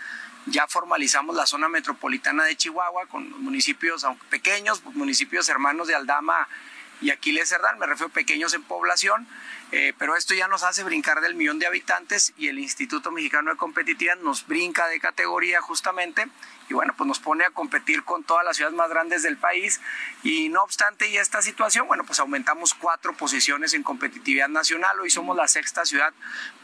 Ya 0.45 0.67
formalizamos 0.67 1.35
la 1.35 1.45
zona 1.45 1.69
metropolitana 1.69 2.43
de 2.43 2.55
Chihuahua 2.57 3.05
con 3.07 3.41
municipios 3.41 4.03
aunque 4.03 4.25
pequeños, 4.27 4.83
municipios 4.83 5.47
hermanos 5.47 5.87
de 5.87 5.95
Aldama 5.95 6.47
y 7.01 7.11
Aquiles 7.11 7.49
Cerdán, 7.49 7.79
me 7.79 7.85
refiero 7.87 8.09
a 8.09 8.13
pequeños 8.13 8.53
en 8.53 8.63
población, 8.63 9.27
eh, 9.75 9.91
pero 9.97 10.15
esto 10.15 10.35
ya 10.35 10.47
nos 10.47 10.61
hace 10.61 10.83
brincar 10.83 11.19
del 11.19 11.33
millón 11.33 11.57
de 11.57 11.65
habitantes 11.65 12.31
y 12.37 12.47
el 12.47 12.59
Instituto 12.59 13.09
Mexicano 13.09 13.49
de 13.49 13.57
Competitividad 13.57 14.17
nos 14.17 14.45
brinca 14.45 14.87
de 14.87 14.99
categoría 14.99 15.61
justamente 15.61 16.27
y 16.69 16.75
bueno, 16.75 16.93
pues 16.95 17.07
nos 17.07 17.17
pone 17.17 17.43
a 17.43 17.49
competir 17.49 18.03
con 18.03 18.23
todas 18.23 18.45
las 18.45 18.55
ciudades 18.55 18.77
más 18.77 18.91
grandes 18.91 19.23
del 19.23 19.35
país 19.35 19.81
y 20.21 20.49
no 20.49 20.61
obstante 20.61 21.09
y 21.09 21.17
esta 21.17 21.41
situación, 21.41 21.87
bueno, 21.87 22.03
pues 22.03 22.19
aumentamos 22.19 22.75
cuatro 22.75 23.17
posiciones 23.17 23.73
en 23.73 23.81
competitividad 23.81 24.47
nacional, 24.47 24.99
hoy 24.99 25.09
somos 25.09 25.35
la 25.35 25.47
sexta 25.47 25.85
ciudad 25.85 26.13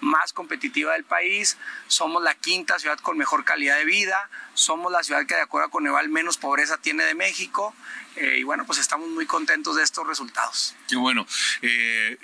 más 0.02 0.32
competitiva 0.32 0.94
del 0.94 1.04
país, 1.04 1.58
somos 1.88 2.22
la 2.22 2.36
quinta 2.36 2.78
ciudad 2.78 3.00
con 3.00 3.18
mejor 3.18 3.44
calidad 3.44 3.78
de 3.78 3.86
vida, 3.86 4.30
somos 4.54 4.92
la 4.92 5.02
ciudad 5.02 5.26
que 5.26 5.34
de 5.34 5.42
acuerdo 5.42 5.72
con 5.72 5.88
Eval 5.88 6.10
menos 6.10 6.38
pobreza 6.38 6.78
tiene 6.78 7.06
de 7.06 7.16
México 7.16 7.74
eh, 8.18 8.38
y 8.38 8.44
bueno, 8.44 8.68
pues 8.68 8.78
estamos 8.78 9.10
muy 9.10 9.26
contentos 9.26 9.78
de 9.78 9.84
estos 9.84 10.06
resultados. 10.06 10.76
Qué 10.88 10.96
bueno. 10.96 11.26
Eh, 11.64 12.20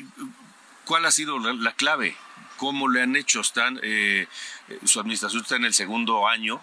¿Cuál 0.86 1.06
ha 1.06 1.12
sido 1.12 1.40
la, 1.40 1.54
la 1.54 1.74
clave? 1.74 2.16
¿Cómo 2.58 2.88
le 2.88 3.02
han 3.02 3.16
hecho? 3.16 3.42
Están, 3.42 3.80
eh, 3.84 4.28
eh, 4.70 4.80
su 4.86 5.00
administración 5.00 5.42
está 5.44 5.56
en 5.58 5.66
el 5.66 5.74
segundo 5.74 6.28
año. 6.28 6.62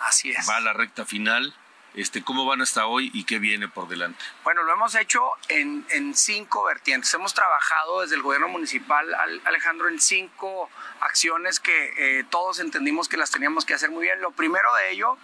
Así 0.00 0.30
es. 0.30 0.48
Va 0.48 0.56
a 0.56 0.60
la 0.60 0.72
recta 0.72 1.04
final. 1.06 1.54
Este, 1.94 2.22
¿Cómo 2.22 2.46
van 2.46 2.62
hasta 2.62 2.86
hoy 2.86 3.10
y 3.12 3.24
qué 3.24 3.40
viene 3.40 3.66
por 3.66 3.88
delante? 3.88 4.22
Bueno, 4.44 4.62
lo 4.62 4.72
hemos 4.74 4.94
hecho 4.94 5.22
en, 5.48 5.84
en 5.90 6.14
cinco 6.14 6.62
vertientes. 6.64 7.12
Hemos 7.14 7.34
trabajado 7.34 8.02
desde 8.02 8.14
el 8.14 8.22
gobierno 8.22 8.46
municipal, 8.46 9.12
Al- 9.12 9.42
Alejandro, 9.44 9.88
en 9.88 9.98
cinco 10.00 10.70
acciones 11.00 11.58
que 11.58 12.20
eh, 12.20 12.24
todos 12.30 12.60
entendimos 12.60 13.08
que 13.08 13.16
las 13.16 13.32
teníamos 13.32 13.64
que 13.64 13.74
hacer 13.74 13.90
muy 13.90 14.04
bien. 14.04 14.20
Lo 14.20 14.30
primero 14.30 14.72
de 14.76 14.92
ello, 14.92 15.18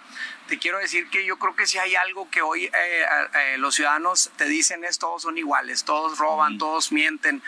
te 0.47 0.59
quiero 0.59 0.79
decir 0.79 1.09
que 1.11 1.25
yo 1.25 1.39
creo 1.39 1.57
que 1.57 1.67
si 1.67 1.79
hay 1.79 1.95
algo 1.95 2.31
que 2.31 2.43
hoy 2.43 2.65
eh, 2.65 2.71
eh, 2.73 3.59
los 3.59 3.75
ciudadanos 3.75 4.31
te 4.37 4.47
dicen 4.47 4.85
es 4.85 4.99
todos 4.99 5.23
son 5.23 5.39
iguales, 5.39 5.85
todos 5.85 6.19
roban, 6.19 6.59
todos 6.59 6.93
mienten. 6.93 7.43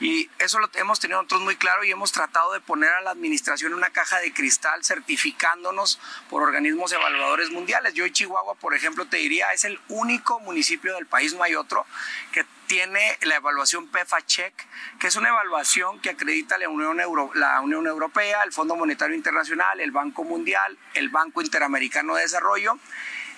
Y 0.00 0.30
eso 0.38 0.58
lo 0.58 0.70
hemos 0.74 0.98
tenido 0.98 1.18
nosotros 1.18 1.42
muy 1.42 1.56
claro 1.56 1.84
y 1.84 1.90
hemos 1.90 2.10
tratado 2.10 2.52
de 2.54 2.60
poner 2.60 2.90
a 2.90 3.02
la 3.02 3.10
administración 3.10 3.72
en 3.72 3.78
una 3.78 3.90
caja 3.90 4.18
de 4.18 4.32
cristal 4.32 4.82
certificándonos 4.82 6.00
por 6.30 6.42
organismos 6.42 6.90
evaluadores 6.92 7.50
mundiales. 7.50 7.92
Yo 7.92 8.08
Chihuahua, 8.08 8.54
por 8.54 8.74
ejemplo, 8.74 9.04
te 9.04 9.18
diría, 9.18 9.52
es 9.52 9.64
el 9.64 9.78
único 9.88 10.40
municipio 10.40 10.94
del 10.94 11.06
país, 11.06 11.34
no 11.34 11.42
hay 11.42 11.54
otro, 11.54 11.84
que 12.32 12.46
tiene 12.70 13.18
la 13.22 13.34
evaluación 13.34 13.88
PEFA 13.88 14.24
Check, 14.24 14.54
que 15.00 15.08
es 15.08 15.16
una 15.16 15.30
evaluación 15.30 15.98
que 15.98 16.10
acredita 16.10 16.56
la 16.56 16.68
Unión, 16.68 16.98
la 17.34 17.60
Unión 17.62 17.84
Europea, 17.88 18.44
el 18.44 18.52
Fondo 18.52 18.76
Monetario 18.76 19.16
Internacional, 19.16 19.80
el 19.80 19.90
Banco 19.90 20.22
Mundial, 20.22 20.78
el 20.94 21.08
Banco 21.08 21.42
Interamericano 21.42 22.14
de 22.14 22.22
Desarrollo, 22.22 22.78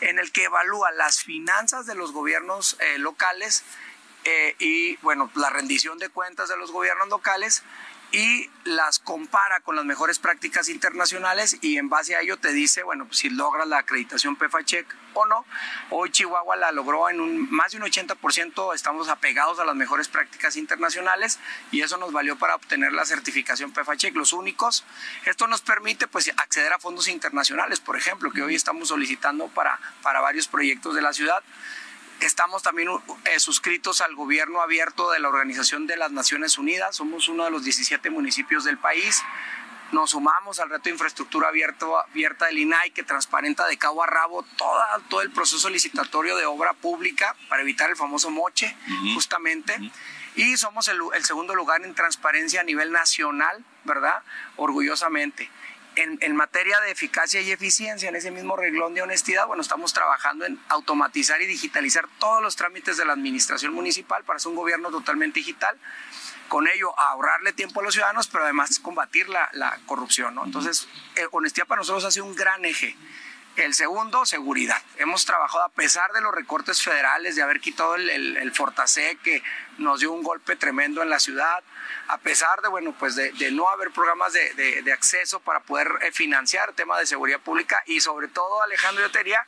en 0.02 0.18
el 0.18 0.32
que 0.32 0.44
evalúa 0.44 0.92
las 0.92 1.22
finanzas 1.22 1.86
de 1.86 1.94
los 1.94 2.12
gobiernos 2.12 2.76
eh, 2.80 2.98
locales 2.98 3.64
eh, 4.24 4.54
y 4.58 4.96
bueno, 4.96 5.30
la 5.34 5.48
rendición 5.48 5.96
de 5.96 6.10
cuentas 6.10 6.50
de 6.50 6.58
los 6.58 6.70
gobiernos 6.70 7.08
locales 7.08 7.62
y 8.12 8.50
las 8.64 8.98
compara 8.98 9.60
con 9.60 9.74
las 9.74 9.84
mejores 9.84 10.18
prácticas 10.18 10.68
internacionales 10.68 11.56
y 11.62 11.78
en 11.78 11.88
base 11.88 12.14
a 12.14 12.20
ello 12.20 12.36
te 12.36 12.52
dice, 12.52 12.82
bueno, 12.82 13.06
pues 13.06 13.18
si 13.18 13.30
logras 13.30 13.66
la 13.66 13.78
acreditación 13.78 14.36
PEFA 14.36 14.62
Check 14.64 14.86
o 15.14 15.26
no. 15.26 15.44
Hoy 15.90 16.10
Chihuahua 16.10 16.56
la 16.56 16.72
logró 16.72 17.08
en 17.08 17.20
un 17.20 17.50
más 17.50 17.72
de 17.72 17.78
un 17.78 17.84
80%, 17.84 18.74
estamos 18.74 19.08
apegados 19.08 19.58
a 19.58 19.64
las 19.64 19.74
mejores 19.74 20.08
prácticas 20.08 20.56
internacionales 20.56 21.38
y 21.70 21.80
eso 21.80 21.96
nos 21.96 22.12
valió 22.12 22.36
para 22.36 22.54
obtener 22.54 22.92
la 22.92 23.06
certificación 23.06 23.72
PEFA 23.72 23.96
Check, 23.96 24.14
los 24.14 24.32
únicos. 24.32 24.84
Esto 25.24 25.46
nos 25.46 25.62
permite 25.62 26.06
pues 26.06 26.30
acceder 26.36 26.72
a 26.72 26.78
fondos 26.78 27.08
internacionales, 27.08 27.80
por 27.80 27.96
ejemplo, 27.96 28.30
que 28.30 28.42
hoy 28.42 28.54
estamos 28.54 28.88
solicitando 28.88 29.48
para, 29.48 29.80
para 30.02 30.20
varios 30.20 30.48
proyectos 30.48 30.94
de 30.94 31.02
la 31.02 31.12
ciudad. 31.12 31.42
Estamos 32.22 32.62
también 32.62 32.88
eh, 33.24 33.40
suscritos 33.40 34.00
al 34.00 34.14
gobierno 34.14 34.60
abierto 34.60 35.10
de 35.10 35.18
la 35.18 35.28
Organización 35.28 35.88
de 35.88 35.96
las 35.96 36.12
Naciones 36.12 36.56
Unidas. 36.56 36.94
Somos 36.94 37.28
uno 37.28 37.44
de 37.44 37.50
los 37.50 37.64
17 37.64 38.10
municipios 38.10 38.62
del 38.62 38.78
país. 38.78 39.24
Nos 39.90 40.10
sumamos 40.10 40.60
al 40.60 40.70
reto 40.70 40.84
de 40.84 40.90
infraestructura 40.90 41.48
abierto, 41.48 41.98
abierta 41.98 42.46
del 42.46 42.60
INAI 42.60 42.92
que 42.92 43.02
transparenta 43.02 43.66
de 43.66 43.76
cabo 43.76 44.04
a 44.04 44.06
rabo 44.06 44.44
toda, 44.56 45.00
todo 45.08 45.20
el 45.22 45.32
proceso 45.32 45.68
licitatorio 45.68 46.36
de 46.36 46.46
obra 46.46 46.74
pública 46.74 47.34
para 47.48 47.62
evitar 47.62 47.90
el 47.90 47.96
famoso 47.96 48.30
moche, 48.30 48.76
justamente. 49.14 49.76
Y 50.36 50.56
somos 50.56 50.86
el, 50.86 51.00
el 51.14 51.24
segundo 51.24 51.56
lugar 51.56 51.84
en 51.84 51.94
transparencia 51.94 52.60
a 52.60 52.64
nivel 52.64 52.92
nacional, 52.92 53.64
¿verdad? 53.84 54.22
Orgullosamente. 54.56 55.50
En, 55.96 56.36
materia 56.36 56.80
de 56.80 56.90
eficacia 56.90 57.40
y 57.40 57.50
eficiencia, 57.50 58.08
en 58.08 58.16
ese 58.16 58.30
mismo 58.30 58.56
reglón 58.56 58.94
de 58.94 59.02
honestidad, 59.02 59.46
bueno, 59.46 59.62
estamos 59.62 59.92
trabajando 59.92 60.46
en 60.46 60.58
automatizar 60.68 61.40
y 61.42 61.46
digitalizar 61.46 62.08
todos 62.18 62.42
los 62.42 62.56
trámites 62.56 62.96
de 62.96 63.04
la 63.04 63.12
administración 63.12 63.74
municipal 63.74 64.24
para 64.24 64.38
hacer 64.38 64.50
un 64.50 64.56
gobierno 64.56 64.90
totalmente 64.90 65.40
digital. 65.40 65.78
Con 66.48 66.66
ello, 66.66 66.98
ahorrarle 66.98 67.52
tiempo 67.52 67.80
a 67.80 67.82
los 67.82 67.94
ciudadanos, 67.94 68.28
pero 68.28 68.44
además 68.44 68.78
combatir 68.78 69.28
la, 69.28 69.48
la 69.52 69.78
corrupción. 69.86 70.34
¿no? 70.34 70.44
Entonces, 70.44 70.88
eh, 71.16 71.26
honestidad 71.30 71.66
para 71.66 71.80
nosotros 71.80 72.04
ha 72.04 72.10
sido 72.10 72.24
un 72.24 72.34
gran 72.34 72.64
eje. 72.64 72.96
El 73.56 73.74
segundo, 73.74 74.24
seguridad. 74.24 74.80
Hemos 74.96 75.26
trabajado 75.26 75.64
a 75.64 75.68
pesar 75.68 76.10
de 76.12 76.22
los 76.22 76.34
recortes 76.34 76.82
federales, 76.82 77.36
de 77.36 77.42
haber 77.42 77.60
quitado 77.60 77.96
el, 77.96 78.08
el, 78.08 78.52
que 79.22 79.42
nos 79.76 80.00
dio 80.00 80.10
un 80.12 80.22
golpe 80.22 80.56
tremendo 80.56 81.02
en 81.02 81.10
la 81.10 81.18
ciudad, 81.18 81.62
a 82.08 82.16
pesar 82.16 82.62
de, 82.62 82.68
bueno, 82.68 82.94
pues 82.98 83.14
de, 83.14 83.50
no 83.52 83.68
haber 83.68 83.90
programas 83.90 84.32
de, 84.32 84.92
acceso 84.92 85.40
para 85.40 85.60
poder 85.60 85.90
eh, 86.00 86.12
financiar 86.12 86.72
temas 86.72 87.00
de 87.00 87.06
seguridad 87.06 87.40
pública 87.40 87.82
y 87.86 88.00
sobre 88.00 88.28
todo, 88.28 88.62
Alejandro, 88.62 89.02
yo 89.02 89.10
te 89.10 89.18
diría, 89.18 89.46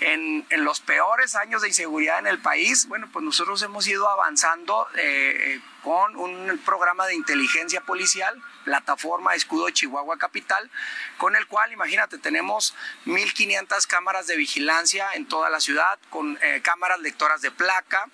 en, 0.00 0.44
los 0.50 0.80
peores 0.80 1.36
años 1.36 1.62
de 1.62 1.68
inseguridad 1.68 2.18
en 2.18 2.26
el 2.26 2.38
país, 2.38 2.86
bueno, 2.86 3.08
pues 3.10 3.24
nosotros 3.24 3.62
hemos 3.62 3.86
ido 3.86 4.08
avanzando 4.10 4.86
eh, 4.96 5.60
con 5.86 6.16
un 6.16 6.60
programa 6.64 7.06
de 7.06 7.14
inteligencia 7.14 7.80
policial, 7.80 8.42
plataforma 8.64 9.36
Escudo 9.36 9.70
Chihuahua 9.70 10.18
Capital, 10.18 10.68
con 11.16 11.36
el 11.36 11.46
cual, 11.46 11.70
imagínate, 11.70 12.18
tenemos 12.18 12.74
1.500 13.04 13.86
cámaras 13.86 14.26
de 14.26 14.36
vigilancia 14.36 15.06
en 15.14 15.28
toda 15.28 15.48
la 15.48 15.60
ciudad, 15.60 15.96
con 16.10 16.40
eh, 16.42 16.60
cámaras 16.60 16.98
lectoras 16.98 17.40
de 17.40 17.52
placa, 17.52 18.10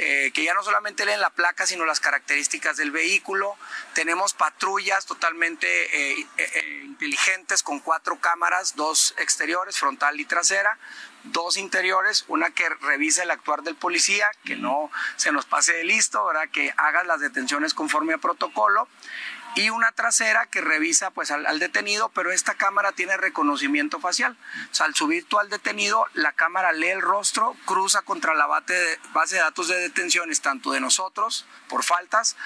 eh, 0.00 0.30
que 0.32 0.44
ya 0.44 0.54
no 0.54 0.62
solamente 0.62 1.04
leen 1.04 1.20
la 1.20 1.30
placa, 1.30 1.66
sino 1.66 1.84
las 1.84 1.98
características 1.98 2.76
del 2.76 2.92
vehículo. 2.92 3.56
Tenemos 3.94 4.32
patrullas 4.32 5.06
totalmente 5.06 5.66
eh, 5.66 6.26
eh, 6.36 6.82
inteligentes 6.84 7.64
con 7.64 7.80
cuatro 7.80 8.20
cámaras, 8.20 8.76
dos 8.76 9.16
exteriores, 9.18 9.76
frontal 9.76 10.20
y 10.20 10.24
trasera, 10.24 10.78
dos 11.24 11.56
interiores, 11.56 12.24
una 12.28 12.50
que 12.50 12.68
revisa 12.68 13.24
el 13.24 13.32
actuar 13.32 13.62
del 13.62 13.74
policía, 13.74 14.30
que 14.44 14.54
no 14.54 14.88
se 15.16 15.32
nos 15.32 15.46
pase 15.46 15.72
de 15.72 15.82
listo, 15.82 16.24
¿verdad? 16.24 16.48
que 16.52 16.72
haga 16.76 17.02
las 17.08 17.20
detenciones 17.20 17.74
conforme 17.74 18.14
a 18.14 18.18
protocolo 18.18 18.86
y 19.54 19.70
una 19.70 19.90
trasera 19.92 20.46
que 20.46 20.60
revisa 20.60 21.10
pues 21.10 21.30
al, 21.32 21.58
detenido, 21.58 22.10
pero 22.10 22.30
esta 22.30 22.54
cámara 22.54 22.92
tiene 22.92 23.16
reconocimiento 23.16 23.98
facial. 23.98 24.36
O 24.70 24.74
sea, 24.74 24.86
al 24.86 24.94
subir 24.94 25.24
tú 25.24 25.40
al 25.40 25.50
detenido, 25.50 26.06
la 26.14 26.32
cámara 26.32 26.72
lee 26.72 26.88
el 26.88 27.02
rostro, 27.02 27.56
cruza 27.64 28.02
contra 28.02 28.34
la 28.34 28.46
base 28.46 28.72
de, 28.72 28.98
base 29.12 29.34
de 29.36 29.40
datos 29.40 29.66
de 29.68 29.80
detenciones, 29.80 30.40
tanto 30.42 30.70
de 30.70 30.80
nosotros 30.80 31.44
por 31.68 31.82
faltas 31.82 32.36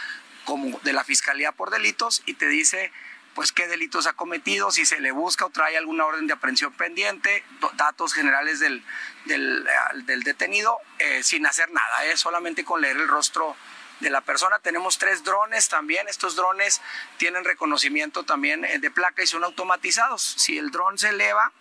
como 0.45 0.81
de 0.81 0.93
la 0.93 1.05
Fiscalía 1.05 1.53
por 1.53 1.71
delitos, 1.71 2.23
y 2.25 2.35
te 2.35 2.49
dice 2.49 2.91
pues 3.35 3.53
qué 3.53 3.67
delitos 3.67 4.07
ha 4.07 4.13
cometido, 4.13 4.71
si 4.71 4.85
se 4.85 5.01
le 5.01 5.11
busca 5.11 5.47
o 5.47 5.51
trae 5.51 5.77
alguna 5.77 6.05
orden 6.05 6.27
de 6.27 6.35
aprehensión 6.35 6.73
pendiente, 6.73 7.43
datos 7.77 8.13
generales 8.13 8.61
del, 8.61 8.85
del, 9.25 9.67
del 10.05 10.23
detenido, 10.23 10.79
eh, 10.99 11.23
sin 11.23 11.47
hacer 11.47 11.71
nada, 11.73 12.05
¿eh? 12.07 12.17
solamente 12.17 12.65
con 12.65 12.81
leer 12.83 12.97
el 12.97 13.09
rostro 13.09 13.57
de 14.03 14.11
la 14.11 14.21
persona. 14.21 14.59
Tenemos 14.59 14.99
tres 14.99 15.25
drones 15.25 15.69
también. 15.69 16.09
Estos 16.09 16.37
drones 16.37 16.83
tienen 17.17 17.45
reconocimiento 17.45 18.25
también 18.25 18.61
de 18.61 18.91
placa 18.91 19.23
y 19.23 19.27
son 19.27 19.45
automatizados. 19.45 20.23
Si 20.23 20.59
el 20.59 20.71
dron 20.71 20.99
se 20.99 21.09
eleva 21.09 21.53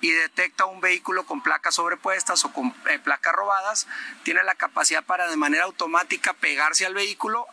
y 0.00 0.10
detecta 0.12 0.64
un 0.64 0.80
vehículo 0.80 1.26
con 1.26 1.42
placas 1.42 1.74
sobrepuestas 1.74 2.44
o 2.44 2.52
con 2.52 2.72
placas 2.72 3.34
robadas, 3.34 3.86
tiene 4.22 4.42
la 4.44 4.54
capacidad 4.54 5.04
para 5.04 5.28
de 5.28 5.36
manera 5.36 5.64
automática 5.64 6.32
pegarse 6.32 6.86
al 6.86 6.94
vehículo 6.94 7.46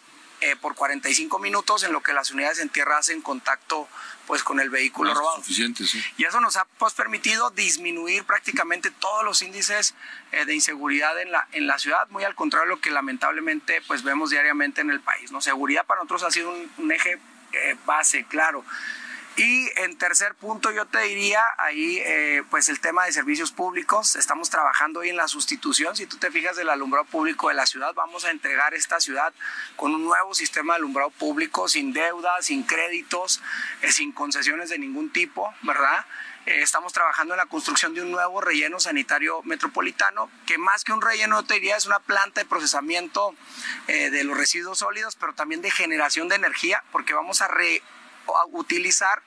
eh, 0.45 0.55
por 0.55 0.75
45 0.75 1.39
minutos 1.39 1.83
en 1.83 1.91
lo 1.91 2.03
que 2.03 2.13
las 2.13 2.29
unidades 2.29 2.59
en 2.59 2.69
tierra 2.69 2.99
hacen 2.99 3.21
contacto 3.23 3.87
pues 4.27 4.43
con 4.43 4.59
el 4.59 4.69
vehículo 4.69 5.11
robado. 5.11 5.37
Suficiente, 5.37 5.85
sí. 5.85 6.03
Y 6.17 6.25
eso 6.25 6.39
nos 6.39 6.55
ha 6.55 6.65
pues, 6.77 6.93
permitido 6.93 7.49
disminuir 7.49 8.25
prácticamente 8.25 8.91
todos 8.91 9.25
los 9.25 9.41
índices 9.41 9.95
eh, 10.31 10.45
de 10.45 10.53
inseguridad 10.53 11.19
en 11.19 11.31
la, 11.31 11.47
en 11.51 11.65
la 11.65 11.79
ciudad, 11.79 12.07
muy 12.09 12.23
al 12.23 12.35
contrario 12.35 12.69
de 12.69 12.75
lo 12.75 12.81
que 12.81 12.91
lamentablemente 12.91 13.81
pues 13.87 14.03
vemos 14.03 14.29
diariamente 14.29 14.81
en 14.81 14.91
el 14.91 14.99
país. 14.99 15.31
¿no? 15.31 15.41
Seguridad 15.41 15.83
para 15.83 16.01
nosotros 16.01 16.23
ha 16.23 16.31
sido 16.31 16.51
un, 16.51 16.71
un 16.77 16.91
eje 16.91 17.17
eh, 17.53 17.75
base, 17.85 18.25
claro. 18.25 18.63
Y 19.38 19.69
en 19.81 19.97
tercer 19.97 20.33
punto 20.36 20.71
yo 20.71 20.86
te 20.86 21.01
diría 21.01 21.41
ahí 21.57 21.97
eh, 22.05 22.43
pues 22.49 22.69
el 22.69 22.79
tema 22.79 23.03
de 23.05 23.11
servicios 23.11 23.51
públicos. 23.51 24.15
Estamos 24.15 24.49
trabajando 24.49 25.01
hoy 25.01 25.09
en 25.09 25.17
la 25.17 25.27
sustitución. 25.27 25.93
Si 25.97 26.05
tú 26.05 26.15
te 26.15 26.31
fijas 26.31 26.55
del 26.55 26.69
alumbrado 26.69 27.05
público 27.05 27.49
de 27.49 27.55
la 27.55 27.65
ciudad, 27.65 27.93
vamos 27.95 28.23
a 28.23 28.31
entregar 28.31 28.73
esta 28.73 29.01
ciudad 29.01 29.33
con 29.75 29.93
un 29.93 30.05
nuevo 30.05 30.33
sistema 30.33 30.73
de 30.73 30.77
alumbrado 30.77 31.09
público 31.09 31.67
sin 31.67 31.91
deuda, 31.91 32.41
sin 32.41 32.63
créditos, 32.63 33.41
eh, 33.81 33.91
sin 33.91 34.13
concesiones 34.13 34.69
de 34.69 34.79
ningún 34.79 35.11
tipo, 35.11 35.53
¿verdad? 35.63 36.05
Eh, 36.45 36.61
estamos 36.61 36.93
trabajando 36.93 37.33
en 37.33 37.39
la 37.39 37.45
construcción 37.47 37.93
de 37.93 38.03
un 38.03 38.11
nuevo 38.11 38.39
relleno 38.39 38.79
sanitario 38.79 39.43
metropolitano, 39.43 40.29
que 40.45 40.57
más 40.57 40.86
que 40.86 40.93
un 40.93 41.01
relleno, 41.01 41.41
yo 41.41 41.47
te 41.47 41.55
diría, 41.55 41.75
es 41.75 41.88
una 41.88 41.99
planta 41.99 42.39
de 42.39 42.45
procesamiento 42.45 43.36
de 43.88 44.23
los 44.23 44.38
residuos 44.38 44.79
sólidos, 44.79 45.15
pero 45.15 45.33
también 45.33 45.61
de 45.61 45.71
generación 45.71 46.29
de 46.29 46.36
energía, 46.36 46.83
porque 46.91 47.13
vamos 47.13 47.41
a 47.41 47.47
re 47.47 47.81
utilizar 48.51 49.21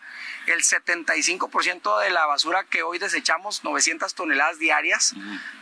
el 0.46 0.62
75% 0.62 2.01
de 2.01 2.11
la 2.11 2.26
basura 2.26 2.64
que 2.64 2.82
hoy 2.82 2.99
desechamos, 2.99 3.64
900 3.64 4.14
toneladas 4.14 4.59
diarias, 4.59 5.14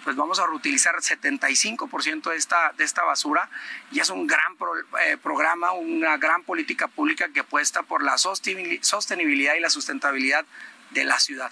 pues 0.05 0.17
vamos 0.17 0.39
a 0.39 0.47
reutilizar 0.47 0.95
75% 0.97 2.31
de 2.31 2.37
esta, 2.37 2.73
de 2.77 2.85
esta 2.85 3.03
basura 3.03 3.49
y 3.91 4.01
es 4.01 4.11
un 4.11 4.27
gran 4.27 4.57
pro, 4.57 4.73
eh, 4.79 5.17
programa, 5.23 5.73
una 5.73 6.17
gran 6.17 6.45
política 6.45 6.89
pública 6.89 7.29
que 7.29 7.41
apuesta 7.41 7.83
por 7.83 8.03
la 8.03 8.17
sostenibilidad 8.19 9.55
y 9.55 9.61
la 9.61 9.71
sustentabilidad 9.71 10.45
de 10.91 11.05
la 11.05 11.19
ciudad. 11.19 11.51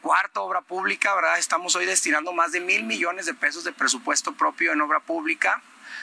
Cuarta 0.00 0.40
obra 0.40 0.62
pública, 0.62 1.14
¿verdad? 1.14 1.38
Estamos 1.38 1.76
hoy 1.76 1.86
destinando 1.86 2.32
más 2.32 2.52
de 2.52 2.60
mil 2.60 2.84
millones 2.84 3.26
de 3.26 3.34
pesos 3.34 3.62
de 3.64 3.72
presupuesto 3.72 4.32
propio 4.32 4.72
en 4.72 4.80
obra 4.80 5.00
pública. 5.00 5.62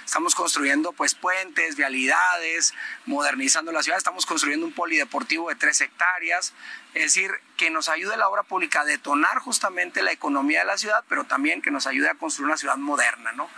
Estamos 0.09 0.33
construyendo 0.33 0.91
pues 0.91 1.13
puentes, 1.13 1.75
vialidades, 1.75 2.73
modernizando 3.05 3.71
la 3.71 3.83
ciudad. 3.83 3.99
Estamos 3.99 4.25
construyendo 4.25 4.65
un 4.65 4.73
polideportivo 4.73 5.49
de 5.49 5.55
tres 5.55 5.81
hectáreas. 5.81 6.55
Es 6.95 7.03
decir, 7.03 7.29
que 7.57 7.69
nos 7.69 7.89
ayude 7.89 8.17
la 8.17 8.27
obra 8.27 8.41
pública 8.41 8.81
a 8.81 8.85
detonar 8.85 9.37
justamente 9.37 10.01
la 10.01 10.11
economía 10.11 10.61
de 10.61 10.65
la 10.65 10.79
ciudad, 10.79 11.03
pero 11.07 11.25
también 11.25 11.61
que 11.61 11.69
nos 11.69 11.85
ayude 11.85 12.09
a 12.09 12.15
construir 12.15 12.47
una 12.47 12.57
ciudad 12.57 12.77
moderna, 12.77 13.33
¿no? 13.33 13.51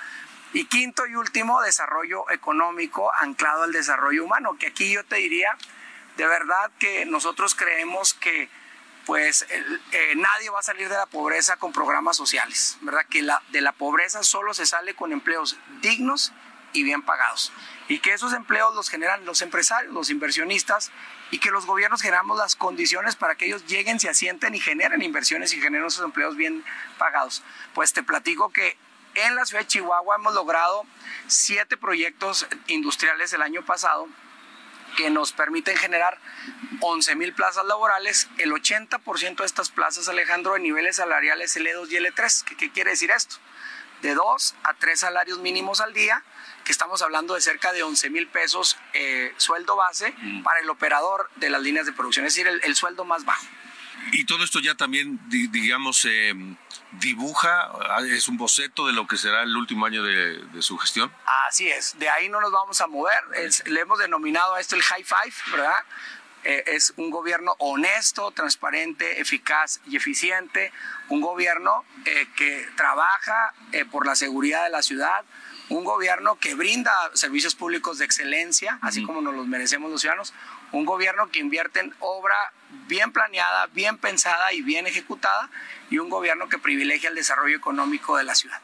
Y 0.51 0.65
quinto 0.65 1.07
y 1.07 1.15
último, 1.15 1.61
desarrollo 1.61 2.29
económico 2.29 3.13
anclado 3.15 3.63
al 3.63 3.71
desarrollo 3.71 4.25
humano, 4.25 4.57
que 4.59 4.67
aquí 4.67 4.91
yo 4.91 5.05
te 5.05 5.15
diría, 5.15 5.55
de 6.17 6.27
verdad 6.27 6.69
que 6.79 7.05
nosotros 7.05 7.55
creemos 7.55 8.13
que 8.13 8.49
pues 9.05 9.45
eh, 9.49 10.13
nadie 10.15 10.49
va 10.49 10.59
a 10.59 10.63
salir 10.63 10.89
de 10.89 10.95
la 10.95 11.05
pobreza 11.05 11.57
con 11.57 11.73
programas 11.73 12.17
sociales, 12.17 12.77
¿verdad? 12.81 13.05
Que 13.09 13.25
de 13.49 13.61
la 13.61 13.71
pobreza 13.71 14.23
solo 14.23 14.53
se 14.53 14.65
sale 14.65 14.93
con 14.93 15.11
empleos 15.11 15.57
dignos 15.81 16.31
y 16.73 16.83
bien 16.83 17.01
pagados. 17.01 17.51
Y 17.87 17.99
que 17.99 18.13
esos 18.13 18.33
empleos 18.33 18.75
los 18.75 18.89
generan 18.89 19.25
los 19.25 19.41
empresarios, 19.41 19.93
los 19.93 20.09
inversionistas, 20.09 20.91
y 21.31 21.39
que 21.39 21.51
los 21.51 21.65
gobiernos 21.65 22.01
generamos 22.01 22.37
las 22.37 22.55
condiciones 22.55 23.15
para 23.15 23.35
que 23.35 23.45
ellos 23.45 23.65
lleguen, 23.65 23.99
se 23.99 24.09
asienten 24.09 24.53
y 24.53 24.59
generen 24.59 25.01
inversiones 25.01 25.53
y 25.53 25.61
generen 25.61 25.87
esos 25.87 26.03
empleos 26.03 26.35
bien 26.35 26.63
pagados. 26.97 27.43
Pues 27.73 27.93
te 27.93 28.03
platico 28.03 28.51
que 28.51 28.77
en 29.15 29.35
la 29.35 29.45
ciudad 29.45 29.61
de 29.61 29.67
Chihuahua 29.67 30.15
hemos 30.15 30.33
logrado 30.33 30.85
siete 31.27 31.77
proyectos 31.77 32.47
industriales 32.67 33.33
el 33.33 33.41
año 33.41 33.63
pasado 33.65 34.07
que 34.97 35.09
nos 35.09 35.31
permiten 35.31 35.77
generar 35.77 36.17
11 36.81 37.15
mil 37.15 37.33
plazas 37.33 37.65
laborales, 37.65 38.27
el 38.37 38.51
80% 38.51 39.37
de 39.37 39.45
estas 39.45 39.69
plazas, 39.69 40.07
Alejandro, 40.09 40.55
en 40.55 40.63
niveles 40.63 40.97
salariales 40.97 41.55
L2 41.55 41.91
y 41.91 41.95
L3. 41.95 42.43
¿Qué, 42.43 42.57
¿Qué, 42.57 42.71
quiere 42.71 42.91
decir 42.91 43.11
esto? 43.11 43.37
De 44.01 44.15
2 44.15 44.55
a 44.63 44.73
3 44.73 44.99
salarios 44.99 45.39
mínimos 45.39 45.79
al 45.79 45.93
día, 45.93 46.23
que 46.65 46.71
estamos 46.71 47.01
hablando 47.01 47.35
de 47.35 47.41
cerca 47.41 47.71
de 47.71 47.83
11 47.83 48.09
mil 48.09 48.27
pesos 48.27 48.77
eh, 48.93 49.33
sueldo 49.37 49.75
base 49.75 50.13
mm. 50.17 50.43
para 50.43 50.59
el 50.59 50.69
operador 50.69 51.29
de 51.35 51.49
las 51.49 51.61
líneas 51.61 51.85
de 51.85 51.93
producción, 51.93 52.25
es 52.25 52.33
decir, 52.33 52.47
el, 52.47 52.61
el 52.63 52.75
sueldo 52.75 53.05
más 53.05 53.25
bajo. 53.25 53.45
Y 54.11 54.25
todo 54.25 54.43
esto 54.43 54.59
ya 54.59 54.75
también, 54.75 55.19
digamos, 55.29 56.05
eh, 56.05 56.33
dibuja, 56.93 57.71
es 58.09 58.27
un 58.27 58.37
boceto 58.37 58.87
de 58.87 58.93
lo 58.93 59.07
que 59.07 59.17
será 59.17 59.43
el 59.43 59.55
último 59.55 59.85
año 59.85 60.03
de, 60.03 60.37
de 60.37 60.61
su 60.61 60.77
gestión. 60.77 61.11
Así 61.47 61.69
es, 61.69 61.97
de 61.97 62.09
ahí 62.09 62.29
no 62.29 62.41
nos 62.41 62.51
vamos 62.51 62.81
a 62.81 62.87
mover. 62.87 63.21
Es, 63.35 63.65
le 63.67 63.81
hemos 63.81 63.99
denominado 63.99 64.55
a 64.55 64.59
esto 64.59 64.75
el 64.75 64.81
high 64.81 65.03
five, 65.03 65.33
¿verdad? 65.51 65.83
Eh, 66.43 66.63
es 66.67 66.93
un 66.97 67.11
gobierno 67.11 67.55
honesto, 67.59 68.31
transparente, 68.31 69.21
eficaz 69.21 69.79
y 69.85 69.95
eficiente, 69.95 70.71
un 71.09 71.21
gobierno 71.21 71.85
eh, 72.05 72.27
que 72.35 72.67
trabaja 72.75 73.53
eh, 73.71 73.85
por 73.85 74.07
la 74.07 74.15
seguridad 74.15 74.63
de 74.63 74.71
la 74.71 74.81
ciudad, 74.81 75.23
un 75.69 75.83
gobierno 75.83 76.39
que 76.39 76.55
brinda 76.55 76.91
servicios 77.13 77.53
públicos 77.53 77.99
de 77.99 78.05
excelencia, 78.05 78.79
así 78.81 79.03
como 79.03 79.21
nos 79.21 79.35
los 79.35 79.47
merecemos 79.47 79.91
los 79.91 80.01
ciudadanos, 80.01 80.33
un 80.71 80.85
gobierno 80.85 81.29
que 81.29 81.39
invierte 81.39 81.79
en 81.79 81.93
obra 81.99 82.53
bien 82.87 83.11
planeada, 83.11 83.67
bien 83.67 83.97
pensada 83.97 84.53
y 84.53 84.61
bien 84.61 84.87
ejecutada, 84.87 85.49
y 85.89 85.97
un 85.97 86.09
gobierno 86.09 86.49
que 86.49 86.57
privilegia 86.57 87.09
el 87.09 87.15
desarrollo 87.15 87.55
económico 87.55 88.17
de 88.17 88.23
la 88.23 88.35
ciudad. 88.35 88.61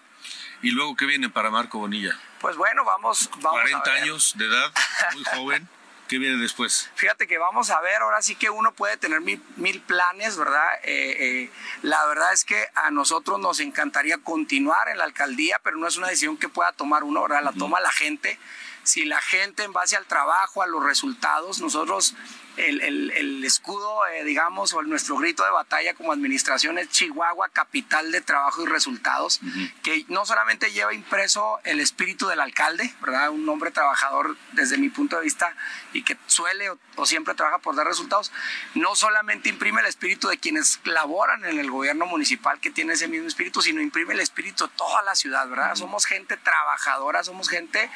¿Y 0.62 0.72
luego 0.72 0.96
qué 0.96 1.06
viene 1.06 1.30
para 1.30 1.52
Marco 1.52 1.80
Bonilla? 1.80 2.18
Pues 2.40 2.56
bueno, 2.56 2.84
vamos... 2.84 3.30
vamos 3.42 3.62
40 3.62 3.92
años 3.92 4.34
de 4.38 4.46
edad, 4.46 4.72
muy 5.14 5.24
joven. 5.24 5.70
¿Qué 6.08 6.20
viene 6.20 6.38
después? 6.38 6.90
Fíjate 6.96 7.28
que 7.28 7.38
vamos 7.38 7.70
a 7.70 7.82
ver, 7.82 8.02
ahora 8.02 8.22
sí 8.22 8.36
que 8.36 8.50
uno 8.50 8.72
puede 8.72 8.96
tener 8.96 9.20
mil, 9.20 9.44
mil 9.58 9.82
planes, 9.82 10.38
¿verdad? 10.38 10.66
Eh, 10.84 11.18
eh, 11.20 11.52
la 11.82 12.06
verdad 12.06 12.32
es 12.32 12.46
que 12.46 12.66
a 12.76 12.92
nosotros 12.92 13.40
nos 13.42 13.60
encantaría 13.60 14.18
continuar 14.20 14.88
en 14.88 15.00
la 15.00 15.04
alcaldía, 15.04 15.60
pero 15.64 15.76
no 15.76 15.86
es 15.86 15.98
una 15.98 16.08
decisión 16.08 16.38
que 16.38 16.48
pueda 16.48 16.72
tomar 16.72 17.04
uno, 17.04 17.24
¿verdad? 17.24 17.44
La 17.44 17.52
toma 17.52 17.82
la 17.82 17.92
gente. 17.92 18.40
Si 18.88 19.04
la 19.04 19.22
gente 19.22 19.64
en 19.64 19.74
base 19.74 19.98
al 19.98 20.06
trabajo, 20.06 20.64
a 20.64 20.68
los 20.68 20.82
resultados, 20.84 21.60
nosotros 21.60 22.16
el, 22.58 22.82
el, 22.82 23.12
el, 23.12 23.44
escudo, 23.44 24.06
eh, 24.08 24.24
digamos, 24.24 24.74
o 24.74 24.82
nuestro 24.82 25.18
grito 25.18 25.44
de 25.44 25.52
batalla 25.52 25.94
como 25.94 26.12
administración 26.12 26.78
es 26.78 26.90
Chihuahua, 26.90 27.50
capital 27.50 28.12
de 28.12 28.22
trabajo 28.22 28.64
y 28.64 28.66
resultados, 28.66 29.40
uh 29.44 29.46
-huh. 29.46 29.74
que 29.84 30.06
no 30.08 30.26
solamente 30.26 30.72
lleva 30.72 30.94
impreso 30.94 31.60
el 31.66 31.80
espíritu 31.80 32.28
del 32.28 32.40
alcalde, 32.40 32.94
¿verdad? 33.02 33.30
Un 33.30 33.48
hombre 33.48 33.72
trabajador 33.72 34.38
desde 34.54 34.78
mi 34.78 34.90
punto 34.90 35.18
de 35.18 35.24
vista 35.24 35.56
y 35.94 36.04
que 36.04 36.18
suele 36.26 36.70
o, 36.72 36.80
o, 36.96 37.06
siempre 37.06 37.36
trabaja 37.36 37.60
por 37.60 37.76
dar 37.76 37.86
resultados, 37.86 38.32
no 38.74 38.96
solamente 38.96 39.50
imprime 39.50 39.82
el 39.82 39.88
espíritu 39.88 40.28
de 40.28 40.38
quienes 40.38 40.80
laboran 40.84 41.46
en 41.46 41.60
el 41.60 41.70
gobierno 41.70 42.06
municipal 42.06 42.60
que 42.60 42.72
tiene 42.72 42.94
ese 42.94 43.08
mismo 43.08 43.28
espíritu, 43.28 43.62
sino 43.62 43.82
imprime 43.82 44.14
el 44.14 44.20
espíritu 44.20 44.66
de 44.66 44.74
toda 44.76 45.04
la 45.04 45.14
ciudad, 45.14 45.48
¿verdad? 45.48 45.72
Uh 45.72 45.74
-huh. 45.74 45.80
Somos 45.80 46.06
gente 46.06 46.38
trabajadora, 46.38 47.24
somos 47.24 47.50
gente 47.50 47.92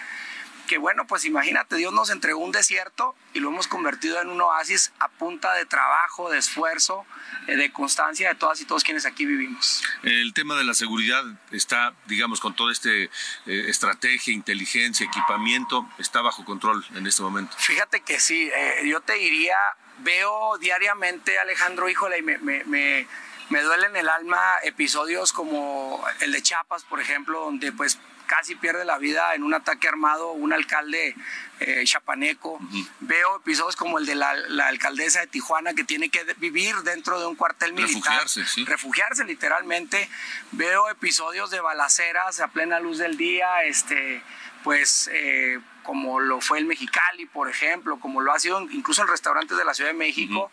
que 0.72 0.78
bueno, 0.78 1.06
pues 1.06 1.26
imagínate, 1.26 1.76
Dios 1.76 1.92
nos 1.92 2.10
entregó 2.12 2.40
un 2.40 2.54
desierto 2.54 3.14
y 3.34 3.42
lo 3.42 3.50
hemos 3.50 3.68
convertido 3.68 4.22
en 4.22 4.30
un 4.30 4.40
oasis 4.40 4.94
a 5.00 5.10
punta 5.10 5.54
de 5.56 5.66
trabajo, 5.66 6.30
de 6.30 6.38
esfuerzo, 6.38 7.06
eh, 7.48 7.58
de 7.58 7.74
constancia 7.74 8.30
de 8.30 8.36
todas 8.36 8.62
y 8.62 8.66
todos 8.66 8.86
quienes 8.86 9.06
aquí 9.06 9.26
vivimos. 9.26 9.84
El 10.04 10.34
tema 10.34 10.56
de 10.56 10.64
la 10.64 10.74
seguridad 10.74 11.26
está, 11.52 11.94
digamos, 12.06 12.40
con 12.40 12.56
toda 12.56 12.72
esta 12.72 12.90
eh, 12.90 13.10
estrategia, 13.46 14.34
inteligencia, 14.34 15.06
equipamiento, 15.06 15.90
está 15.98 16.22
bajo 16.22 16.46
control 16.46 16.86
en 16.96 17.06
este 17.06 17.22
momento. 17.22 17.54
Fíjate 17.58 18.00
que 18.00 18.22
sí, 18.22 18.50
eh, 18.56 18.88
yo 18.88 19.02
te 19.02 19.16
diría, 19.16 19.58
veo 19.98 20.58
diariamente, 20.58 21.38
Alejandro, 21.38 21.90
híjole, 21.90 22.20
y 22.20 22.22
me, 22.22 22.38
me, 22.38 22.64
me 22.64 23.08
me 23.50 23.62
duele 23.62 23.88
en 23.88 23.98
el 23.98 24.08
alma 24.08 24.40
episodios 24.64 25.34
como 25.34 26.02
el 26.22 26.32
de 26.32 26.42
Chiapas, 26.42 26.86
por 26.86 27.02
ejemplo, 27.02 27.42
donde 27.42 27.74
pues 27.74 28.00
casi 28.32 28.56
pierde 28.56 28.86
la 28.86 28.98
vida 28.98 29.36
en 29.36 29.44
un 29.44 29.54
ataque 29.54 29.90
armado 29.90 30.32
un 30.32 30.54
alcalde 30.54 31.14
eh, 31.60 31.84
chapaneco. 31.84 32.54
Uh 32.54 32.60
-huh. 32.62 32.88
Veo 33.02 33.36
episodios 33.36 33.76
como 33.76 34.00
el 34.00 34.06
de 34.06 34.16
la, 34.16 34.34
la, 34.48 34.68
alcaldesa 34.68 35.20
de 35.20 35.28
Tijuana 35.28 35.74
que 35.74 35.84
tiene 35.84 36.10
que 36.10 36.24
vivir 36.38 36.74
dentro 36.78 37.20
de 37.20 37.26
un 37.26 37.36
cuartel 37.36 37.74
militar. 37.74 38.24
Refugiarse, 38.24 38.46
sí. 38.46 38.64
Refugiarse 38.64 39.26
literalmente. 39.26 40.10
Veo 40.54 40.90
episodios 40.90 41.52
de 41.52 41.60
balaceras 41.60 42.40
a 42.40 42.48
plena 42.48 42.80
luz 42.80 43.00
del 43.00 43.18
día, 43.18 43.66
este 43.66 44.24
pues 44.64 45.10
eh, 45.12 45.60
como 45.84 46.22
lo 46.22 46.40
fue 46.40 46.60
el 46.60 46.66
Mexicali, 46.66 47.26
por 47.26 47.50
ejemplo, 47.50 48.00
como 48.00 48.22
lo 48.22 48.32
ha 48.32 48.40
sido 48.40 48.62
incluso 48.62 49.02
en 49.02 49.10
restaurantes 49.10 49.58
de 49.58 49.66
la 49.66 49.74
Ciudad 49.74 49.90
de 49.90 49.98
México. 49.98 50.50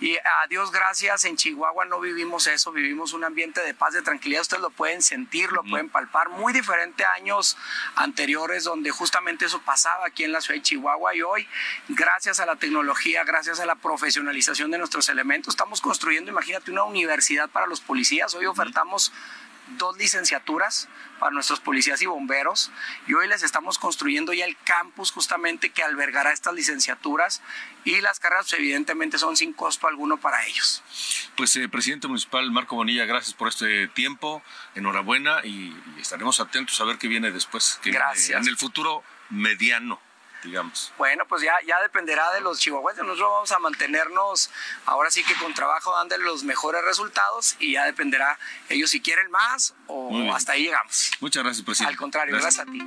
Y 0.00 0.16
a 0.16 0.46
Dios 0.48 0.70
gracias, 0.70 1.24
en 1.24 1.36
Chihuahua 1.36 1.84
no 1.84 1.98
vivimos 1.98 2.46
eso, 2.46 2.70
vivimos 2.70 3.14
un 3.14 3.24
ambiente 3.24 3.60
de 3.62 3.74
paz, 3.74 3.94
de 3.94 4.02
tranquilidad. 4.02 4.42
Ustedes 4.42 4.62
lo 4.62 4.70
pueden 4.70 5.02
sentir, 5.02 5.50
lo 5.50 5.64
pueden 5.64 5.88
palpar. 5.88 6.28
Muy 6.28 6.52
diferente 6.52 7.04
a 7.04 7.14
años 7.14 7.56
anteriores 7.96 8.62
donde 8.62 8.92
justamente 8.92 9.46
eso 9.46 9.60
pasaba 9.60 10.06
aquí 10.06 10.22
en 10.22 10.30
la 10.30 10.40
ciudad 10.40 10.60
de 10.60 10.62
Chihuahua. 10.62 11.16
Y 11.16 11.22
hoy, 11.22 11.48
gracias 11.88 12.38
a 12.38 12.46
la 12.46 12.54
tecnología, 12.54 13.24
gracias 13.24 13.58
a 13.58 13.66
la 13.66 13.74
profesionalización 13.74 14.70
de 14.70 14.78
nuestros 14.78 15.08
elementos, 15.08 15.54
estamos 15.54 15.80
construyendo, 15.80 16.30
imagínate, 16.30 16.70
una 16.70 16.84
universidad 16.84 17.50
para 17.50 17.66
los 17.66 17.80
policías. 17.80 18.32
Hoy 18.34 18.46
ofertamos 18.46 19.12
dos 19.76 19.96
licenciaturas 19.98 20.88
para 21.18 21.32
nuestros 21.32 21.60
policías 21.60 22.00
y 22.02 22.06
bomberos 22.06 22.70
y 23.06 23.14
hoy 23.14 23.28
les 23.28 23.42
estamos 23.42 23.78
construyendo 23.78 24.32
ya 24.32 24.44
el 24.44 24.56
campus 24.64 25.10
justamente 25.10 25.70
que 25.70 25.82
albergará 25.82 26.32
estas 26.32 26.54
licenciaturas 26.54 27.42
y 27.84 28.00
las 28.00 28.20
carreras 28.20 28.46
pues, 28.48 28.60
evidentemente 28.60 29.18
son 29.18 29.36
sin 29.36 29.52
costo 29.52 29.88
alguno 29.88 30.18
para 30.18 30.44
ellos. 30.46 30.82
Pues 31.36 31.54
eh, 31.56 31.68
presidente 31.68 32.08
municipal 32.08 32.50
Marco 32.50 32.76
Bonilla, 32.76 33.04
gracias 33.04 33.34
por 33.34 33.48
este 33.48 33.88
tiempo, 33.88 34.42
enhorabuena 34.74 35.40
y, 35.44 35.76
y 35.96 36.00
estaremos 36.00 36.40
atentos 36.40 36.80
a 36.80 36.84
ver 36.84 36.98
qué 36.98 37.08
viene 37.08 37.30
después, 37.30 37.78
viene 37.82 37.98
Gracias. 37.98 38.40
en 38.40 38.48
el 38.48 38.56
futuro 38.56 39.02
mediano, 39.30 40.00
digamos. 40.42 40.92
Bueno, 40.98 41.26
pues 41.26 41.42
ya, 41.42 41.54
ya 41.66 41.80
dependerá 41.82 42.32
de 42.32 42.40
los 42.40 42.58
chihuahuenses. 42.58 43.04
Nosotros 43.04 43.30
vamos 43.30 43.52
a 43.52 43.58
mantenernos 43.58 44.50
ahora 44.86 45.10
sí 45.10 45.24
que 45.24 45.34
con 45.34 45.54
trabajo 45.54 45.94
dándole 45.96 46.24
los 46.24 46.44
mejores 46.44 46.82
resultados 46.84 47.56
y 47.58 47.72
ya 47.72 47.84
dependerá 47.84 48.38
ellos 48.68 48.90
si 48.90 49.00
quieren 49.00 49.30
más 49.30 49.74
o 49.86 50.32
hasta 50.32 50.52
ahí 50.52 50.64
llegamos. 50.64 51.10
Muchas 51.20 51.42
gracias, 51.42 51.64
presidente. 51.64 51.92
Al 51.92 51.98
contrario, 51.98 52.34
gracias, 52.34 52.66
a 52.66 52.70
ti. 52.70 52.80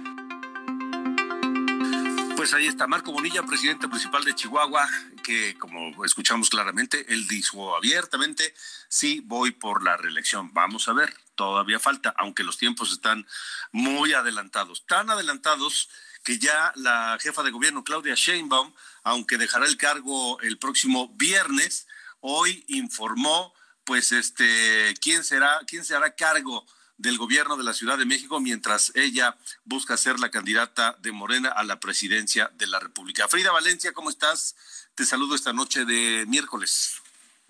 Pues 2.42 2.56
ahí 2.56 2.66
está 2.66 2.88
Marco 2.88 3.12
Bonilla, 3.12 3.44
presidente 3.44 3.86
municipal 3.86 4.24
de 4.24 4.34
Chihuahua, 4.34 4.90
que 5.24 5.56
como 5.60 6.04
escuchamos 6.04 6.50
claramente, 6.50 7.06
él 7.14 7.28
dijo 7.28 7.76
abiertamente, 7.76 8.56
sí, 8.88 9.22
voy 9.24 9.52
por 9.52 9.84
la 9.84 9.96
reelección. 9.96 10.52
Vamos 10.52 10.88
a 10.88 10.94
ver, 10.94 11.14
todavía 11.36 11.80
falta, 11.80 12.16
aunque 12.18 12.44
los 12.44 12.58
tiempos 12.58 12.92
están 12.92 13.28
muy 13.72 14.14
adelantados, 14.14 14.88
tan 14.88 15.12
adelantados 15.12 15.90
que 16.24 16.38
ya 16.38 16.72
la 16.76 17.18
jefa 17.20 17.44
de 17.44 17.52
gobierno, 17.52 17.84
Claudia 17.84 18.16
Sheinbaum, 18.16 18.74
aunque 19.04 19.38
dejará 19.38 19.66
el 19.66 19.78
cargo 19.78 20.40
el 20.42 20.58
próximo 20.58 21.10
viernes, 21.16 21.88
hoy 22.20 22.64
informó, 22.68 23.54
pues, 23.84 24.12
este, 24.12 24.94
quién 25.02 25.24
será, 25.24 25.60
quién 25.68 25.84
se 25.84 25.96
hará 25.96 26.16
cargo 26.16 26.66
del 26.98 27.18
gobierno 27.18 27.58
de 27.58 27.64
la 27.64 27.74
Ciudad 27.74 27.98
de 27.98 28.06
México 28.06 28.40
mientras 28.40 28.92
ella 28.94 29.36
busca 29.64 29.98
ser 29.98 30.20
la 30.20 30.30
candidata 30.30 30.96
de 31.00 31.12
Morena 31.12 31.50
a 31.50 31.64
la 31.64 31.80
presidencia 31.80 32.52
de 32.54 32.68
la 32.68 32.80
República. 32.80 33.28
Frida 33.28 33.52
Valencia, 33.52 33.92
¿cómo 33.92 34.12
estás? 34.12 34.56
Te 34.94 35.04
saludo 35.04 35.34
esta 35.34 35.52
noche 35.52 35.84
de 35.86 36.26
miércoles. 36.28 37.01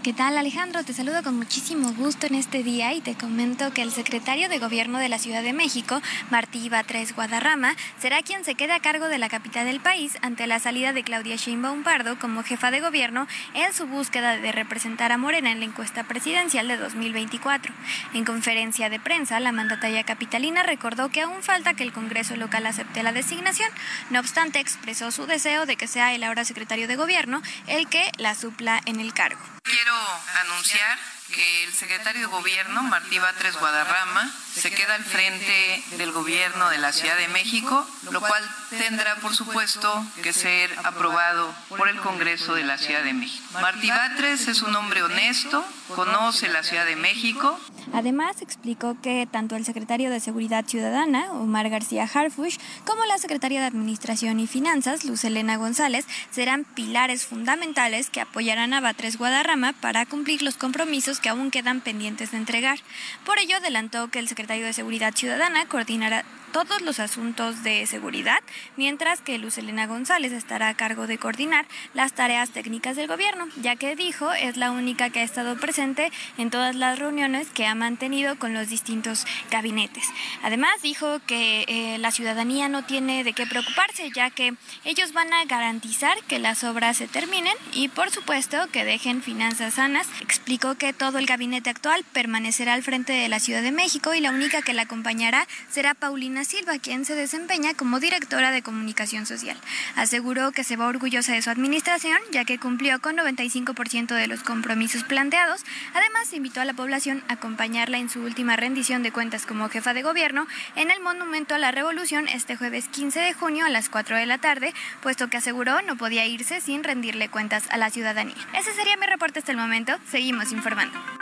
¿Qué 0.04 0.14
tal 0.14 0.36
Alejandro? 0.36 0.84
Te 0.84 0.94
saludo 0.94 1.22
con 1.22 1.38
muchísimo 1.38 1.94
gusto 1.94 2.26
en 2.26 2.34
este 2.34 2.64
día 2.64 2.92
y 2.92 3.02
te 3.02 3.14
comento 3.14 3.72
que 3.72 3.84
el 3.84 3.92
secretario 3.92 4.50
de 4.50 4.58
Gobierno 4.58 4.98
de 4.98 5.10
la 5.10 5.20
Ciudad 5.20 5.44
de 5.44 5.54
México, 5.54 6.02
Martí 6.32 6.70
Batres 6.70 7.14
Guadarrama, 7.14 7.76
será 8.00 8.24
quien 8.24 8.44
se 8.44 8.56
quede 8.56 8.74
a 8.74 8.80
cargo 8.80 9.10
de 9.10 9.20
la 9.20 9.30
capital 9.30 9.68
del 9.68 9.80
país 9.80 10.18
ante 10.24 10.48
la 10.48 10.58
salida 10.58 10.92
de 10.92 11.04
Claudia 11.04 11.36
Sheinbaum 11.36 11.84
Pardo 11.84 12.18
como 12.18 12.42
jefa 12.42 12.72
de 12.72 12.82
gobierno 12.82 13.28
en 13.54 13.74
su 13.74 13.86
búsqueda 13.86 14.38
de 14.38 14.52
representar 14.52 15.12
a 15.12 15.20
Morena 15.20 15.52
en 15.52 15.60
la 15.60 15.66
encuesta 15.66 16.04
presidencial 16.04 16.68
de 16.68 16.78
2024. 16.78 17.72
En 18.16 18.26
conferencia 18.26 18.90
de 18.90 19.00
prensa, 19.00 19.40
la 19.40 19.52
mandataria 19.52 20.04
capitalina 20.04 20.64
recordó 20.64 21.10
que 21.10 21.22
aún 21.22 21.44
falta 21.44 21.76
que 21.76 21.84
el 21.84 21.94
Congreso 21.94 22.36
local 22.38 22.66
acepte 22.66 23.04
la 23.04 23.12
designación. 23.12 23.70
No 24.10 24.20
obstante, 24.20 24.62
expresó 24.62 25.12
su 25.12 25.28
deseo 25.28 25.68
de 25.68 25.76
que 25.76 25.86
sea 25.86 26.16
el 26.16 26.24
ahora 26.24 26.44
secretario 26.44 26.88
de 26.88 26.96
Gobierno 26.96 27.44
el 27.68 27.88
que 27.88 28.10
la 28.18 28.34
supla 28.34 28.82
en 28.88 29.00
el 29.00 29.14
cargo. 29.14 29.61
Quiero 29.64 29.94
anunciar 30.42 30.98
que 31.32 31.64
el 31.64 31.74
secretario 31.74 32.22
de 32.22 32.28
Gobierno, 32.28 32.84
Martí 32.84 33.18
Batres 33.20 33.58
Guadarrama, 33.58 34.32
se 34.54 34.70
queda 34.72 34.96
al 34.96 35.04
frente 35.04 35.84
del 35.98 36.12
Gobierno 36.12 36.70
de 36.70 36.78
la 36.78 36.92
Ciudad 36.92 37.18
de 37.18 37.30
México, 37.30 37.88
lo 38.12 38.20
cual 38.20 38.44
tendrá, 38.70 39.16
por 39.16 39.36
supuesto, 39.36 40.06
que 40.22 40.34
ser 40.34 40.70
aprobado 40.84 41.54
por 41.70 41.88
el 41.88 42.00
Congreso 42.00 42.54
de 42.54 42.64
la 42.64 42.78
Ciudad 42.78 43.04
de 43.04 43.14
México. 43.14 43.44
Martí 43.54 43.90
Batres 43.90 44.48
es 44.48 44.62
un 44.62 44.76
hombre 44.76 45.04
honesto, 45.04 45.66
conoce 45.96 46.50
la 46.50 46.64
Ciudad 46.64 46.86
de 46.86 46.96
México, 46.96 47.60
Además, 47.94 48.42
explicó 48.42 48.96
que 49.02 49.28
tanto 49.30 49.56
el 49.56 49.66
secretario 49.66 50.10
de 50.10 50.20
Seguridad 50.20 50.66
Ciudadana, 50.66 51.32
Omar 51.34 51.70
García 51.70 52.10
Harfush, 52.12 52.58
como 52.86 53.04
la 53.06 53.18
secretaria 53.18 53.60
de 53.60 53.68
Administración 53.68 54.40
y 54.40 54.48
Finanzas, 54.48 55.04
Luz 55.04 55.24
Elena 55.24 55.58
González, 55.58 56.06
serán 56.30 56.64
pilares 56.64 57.26
fundamentales 57.26 58.10
que 58.10 58.22
apoyarán 58.22 58.74
a 58.74 58.82
Batres 58.82 59.18
Guadarrama 59.18 59.74
para 59.74 60.06
cumplir 60.06 60.42
los 60.42 60.56
compromisos 60.56 61.20
que 61.22 61.30
aún 61.30 61.52
quedan 61.52 61.82
pendientes 61.82 62.32
de 62.32 62.38
entregar. 62.38 62.80
Por 63.26 63.40
ello, 63.40 63.58
adelantó 63.58 64.10
que 64.10 64.20
el 64.20 64.28
secretario 64.28 64.66
de 64.66 64.74
Seguridad 64.74 65.14
Ciudadana 65.16 65.66
coordinará 65.68 66.26
todos 66.52 66.82
los 66.82 67.00
asuntos 67.00 67.64
de 67.64 67.86
seguridad, 67.86 68.40
mientras 68.78 69.22
que 69.22 69.38
Luz 69.38 69.58
Elena 69.58 69.88
González 69.88 70.32
estará 70.32 70.70
a 70.70 70.74
cargo 70.74 71.08
de 71.08 71.18
coordinar 71.18 71.66
las 71.94 72.14
tareas 72.14 72.50
técnicas 72.52 72.96
del 72.96 73.08
gobierno, 73.08 73.48
ya 73.62 73.76
que 73.76 73.96
dijo 73.96 74.32
es 74.34 74.58
la 74.58 74.72
única 74.72 75.10
que 75.10 75.20
ha 75.20 75.24
estado 75.24 75.58
presente 75.58 76.12
en 76.38 76.50
todas 76.50 76.76
las 76.76 77.00
reuniones 77.00 77.50
que 77.50 77.66
ha 77.66 77.76
mantenido 77.76 78.38
con 78.38 78.54
los 78.54 78.70
distintos 78.70 79.26
gabinetes. 79.50 80.06
Además, 80.44 80.82
dijo 80.82 81.20
que 81.26 81.66
eh, 81.68 81.98
la 81.98 82.12
ciudadanía 82.12 82.70
no 82.70 82.84
tiene 82.84 83.24
de 83.24 83.34
qué 83.34 83.46
preocuparse, 83.46 84.12
ya 84.12 84.30
que 84.30 84.54
ellos 84.84 85.14
van 85.14 85.34
a 85.34 85.46
garantizar 85.46 86.18
que 86.28 86.40
las 86.40 86.64
obras 86.64 86.98
se 86.98 87.08
terminen 87.08 87.56
y, 87.74 87.88
por 87.88 88.12
supuesto, 88.12 88.58
que 88.72 88.86
dejen 88.86 89.24
finanzas 89.24 89.76
sanas. 89.76 90.08
Explicó 90.22 90.76
que 90.76 90.94
todo 90.94 91.18
el 91.18 91.26
gabinete 91.26 91.70
actual 91.70 92.04
permanecerá 92.12 92.74
al 92.74 92.84
frente 92.84 93.14
de 93.14 93.30
la 93.30 93.40
Ciudad 93.40 93.62
de 93.62 93.72
México 93.72 94.14
y 94.14 94.20
la 94.20 94.32
única 94.32 94.62
que 94.62 94.74
la 94.74 94.84
acompañará 94.84 95.48
será 95.70 95.94
Paulina 95.94 96.41
Silva, 96.44 96.80
quien 96.80 97.06
se 97.06 97.16
desempeña 97.16 97.74
como 97.74 98.00
directora 98.00 98.52
de 98.52 98.62
comunicación 98.62 99.26
social. 99.26 99.58
Aseguró 99.96 100.52
que 100.52 100.64
se 100.64 100.76
va 100.76 100.88
orgullosa 100.88 101.34
de 101.34 101.42
su 101.42 101.50
administración, 101.50 102.20
ya 102.32 102.46
que 102.46 102.60
cumplió 102.60 103.02
con 103.02 103.18
95% 103.18 104.16
de 104.16 104.28
los 104.28 104.44
compromisos 104.44 105.04
planteados. 105.04 105.64
Además, 105.94 106.34
invitó 106.34 106.62
a 106.62 106.66
la 106.66 106.74
población 106.74 107.24
a 107.28 107.34
acompañarla 107.34 107.98
en 107.98 108.10
su 108.10 108.22
última 108.22 108.56
rendición 108.56 109.04
de 109.04 109.12
cuentas 109.12 109.46
como 109.46 109.70
jefa 109.70 109.94
de 109.94 110.04
gobierno 110.04 110.48
en 110.76 110.92
el 110.92 111.02
Monumento 111.02 111.56
a 111.56 111.60
la 111.60 111.72
Revolución 111.72 112.28
este 112.28 112.56
jueves 112.56 112.88
15 112.88 113.20
de 113.20 113.34
junio 113.34 113.66
a 113.66 113.70
las 113.70 113.90
4 113.90 114.18
de 114.18 114.26
la 114.26 114.38
tarde, 114.38 114.74
puesto 115.02 115.30
que 115.30 115.38
aseguró 115.38 115.82
no 115.82 115.98
podía 115.98 116.26
irse 116.26 116.62
sin 116.62 116.84
rendirle 116.84 117.30
cuentas 117.30 117.66
a 117.70 117.78
la 117.78 117.90
ciudadanía. 117.90 118.36
Ese 118.58 118.74
sería 118.74 118.98
mi 118.98 119.06
reporte 119.06 119.40
hasta 119.40 119.52
el 119.52 119.58
momento. 119.58 119.94
Seguimos 120.10 120.52
informando. 120.52 121.21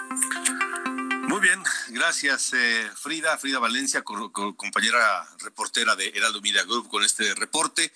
Muy 1.40 1.48
bien, 1.48 1.64
gracias 1.92 2.52
eh, 2.52 2.92
Frida, 2.98 3.38
Frida 3.38 3.60
Valencia, 3.60 4.02
co- 4.02 4.30
co- 4.34 4.58
compañera 4.58 5.26
reportera 5.40 5.96
de 5.96 6.10
Heraldo 6.10 6.42
Media 6.42 6.66
Group 6.66 6.90
con 6.90 7.02
este 7.02 7.34
reporte. 7.34 7.94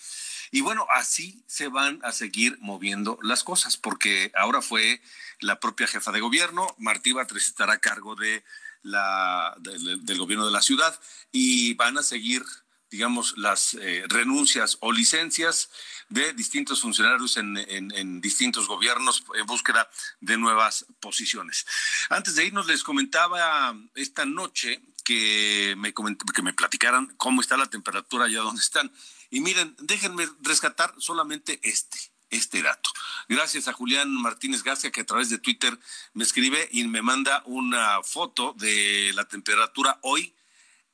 Y 0.52 0.62
bueno, 0.62 0.88
así 0.96 1.44
se 1.46 1.68
van 1.68 2.00
a 2.06 2.14
seguir 2.14 2.58
moviendo 2.62 3.20
las 3.22 3.44
cosas, 3.44 3.76
porque 3.76 4.32
ahora 4.34 4.62
fue 4.62 5.02
la 5.42 5.60
propia 5.60 5.88
jefa 5.88 6.14
de 6.14 6.22
gobierno, 6.22 6.74
Martí 6.78 7.12
Batres 7.12 7.48
estará 7.48 7.74
a 7.74 7.80
cargo 7.80 8.16
de 8.16 8.46
la, 8.82 9.54
del- 9.60 10.06
del 10.06 10.18
gobierno 10.20 10.46
de 10.46 10.54
la 10.54 10.62
ciudad 10.62 10.98
y 11.34 11.74
van 11.74 11.98
a 11.98 12.02
seguir 12.04 12.46
digamos, 12.94 13.34
las 13.38 13.74
eh, 13.74 14.04
renuncias 14.08 14.78
o 14.82 14.92
licencias 14.92 15.72
de 16.10 16.32
distintos 16.34 16.80
funcionarios 16.80 17.38
en, 17.38 18.22
distintos 18.22 18.68
gobiernos 18.68 19.24
en 19.34 19.48
búsqueda 19.48 19.90
de 20.22 20.38
nuevas 20.38 20.86
posiciones. 21.00 21.66
Antes 22.12 22.36
de 22.36 22.46
irnos, 22.46 22.68
les 22.68 22.84
comentaba 22.84 23.76
esta 23.96 24.26
noche 24.26 24.80
que 25.04 25.74
me, 25.76 25.92
que 25.92 26.42
me 26.44 26.54
platicaran 26.54 27.08
cómo 27.18 27.42
está 27.42 27.58
la 27.58 27.66
temperatura 27.66 28.26
allá 28.26 28.42
donde 28.42 28.62
están. 28.62 28.92
Y 29.32 29.40
miren, 29.40 29.76
déjenme 29.80 30.30
rescatar 30.42 30.94
solamente 31.00 31.60
este 31.64 31.98
este 32.30 32.64
dato. 32.64 32.90
Gracias 33.30 33.68
a 33.68 33.74
Julián 33.74 34.12
Martínez 34.12 34.64
García 34.64 34.92
que 34.92 35.02
a 35.02 35.06
través 35.06 35.30
de 35.30 35.38
Twitter 35.38 35.78
me 36.14 36.24
escribe 36.24 36.68
y 36.72 36.84
me 36.88 37.04
manda 37.04 37.44
una 37.46 38.02
foto 38.02 38.56
de 38.58 39.12
la 39.14 39.28
temperatura 39.28 40.00
hoy 40.02 40.34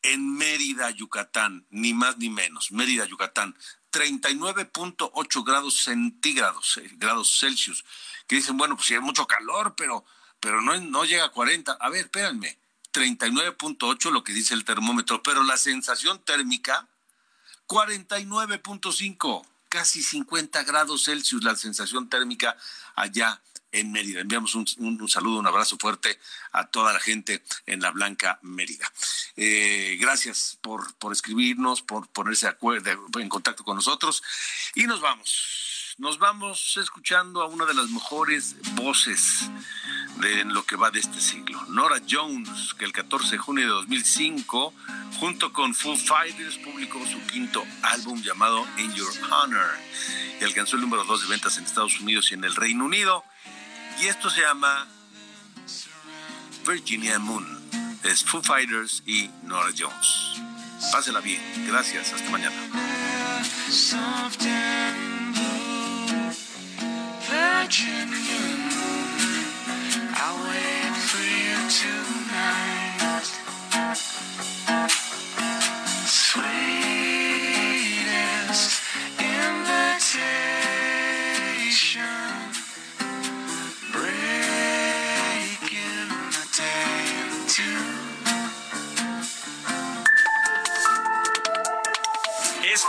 en 0.01 0.35
Mérida, 0.35 0.89
Yucatán, 0.91 1.65
ni 1.69 1.93
más 1.93 2.17
ni 2.17 2.29
menos, 2.29 2.71
Mérida, 2.71 3.05
Yucatán, 3.05 3.55
39.8 3.91 5.43
grados 5.43 5.83
centígrados, 5.83 6.77
eh, 6.77 6.89
grados 6.93 7.39
Celsius, 7.39 7.83
que 8.27 8.37
dicen, 8.37 8.57
bueno, 8.57 8.75
pues 8.75 8.87
sí 8.87 8.93
hay 8.93 8.99
mucho 8.99 9.25
calor, 9.27 9.73
pero, 9.75 10.05
pero 10.39 10.61
no, 10.61 10.79
no 10.79 11.05
llega 11.05 11.25
a 11.25 11.31
40. 11.31 11.73
A 11.73 11.89
ver, 11.89 12.05
espérenme, 12.05 12.57
39.8 12.93 14.11
lo 14.11 14.23
que 14.23 14.33
dice 14.33 14.53
el 14.53 14.65
termómetro, 14.65 15.23
pero 15.23 15.43
la 15.43 15.57
sensación 15.57 16.23
térmica, 16.23 16.87
49.5, 17.67 19.45
casi 19.69 20.01
50 20.01 20.63
grados 20.63 21.05
Celsius 21.05 21.43
la 21.43 21.55
sensación 21.55 22.09
térmica 22.09 22.57
allá 22.95 23.41
en 23.71 23.91
Mérida. 23.91 24.21
Enviamos 24.21 24.55
un, 24.55 24.65
un- 24.77 25.07
saludo, 25.09 25.39
un 25.39 25.47
abrazo 25.47 25.77
fuerte 25.79 26.19
a 26.51 26.65
toda 26.67 26.93
la 26.93 26.99
gente 26.99 27.43
en 27.65 27.81
la 27.81 27.91
Blanca 27.91 28.39
Mérida. 28.41 28.91
Eh, 29.35 29.97
gracias 29.99 30.57
por, 30.61 30.93
por 30.95 31.13
escribirnos, 31.13 31.81
por 31.81 32.07
ponerse 32.07 32.47
de 32.47 32.97
en 33.21 33.29
contacto 33.29 33.63
con 33.63 33.75
nosotros. 33.75 34.21
Y 34.75 34.83
nos 34.83 35.01
vamos. 35.01 35.95
Nos 35.97 36.17
vamos 36.17 36.77
escuchando 36.81 37.41
a 37.41 37.47
una 37.47 37.65
de 37.65 37.73
las 37.73 37.89
mejores 37.89 38.55
voces 38.75 39.49
de 40.21 40.45
lo 40.45 40.65
que 40.65 40.77
va 40.77 40.91
de 40.91 40.99
este 41.01 41.19
siglo. 41.19 41.61
Nora 41.67 42.01
Jones, 42.09 42.73
que 42.75 42.85
el 42.85 42.93
14 42.93 43.31
de 43.31 43.37
junio 43.37 43.65
de 43.65 43.71
2005, 43.71 44.73
junto 45.19 45.51
con 45.51 45.75
Foo 45.75 45.97
Fighters, 45.97 46.57
publicó 46.59 47.05
su 47.05 47.19
quinto 47.27 47.65
álbum 47.81 48.21
llamado 48.21 48.65
In 48.77 48.93
Your 48.95 49.11
Honor 49.29 49.69
y 50.39 50.43
alcanzó 50.45 50.77
el 50.77 50.83
número 50.83 51.03
2 51.03 51.23
de 51.23 51.27
ventas 51.27 51.57
en 51.57 51.65
Estados 51.65 51.99
Unidos 51.99 52.31
y 52.31 52.35
en 52.35 52.45
el 52.45 52.55
Reino 52.55 52.85
Unido. 52.85 53.25
Y 54.01 54.07
esto 54.07 54.29
se 54.29 54.41
llama 54.41 54.87
Virginia 56.65 57.19
Moon. 57.19 57.45
Es 58.03 58.23
Foo 58.23 58.41
Fighters 58.41 59.03
y 59.05 59.29
Nora 59.43 59.71
Jones. 59.77 60.41
Pásela 60.91 61.19
bien. 61.19 61.41
Gracias. 61.67 62.13
Hasta 62.13 62.29
mañana. 62.29 62.55
soft 63.69 64.39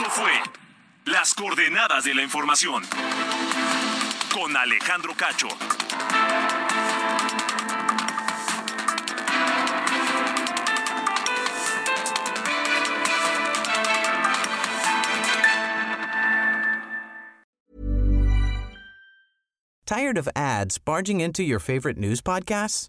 Esto 0.00 0.12
fue 0.12 0.32
Las 1.12 1.34
Coordenadas 1.34 2.04
de 2.04 2.14
la 2.14 2.22
Información 2.22 2.82
con 4.32 4.56
Alejandro 4.56 5.12
Cacho. 5.14 5.48
Tired 19.84 20.16
of 20.16 20.30
ads 20.34 20.78
barging 20.78 21.20
into 21.20 21.42
your 21.42 21.58
favorite 21.58 21.98
news 21.98 22.22
podcasts? 22.22 22.88